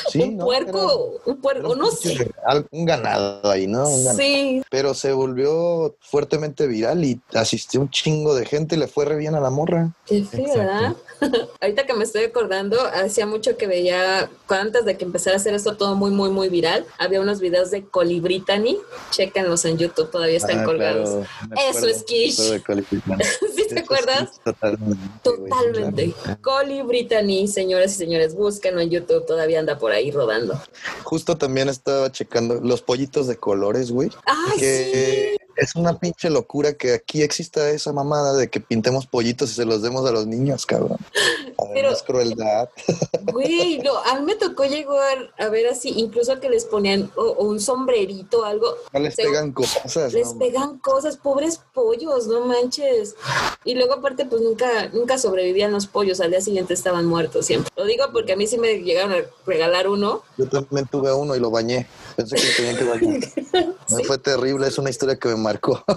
Sí, 0.09 0.23
un 0.23 0.37
no, 0.37 0.45
puerco, 0.45 1.21
un 1.27 1.37
puerco, 1.39 1.75
no 1.75 1.91
sé. 1.91 2.31
Un 2.71 2.85
ganado 2.85 3.51
ahí, 3.51 3.67
¿no? 3.67 3.89
Un 3.89 4.05
ganado. 4.05 4.19
Sí, 4.19 4.63
Pero 4.71 4.95
se 4.95 5.13
volvió 5.13 5.97
fuertemente 6.01 6.67
viral 6.69 7.05
y 7.05 7.21
asistió 7.35 7.81
un 7.81 7.91
chingo 7.91 8.35
de 8.35 8.47
gente 8.47 8.77
y 8.77 8.79
le 8.79 8.87
fue 8.87 9.05
re 9.05 9.17
bien 9.17 9.35
a 9.35 9.41
la 9.41 9.51
morra. 9.51 9.93
qué 10.07 10.23
feo. 10.23 10.45
¿verdad? 10.55 10.95
Ahorita 11.61 11.87
que 11.87 11.95
me 11.95 12.05
estoy 12.05 12.25
acordando, 12.25 12.81
hacía 12.87 13.27
mucho 13.27 13.57
que 13.57 13.67
veía, 13.67 14.31
antes 14.49 14.85
de 14.85 14.97
que 14.97 15.05
empezara 15.05 15.37
a 15.37 15.39
hacer 15.41 15.55
esto 15.55 15.77
todo 15.77 15.95
muy, 15.95 16.11
muy, 16.11 16.31
muy 16.31 16.49
viral, 16.49 16.87
había 16.99 17.21
unos 17.21 17.41
videos 17.41 17.71
de 17.71 17.85
Colibritani. 17.85 18.79
Chéquenlos 19.11 19.65
en 19.65 19.79
YouTube, 19.79 20.11
todavía 20.11 20.37
están 20.39 20.61
Ah, 20.61 20.65
colgados. 20.65 21.11
claro, 21.11 21.55
Eso 21.71 21.87
es 21.87 22.03
quiche. 22.05 22.61
¿Sí 22.61 23.67
te 23.69 23.81
acuerdas? 23.81 24.31
sí, 24.35 24.41
Totalmente. 24.45 24.99
Totalmente. 25.23 26.13
claro. 26.23 26.39
Coli 26.43 26.83
Brittany, 26.83 27.47
señoras 27.49 27.93
y 27.95 27.97
señores, 27.97 28.35
búsquenlo 28.35 28.81
en 28.81 28.91
YouTube, 28.91 29.27
todavía 29.27 29.61
anda 29.61 29.79
por 29.79 29.93
ahí 29.93 30.11
rodando. 30.11 30.61
Justo 31.05 31.37
también 31.37 31.69
estaba 31.69 32.11
checando 32.11 32.55
los 32.63 32.83
pollitos 32.83 33.27
de 33.27 33.37
colores, 33.37 33.91
güey. 33.91 34.11
¡Ay, 34.25 34.59
que 34.59 35.37
sí! 35.39 35.47
Es 35.57 35.75
una 35.77 35.99
pinche 35.99 36.31
locura 36.31 36.73
que 36.75 36.95
aquí 36.95 37.23
exista 37.23 37.69
esa 37.71 37.93
mamada 37.93 38.35
de 38.35 38.49
que 38.49 38.61
pintemos 38.61 39.07
pollitos 39.07 39.51
y 39.51 39.55
se 39.55 39.65
los 39.65 39.83
demos 39.83 40.09
a 40.09 40.13
los 40.13 40.27
niños, 40.27 40.67
cabrón. 40.67 40.99
Pero- 41.73 41.89
Además, 41.89 42.03
crueldad. 42.03 42.69
Güey, 43.33 43.79
no, 43.79 43.97
a 43.99 44.19
mí 44.19 44.25
me 44.27 44.35
tocó 44.35 44.65
llegar 44.65 45.33
a 45.39 45.49
ver 45.49 45.69
así, 45.69 45.91
incluso 45.97 46.41
que 46.41 46.49
les 46.51 46.65
ponían 46.65 47.11
o, 47.17 47.23
o 47.23 47.45
un 47.45 47.61
sombrerito 47.61 48.41
o 48.41 48.45
algo. 48.45 48.75
No 48.93 49.01
les 49.01 49.15
pegan 49.15 49.53
cosas. 49.53 50.13
Les 50.13 50.33
no, 50.33 50.39
pegan 50.39 50.79
cosas, 50.79 51.17
pobres 51.17 51.61
pollos, 51.73 52.27
no 52.27 52.41
manches. 52.47 53.15
Y 53.65 53.75
luego 53.75 53.95
aparte, 53.95 54.25
pues 54.25 54.43
nunca, 54.43 54.89
nunca 54.89 55.19
sobrevivían 55.19 55.71
los 55.73 55.87
pollos, 55.87 56.21
al 56.21 56.31
día 56.31 56.41
siguiente 56.41 56.75
estaban 56.75 57.07
muertos 57.07 57.47
siempre. 57.47 57.71
Lo 57.77 57.85
digo 57.85 58.05
porque 58.13 58.33
a 58.33 58.37
mí 58.37 58.47
sí 58.47 58.59
me 58.59 58.79
llegaron 58.79 59.13
a 59.13 59.19
regalar 59.47 59.89
uno. 59.89 60.23
Yo 60.39 60.49
también 60.49 60.87
tuve 60.91 61.13
uno 61.13 61.37
y 61.37 61.41
lo 61.41 61.51
bañé. 61.51 61.87
Pensé 62.21 62.37
que 62.37 62.53
tenían 62.57 62.77
que 62.77 62.85
bañar. 62.85 63.21
Me 63.97 64.05
Fue 64.05 64.19
terrible, 64.19 64.67
es 64.69 64.79
una 64.79 64.91
historia 64.91 65.17
que 65.17 65.29
me 65.29 65.37
marcó. 65.37 65.83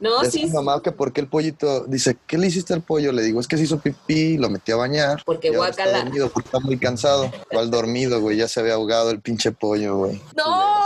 No, 0.00 0.20
Es 0.22 0.32
sí, 0.32 0.44
mi 0.44 0.50
mamá 0.50 0.82
que 0.82 0.92
porque 0.92 1.20
el 1.22 1.28
pollito 1.28 1.84
dice, 1.86 2.18
¿qué 2.26 2.36
le 2.36 2.48
hiciste 2.48 2.74
al 2.74 2.82
pollo? 2.82 3.10
Le 3.12 3.22
digo, 3.22 3.40
es 3.40 3.46
que 3.46 3.56
se 3.56 3.62
hizo 3.62 3.78
pipí, 3.78 4.36
lo 4.36 4.50
metí 4.50 4.72
a 4.72 4.76
bañar. 4.76 5.22
Porque 5.24 5.48
ahora 5.54 5.70
está 5.70 5.90
dormido, 5.90 6.28
porque 6.28 6.48
está 6.48 6.58
muy 6.58 6.78
cansado. 6.78 7.30
¿Cuál 7.50 7.70
dormido, 7.70 8.20
güey? 8.20 8.36
Ya 8.36 8.48
se 8.48 8.60
había 8.60 8.74
ahogado 8.74 9.10
el 9.10 9.20
pinche 9.20 9.52
pollo, 9.52 9.96
güey. 9.96 10.20
¡No! 10.36 10.84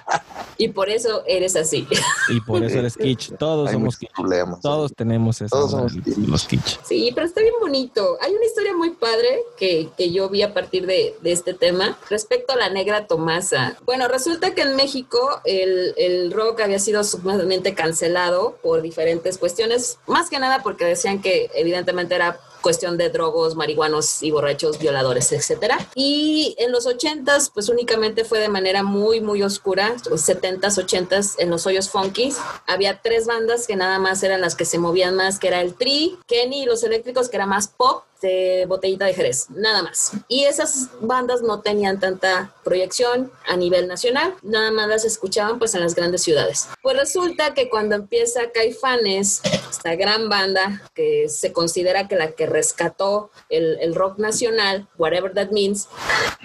y 0.58 0.68
por 0.68 0.90
eso 0.90 1.22
eres 1.26 1.56
así. 1.56 1.86
Y 2.28 2.40
por 2.40 2.62
eso 2.64 2.80
eres 2.80 2.96
kitsch. 2.96 3.32
Todos 3.38 3.68
Hay 3.68 3.74
somos 3.74 3.96
kitsch. 3.96 4.12
problemas. 4.14 4.60
Todos 4.60 4.92
tenemos 4.94 5.40
eso. 5.40 5.54
Todos 5.56 5.70
somos 5.70 5.92
kitsch. 5.94 6.18
los 6.18 6.44
kitsch. 6.46 6.78
Sí, 6.84 7.10
pero 7.14 7.26
está 7.26 7.40
bien 7.40 7.54
bonito. 7.60 8.18
Hay 8.20 8.34
una 8.34 8.44
historia 8.44 8.74
muy 8.76 8.90
padre 8.90 9.38
que, 9.56 9.88
que 9.96 10.10
yo 10.10 10.28
vi 10.28 10.42
a 10.42 10.52
partir 10.52 10.84
de, 10.86 11.14
de 11.22 11.32
este 11.32 11.54
tema 11.54 11.96
respecto 12.10 12.52
a 12.52 12.56
la 12.56 12.68
negra 12.70 13.06
Tomasa. 13.06 13.78
Bueno, 13.86 14.08
resulta 14.08 14.54
que 14.54 14.62
en 14.62 14.74
México 14.76 15.40
el, 15.44 15.94
el 15.96 16.32
rock 16.32 16.60
había 16.60 16.80
sido 16.80 17.04
sumamente 17.04 17.74
cancelado 17.74 18.58
por 18.62 18.82
diferentes 18.82 19.38
cuestiones, 19.38 19.98
más 20.06 20.28
que 20.28 20.38
nada 20.40 20.62
porque 20.62 20.84
decían 20.84 21.22
que 21.22 21.50
evidentemente 21.54 22.14
era 22.16 22.40
cuestión 22.60 22.96
de 22.96 23.10
drogos, 23.10 23.54
marihuanos 23.54 24.22
y 24.22 24.30
borrachos, 24.30 24.78
violadores, 24.78 25.32
etcétera. 25.32 25.78
Y 25.94 26.54
en 26.58 26.72
los 26.72 26.86
80s, 26.86 27.50
pues 27.52 27.68
únicamente 27.68 28.24
fue 28.24 28.38
de 28.38 28.48
manera 28.48 28.82
muy, 28.82 29.20
muy 29.20 29.42
oscura, 29.42 29.94
70s, 29.96 30.84
80s, 30.84 31.34
en 31.38 31.50
los 31.50 31.66
hoyos 31.66 31.88
funkies. 31.88 32.38
Había 32.66 33.00
tres 33.00 33.26
bandas 33.26 33.66
que 33.66 33.76
nada 33.76 33.98
más 33.98 34.22
eran 34.22 34.40
las 34.40 34.54
que 34.54 34.64
se 34.64 34.78
movían 34.78 35.14
más, 35.16 35.38
que 35.38 35.48
era 35.48 35.60
el 35.60 35.74
Tri, 35.74 36.18
Kenny 36.26 36.62
y 36.62 36.66
los 36.66 36.82
eléctricos, 36.82 37.28
que 37.28 37.36
era 37.36 37.46
más 37.46 37.68
pop 37.68 38.04
de 38.20 38.66
botellita 38.66 39.06
de 39.06 39.14
Jerez, 39.14 39.50
nada 39.50 39.82
más. 39.82 40.12
Y 40.28 40.44
esas 40.44 40.88
bandas 41.00 41.42
no 41.42 41.60
tenían 41.60 42.00
tanta 42.00 42.52
proyección 42.64 43.30
a 43.46 43.56
nivel 43.56 43.88
nacional, 43.88 44.34
nada 44.42 44.70
más 44.70 44.88
las 44.88 45.04
escuchaban 45.04 45.58
pues 45.58 45.74
en 45.74 45.80
las 45.80 45.94
grandes 45.94 46.22
ciudades. 46.22 46.68
Pues 46.82 46.96
resulta 46.96 47.54
que 47.54 47.68
cuando 47.68 47.94
empieza 47.94 48.50
Caifanes, 48.52 49.42
esta 49.70 49.94
gran 49.96 50.28
banda 50.28 50.82
que 50.94 51.28
se 51.28 51.52
considera 51.52 52.08
que 52.08 52.16
la 52.16 52.32
que 52.32 52.46
rescató 52.46 53.30
el, 53.48 53.78
el 53.80 53.94
rock 53.94 54.18
nacional, 54.18 54.86
whatever 54.98 55.32
that 55.32 55.50
means, 55.50 55.88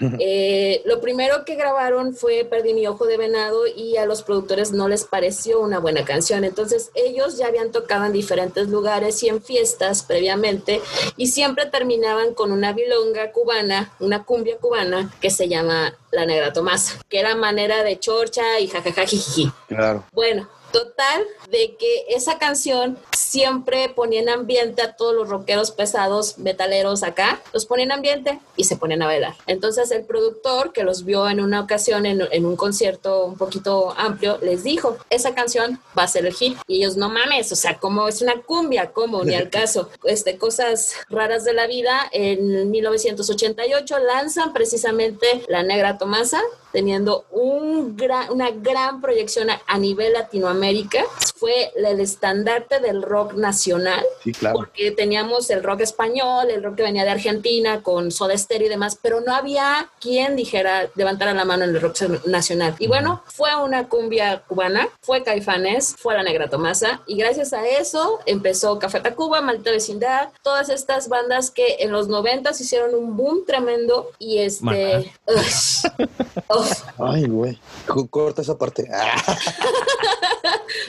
eh, 0.18 0.82
lo 0.84 1.00
primero 1.00 1.44
que 1.44 1.56
grabaron 1.56 2.14
fue 2.14 2.44
Perdí 2.44 2.74
mi 2.74 2.86
ojo 2.86 3.06
de 3.06 3.16
venado 3.16 3.66
y 3.66 3.96
a 3.96 4.06
los 4.06 4.22
productores 4.22 4.72
no 4.72 4.88
les 4.88 5.04
pareció 5.04 5.60
una 5.60 5.78
buena 5.78 6.04
canción. 6.04 6.44
Entonces 6.44 6.90
ellos 6.94 7.36
ya 7.36 7.46
habían 7.46 7.72
tocado 7.72 8.04
en 8.04 8.12
diferentes 8.12 8.68
lugares 8.68 9.22
y 9.22 9.28
en 9.28 9.42
fiestas 9.42 10.02
previamente 10.02 10.80
y 11.16 11.28
siempre 11.28 11.63
terminaban 11.70 12.34
con 12.34 12.52
una 12.52 12.72
bilonga 12.72 13.32
cubana, 13.32 13.92
una 14.00 14.24
cumbia 14.24 14.56
cubana 14.58 15.10
que 15.20 15.30
se 15.30 15.48
llama 15.48 15.94
La 16.10 16.26
Negra 16.26 16.52
Tomasa, 16.52 17.00
que 17.08 17.20
era 17.20 17.34
manera 17.34 17.82
de 17.82 17.98
chorcha 17.98 18.60
y 18.60 18.68
jajajajiji. 18.68 19.50
Claro. 19.68 20.04
Bueno, 20.12 20.48
total 20.74 21.24
de 21.50 21.76
que 21.76 22.04
esa 22.08 22.36
canción 22.38 22.98
siempre 23.16 23.88
ponía 23.90 24.20
en 24.20 24.28
ambiente 24.28 24.82
a 24.82 24.96
todos 24.96 25.14
los 25.14 25.28
rockeros 25.28 25.70
pesados, 25.70 26.36
metaleros 26.38 27.04
acá, 27.04 27.40
los 27.52 27.64
ponía 27.64 27.84
en 27.84 27.92
ambiente 27.92 28.40
y 28.56 28.64
se 28.64 28.76
ponían 28.76 29.02
a 29.02 29.06
bailar. 29.06 29.36
Entonces 29.46 29.92
el 29.92 30.04
productor 30.04 30.72
que 30.72 30.82
los 30.82 31.04
vio 31.04 31.28
en 31.28 31.38
una 31.38 31.60
ocasión 31.60 32.06
en, 32.06 32.26
en 32.28 32.44
un 32.44 32.56
concierto 32.56 33.24
un 33.24 33.36
poquito 33.36 33.94
amplio, 33.96 34.38
les 34.42 34.64
dijo, 34.64 34.96
esa 35.10 35.32
canción 35.32 35.78
va 35.96 36.02
a 36.02 36.08
ser 36.08 36.26
el 36.26 36.34
hit. 36.34 36.58
Y 36.66 36.78
ellos, 36.78 36.96
no 36.96 37.08
mames, 37.08 37.52
o 37.52 37.56
sea, 37.56 37.78
como 37.78 38.08
es 38.08 38.20
una 38.20 38.42
cumbia, 38.42 38.90
como 38.90 39.22
ni 39.22 39.36
al 39.36 39.50
caso. 39.60 39.90
Este, 40.02 40.38
cosas 40.38 40.94
raras 41.08 41.44
de 41.44 41.52
la 41.52 41.68
vida, 41.68 42.00
en 42.10 42.68
1988 42.72 43.98
lanzan 44.00 44.52
precisamente 44.52 45.44
La 45.46 45.62
Negra 45.62 45.98
Tomasa, 45.98 46.42
teniendo 46.74 47.24
un 47.30 47.96
gran, 47.96 48.30
una 48.32 48.50
gran 48.50 49.00
proyección 49.00 49.48
a, 49.48 49.62
a 49.66 49.78
nivel 49.78 50.12
Latinoamérica. 50.12 51.04
Fue 51.36 51.70
el 51.76 52.00
estandarte 52.00 52.80
del 52.80 53.02
rock 53.02 53.34
nacional, 53.34 54.04
Sí, 54.22 54.32
claro. 54.32 54.56
porque 54.56 54.90
teníamos 54.90 55.50
el 55.50 55.62
rock 55.62 55.80
español, 55.82 56.50
el 56.50 56.62
rock 56.62 56.76
que 56.76 56.82
venía 56.82 57.04
de 57.04 57.10
Argentina, 57.10 57.82
con 57.82 58.10
Soda 58.10 58.36
Stereo 58.36 58.66
y 58.66 58.70
demás, 58.70 58.98
pero 59.00 59.20
no 59.20 59.34
había 59.34 59.88
quien 60.00 60.36
dijera, 60.36 60.88
levantara 60.96 61.32
la 61.34 61.44
mano 61.44 61.64
en 61.64 61.70
el 61.70 61.80
rock 61.80 62.00
nacional. 62.26 62.74
Y 62.78 62.88
bueno, 62.88 63.22
fue 63.26 63.54
una 63.62 63.88
cumbia 63.88 64.42
cubana, 64.48 64.88
fue 65.00 65.22
Caifanes, 65.22 65.94
fue 65.98 66.14
La 66.14 66.22
Negra 66.22 66.48
Tomasa, 66.50 67.02
y 67.06 67.16
gracias 67.16 67.52
a 67.52 67.66
eso 67.68 68.18
empezó 68.26 68.78
Café 68.78 69.00
Tacuba, 69.00 69.40
Maldita 69.40 69.70
Vecindad, 69.70 70.30
todas 70.42 70.70
estas 70.70 71.08
bandas 71.08 71.50
que 71.50 71.76
en 71.80 71.92
los 71.92 72.08
90 72.08 72.50
hicieron 72.50 72.94
un 72.94 73.16
boom 73.16 73.44
tremendo 73.46 74.10
y 74.18 74.38
este... 74.38 75.12
Ay, 76.98 77.24
güey. 77.26 77.58
Co- 77.86 78.06
Corta 78.08 78.42
esa 78.42 78.56
parte. 78.56 78.88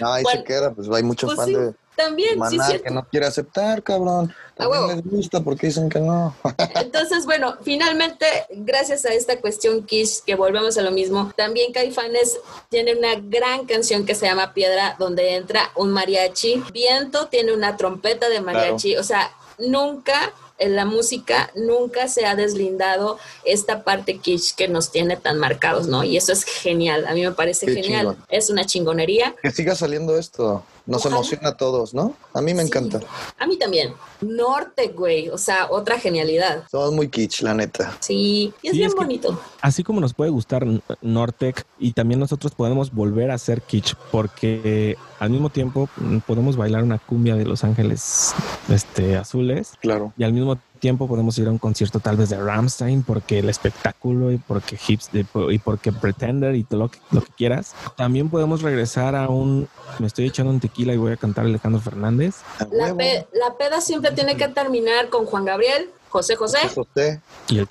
No, 0.02 0.12
ahí 0.12 0.24
Bueno, 0.24 0.40
se 0.42 0.46
queda, 0.46 0.74
pues 0.74 0.90
hay 0.90 1.04
muchos 1.04 1.28
pues 1.34 1.38
fans 1.38 1.48
sí, 1.50 1.56
de 1.56 1.74
también, 1.96 2.32
sí, 2.34 2.38
Maná 2.38 2.66
cierto. 2.68 2.84
que 2.84 2.94
no 2.94 3.06
quiere 3.08 3.26
aceptar, 3.26 3.82
cabrón. 3.82 4.34
También 4.56 4.88
les 4.88 5.04
gusta 5.10 5.40
porque 5.42 5.68
dicen 5.68 5.88
que 5.90 6.00
no. 6.02 6.36
Entonces, 6.76 7.26
bueno, 7.26 7.56
finalmente, 7.64 8.26
gracias 8.50 9.06
a 9.06 9.14
esta 9.14 9.40
cuestión 9.40 9.84
Kish, 9.86 10.22
que 10.26 10.36
volvemos 10.36 10.78
a 10.78 10.82
lo 10.82 10.92
mismo, 10.92 11.32
también 11.38 11.72
Caifanes 11.72 12.38
tiene 12.70 12.96
una 12.98 13.16
gran 13.16 13.66
canción 13.66 14.06
que 14.06 14.14
se 14.16 14.26
llama 14.26 14.54
Piedra, 14.54 14.98
donde 15.00 15.36
entra 15.36 15.72
un 15.76 15.92
mariachi. 15.92 16.62
Viento 16.74 17.28
tiene 17.28 17.54
una 17.54 17.78
trompeta 17.78 18.28
de 18.28 18.42
mariachi. 18.42 18.98
O 18.98 19.04
sea, 19.04 19.32
nunca 19.58 20.34
en 20.58 20.76
la 20.76 20.86
música 20.86 21.52
nunca 21.56 22.08
se 22.08 22.26
ha 22.26 22.36
deslindado 22.36 23.18
esta 23.44 23.84
parte 23.84 24.18
Kish 24.20 24.56
que 24.56 24.68
nos 24.68 24.92
tiene 24.92 25.18
tan 25.18 25.38
marcados, 25.38 25.88
¿no? 25.88 26.04
Y 26.04 26.18
eso 26.18 26.32
es 26.32 26.44
genial. 26.44 27.06
A 27.08 27.14
mí 27.14 27.22
me 27.24 27.32
parece 27.32 27.66
Qué 27.66 27.76
genial. 27.76 28.08
chingón. 28.08 28.26
Es 28.30 28.50
una 28.50 28.66
chingonería. 28.66 29.36
Que 29.42 29.52
siga 29.52 29.76
saliendo 29.76 30.18
esto. 30.18 30.64
Nos 30.86 31.02
Ojalá. 31.02 31.16
emociona 31.16 31.50
a 31.50 31.58
todos, 31.58 31.94
¿no? 31.94 32.14
A 32.34 32.42
mí 32.42 32.54
me 32.54 32.62
Sí. 32.62 32.68
encanta. 32.68 33.00
A 33.40 33.48
mí 33.48 33.58
también. 33.58 33.94
Norte, 34.22 34.90
güey. 34.90 35.30
O 35.30 35.38
sea, 35.38 35.68
otra 35.72 36.00
genialidad. 36.00 36.64
Somos 36.70 36.94
muy 36.94 37.10
kitsch, 37.10 37.42
la 37.42 37.54
neta. 37.54 37.98
Sí, 38.02 38.54
y 38.62 38.68
es 38.68 38.72
Sí, 38.74 38.78
bien 38.78 38.88
es 38.90 38.94
que- 38.94 39.00
bonito. 39.02 39.40
Así 39.62 39.84
como 39.84 40.00
nos 40.00 40.14
puede 40.14 40.30
gustar 40.32 40.66
Nortec 41.02 41.66
y 41.80 41.94
también 41.94 42.20
nosotros 42.20 42.54
podemos 42.54 42.94
volver 42.94 43.32
a 43.32 43.38
ser 43.38 43.62
kitsch 43.62 43.94
porque 44.12 44.96
al 45.20 45.30
mismo 45.32 45.50
tiempo 45.50 45.90
mm, 45.98 46.20
podemos 46.20 46.56
bailar 46.56 46.84
una 46.84 47.00
cumbia 47.00 47.36
de 47.36 47.46
Los 47.46 47.64
Ángeles 47.64 48.34
este, 48.70 49.18
Azules 49.18 49.74
Claro. 49.82 50.14
y 50.18 50.24
al 50.24 50.34
mismo 50.34 50.56
tiempo 50.56 50.66
podemos 50.94 51.38
ir 51.40 51.48
a 51.48 51.52
un 51.52 51.58
concierto 51.58 52.00
tal 52.00 52.18
vez 52.18 52.30
de 52.30 52.38
Ramstein 52.38 53.04
porque 53.04 53.40
el 53.40 53.50
espectáculo 53.50 54.32
y 54.32 54.38
porque 54.38 54.78
Hips 54.88 55.10
y 55.14 55.24
por- 55.24 55.52
y 55.52 55.58
porque 55.58 55.92
Pretender 55.92 56.56
y 56.56 56.64
todo 56.64 56.80
lo 56.82 56.90
que, 56.92 57.00
lo 57.12 57.22
que 57.22 57.32
quieras. 57.38 57.74
También 57.98 58.30
podemos 58.30 58.62
regresar 58.62 59.16
a 59.16 59.28
un 59.30 59.68
me 60.00 60.08
estoy 60.08 60.28
echando 60.28 60.52
un 60.52 60.60
tequila 60.60 60.94
y 60.94 60.98
voy 60.98 61.14
a 61.14 61.18
cantar 61.18 61.46
Alejandro 61.46 61.82
Fernández. 61.82 62.36
La, 62.72 62.86
huevo. 62.86 62.98
pe- 62.98 63.28
la 63.34 63.56
peda 63.58 63.82
siempre 63.82 64.12
tiene 64.12 64.38
que 64.38 64.48
terminar 64.50 65.10
con 65.10 65.26
Juan 65.26 65.46
Gabriel, 65.46 65.90
José 66.10 66.36
José, 66.36 66.60
José. 66.74 67.22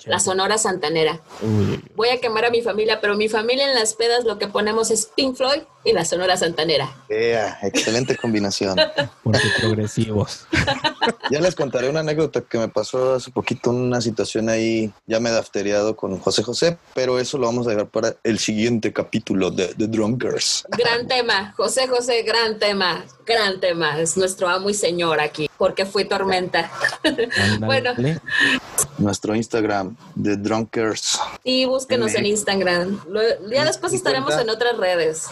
La 0.05 0.19
Sonora 0.19 0.57
Santanera. 0.57 1.19
Uy. 1.41 1.83
Voy 1.95 2.09
a 2.09 2.19
quemar 2.19 2.45
a 2.45 2.49
mi 2.51 2.61
familia, 2.61 2.99
pero 3.01 3.15
mi 3.15 3.29
familia 3.29 3.67
en 3.67 3.75
las 3.75 3.93
pedas 3.93 4.23
lo 4.25 4.37
que 4.37 4.47
ponemos 4.47 4.91
es 4.91 5.05
Pink 5.15 5.35
Floyd 5.35 5.61
y 5.85 5.93
la 5.93 6.03
Sonora 6.03 6.35
Santanera. 6.35 6.89
Ea, 7.07 7.59
excelente 7.61 8.17
combinación. 8.17 8.75
porque 9.23 9.47
progresivos. 9.59 10.47
Ya 11.29 11.39
les 11.39 11.55
contaré 11.55 11.89
una 11.89 11.99
anécdota 12.01 12.41
que 12.41 12.57
me 12.57 12.67
pasó 12.67 13.15
hace 13.15 13.31
poquito, 13.31 13.69
una 13.71 13.99
situación 14.01 14.47
ahí, 14.49 14.91
ya 15.07 15.19
me 15.19 15.29
he 15.29 15.33
dafteriado 15.33 15.95
con 15.95 16.19
José 16.19 16.41
José, 16.43 16.77
pero 16.93 17.19
eso 17.19 17.37
lo 17.37 17.45
vamos 17.47 17.65
a 17.67 17.71
dejar 17.71 17.87
para 17.87 18.15
el 18.23 18.37
siguiente 18.39 18.91
capítulo 18.93 19.49
de 19.51 19.67
The 19.75 19.87
Drunkers. 19.87 20.65
Gran 20.69 21.07
tema, 21.07 21.53
José 21.57 21.87
José, 21.87 22.23
gran 22.23 22.57
tema, 22.59 23.05
gran 23.25 23.59
tema. 23.59 23.99
Es 23.99 24.17
nuestro 24.17 24.47
amo 24.49 24.69
y 24.69 24.73
señor 24.75 25.19
aquí, 25.19 25.49
porque 25.57 25.85
fue 25.85 26.05
tormenta. 26.05 26.71
Bueno. 27.59 27.93
Nuestro 28.97 29.35
Instagram, 29.35 29.95
The 30.21 30.37
Drunkers. 30.37 31.19
Y 31.43 31.65
búsquenos 31.65 32.13
en 32.15 32.25
Instagram. 32.25 32.99
Lo- 33.09 33.21
ya 33.49 33.65
después 33.65 33.93
estaremos 33.93 34.33
en 34.35 34.49
otras 34.49 34.77
redes. 34.77 35.25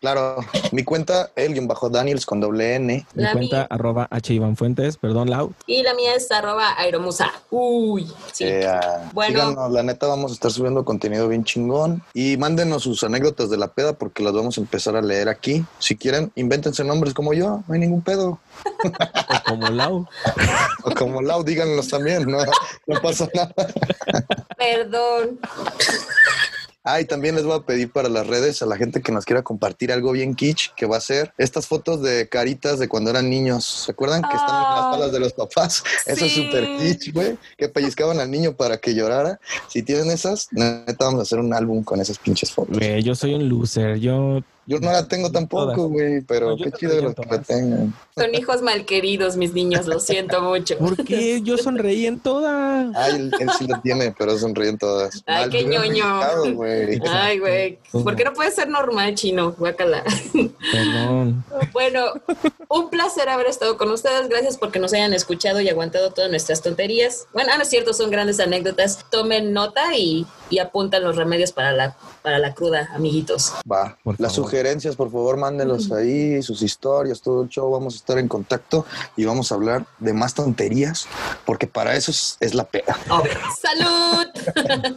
Claro, 0.00 0.36
mi 0.72 0.82
cuenta, 0.82 1.30
el 1.36 1.60
bajo 1.66 1.90
Daniels 1.90 2.24
con 2.24 2.40
doble 2.40 2.76
N. 2.76 3.06
Mi 3.14 3.22
La 3.22 3.32
cuenta 3.32 3.56
mía. 3.56 3.66
arroba 3.68 4.08
H 4.10 4.32
Iván 4.32 4.56
Fuentes, 4.56 4.96
perdón, 4.96 5.28
Lau. 5.28 5.52
Y 5.66 5.82
la 5.82 5.92
mía 5.92 6.14
es 6.14 6.30
arroba 6.32 6.74
aeromusa. 6.78 7.30
Uy, 7.50 8.10
sí. 8.32 8.44
Eh, 8.44 8.66
ah, 8.66 9.10
Bueno. 9.12 9.40
síganos, 9.40 9.70
la 9.70 9.82
neta 9.82 10.06
vamos 10.06 10.30
a 10.30 10.34
estar 10.34 10.50
subiendo 10.50 10.86
contenido 10.86 11.28
bien 11.28 11.44
chingón. 11.44 12.02
Y 12.14 12.38
mándenos 12.38 12.82
sus 12.84 13.04
anécdotas 13.04 13.50
de 13.50 13.58
la 13.58 13.68
peda 13.68 13.92
porque 13.92 14.22
las 14.22 14.32
vamos 14.32 14.56
a 14.56 14.62
empezar 14.62 14.96
a 14.96 15.02
leer 15.02 15.28
aquí. 15.28 15.64
Si 15.78 15.96
quieren, 15.96 16.32
invéntense 16.34 16.82
nombres 16.82 17.12
como 17.12 17.34
yo, 17.34 17.62
no 17.68 17.74
hay 17.74 17.80
ningún 17.80 18.00
pedo. 18.02 18.38
O 19.50 19.50
como 19.56 19.68
Lau. 19.68 20.06
O 20.84 20.90
como 20.94 21.20
Lau, 21.20 21.44
díganlos 21.44 21.88
también, 21.88 22.24
no, 22.30 22.38
no 22.86 23.00
pasa 23.02 23.28
nada. 23.34 23.52
Perdón. 24.56 25.38
Ah, 26.82 27.00
y 27.00 27.04
también 27.04 27.34
les 27.34 27.44
voy 27.44 27.56
a 27.58 27.60
pedir 27.66 27.92
para 27.92 28.08
las 28.08 28.26
redes 28.26 28.62
a 28.62 28.66
la 28.66 28.76
gente 28.76 29.02
que 29.02 29.12
nos 29.12 29.26
quiera 29.26 29.42
compartir 29.42 29.92
algo 29.92 30.12
bien 30.12 30.34
kitsch, 30.34 30.70
que 30.76 30.86
va 30.86 30.96
a 30.96 31.00
ser 31.00 31.32
estas 31.36 31.66
fotos 31.66 32.00
de 32.00 32.26
caritas 32.28 32.78
de 32.78 32.88
cuando 32.88 33.10
eran 33.10 33.28
niños. 33.28 33.64
¿Se 33.84 33.92
acuerdan 33.92 34.22
que 34.22 34.34
están 34.34 34.48
en 34.56 34.62
las 34.62 34.80
Ah. 34.84 34.90
palas 34.92 35.12
de 35.12 35.20
los 35.20 35.32
papás? 35.34 35.82
Eso 36.06 36.24
es 36.24 36.32
súper 36.32 36.66
kitsch, 36.78 37.12
güey. 37.12 37.36
Que 37.58 37.68
pellizcaban 37.68 38.18
al 38.18 38.30
niño 38.30 38.54
para 38.56 38.78
que 38.78 38.94
llorara. 38.94 39.38
Si 39.68 39.82
tienen 39.82 40.10
esas, 40.10 40.48
neta, 40.52 41.04
vamos 41.04 41.20
a 41.20 41.22
hacer 41.24 41.38
un 41.38 41.52
álbum 41.52 41.84
con 41.84 42.00
esas 42.00 42.18
pinches 42.18 42.50
fotos. 42.50 42.78
Güey, 42.78 43.02
yo 43.02 43.14
soy 43.14 43.34
un 43.34 43.46
loser. 43.48 43.98
Yo 43.98 44.40
Yo 44.70 44.78
no 44.78 44.92
la 44.92 45.04
tengo 45.08 45.32
tampoco, 45.32 45.88
güey, 45.88 46.20
pero 46.20 46.50
No, 46.50 46.56
qué 46.56 46.70
chido 46.70 46.92
reí 46.92 47.00
en 47.00 47.04
lo 47.06 47.14
que 47.16 47.26
la 47.28 47.42
tengan. 47.42 47.94
Son 48.16 48.32
hijos 48.36 48.62
malqueridos, 48.62 49.36
mis 49.36 49.52
niños. 49.52 49.88
Lo 49.88 49.98
siento 49.98 50.40
mucho. 50.42 50.78
¿Por 50.78 51.04
qué? 51.04 51.40
Yo 51.42 51.58
sonreí 51.58 52.06
en 52.06 52.20
todas. 52.20 52.94
Ay, 52.94 53.14
él, 53.16 53.32
él 53.40 53.50
sí 53.58 53.66
lo 53.66 53.80
tiene, 53.80 54.14
pero 54.16 54.38
sonríen 54.38 54.78
todas. 54.78 55.24
Ay, 55.26 55.40
Mal 55.40 55.50
qué 55.50 55.64
ñoño. 55.64 56.20
güey. 56.54 57.00
Ay, 57.08 57.40
güey. 57.40 57.78
¿Por 57.90 58.14
qué 58.14 58.22
no 58.22 58.32
puede 58.32 58.52
ser 58.52 58.68
normal, 58.68 59.16
chino? 59.16 59.56
Guácala. 59.58 60.04
Perdón. 60.70 61.44
Bueno, 61.72 62.04
un 62.68 62.90
placer 62.90 63.28
haber 63.28 63.48
estado 63.48 63.76
con 63.76 63.90
ustedes. 63.90 64.28
Gracias 64.28 64.56
porque 64.56 64.78
nos 64.78 64.92
hayan 64.92 65.12
escuchado 65.14 65.60
y 65.60 65.68
aguantado 65.68 66.12
todas 66.12 66.30
nuestras 66.30 66.62
tonterías. 66.62 67.26
Bueno, 67.32 67.50
ah, 67.52 67.56
no 67.56 67.64
es 67.64 67.68
cierto, 67.70 67.92
son 67.92 68.12
grandes 68.12 68.38
anécdotas. 68.38 69.04
Tomen 69.10 69.52
nota 69.52 69.96
y, 69.96 70.26
y 70.48 70.60
apuntan 70.60 71.02
los 71.02 71.16
remedios 71.16 71.50
para 71.50 71.72
la, 71.72 71.96
para 72.22 72.38
la 72.38 72.54
cruda, 72.54 72.88
amiguitos. 72.94 73.52
Va. 73.70 73.98
Las 74.18 74.36
favor. 74.36 74.50
Sugerencias, 74.60 74.94
por 74.94 75.10
favor, 75.10 75.38
mándenlos 75.38 75.90
ahí, 75.90 76.42
sus 76.42 76.60
historias, 76.60 77.22
todo 77.22 77.42
el 77.42 77.48
show. 77.48 77.70
Vamos 77.70 77.94
a 77.94 77.96
estar 77.96 78.18
en 78.18 78.28
contacto 78.28 78.84
y 79.16 79.24
vamos 79.24 79.50
a 79.50 79.54
hablar 79.54 79.86
de 79.98 80.12
más 80.12 80.34
tonterías, 80.34 81.06
porque 81.46 81.66
para 81.66 81.96
eso 81.96 82.10
es, 82.10 82.36
es 82.40 82.54
la 82.54 82.64
pena. 82.64 82.94
¡Salud! 83.58 84.26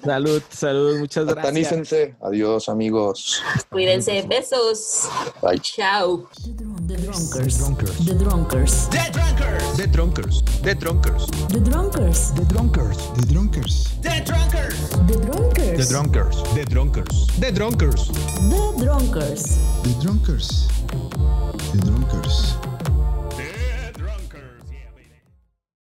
Salud, 0.03 0.43
salud. 0.49 0.99
Muchas 0.99 1.25
gracias. 1.25 1.45
Satanícense. 1.45 2.15
Adiós, 2.21 2.67
amigos. 2.67 3.41
Cuídense. 3.69 4.23
Besos. 4.23 5.07
Bye. 5.41 5.59
Chao. 5.59 6.27
The 6.87 6.95
Drunkers. 6.97 7.57
The 8.05 8.13
Drunkers. 8.15 8.89
The 8.89 9.07
Drunkers. 9.07 9.77
The 9.77 9.87
Drunkers. 9.87 10.43
The 10.61 10.75
Drunkers. 10.75 11.23
The 11.47 11.61
Drunkers. 11.61 12.33
The 12.33 12.45
Drunkers. 12.51 12.97
The 14.01 14.21
Drunkers. 14.25 14.89
The 15.07 15.15
Drunkers. 15.17 15.62
The 15.77 15.87
Drunkers. 15.89 16.43
The 16.53 16.65
Drunkers. 16.65 17.27
The 17.39 17.51
Drunkers. 17.51 18.07
The 18.07 18.75
Drunkers. 18.77 19.57
The 19.81 19.95
Drunkers. 20.03 20.67
The 20.67 20.67
Drunkers. 20.67 20.67
The 21.71 21.81
Drunkers. 21.83 22.72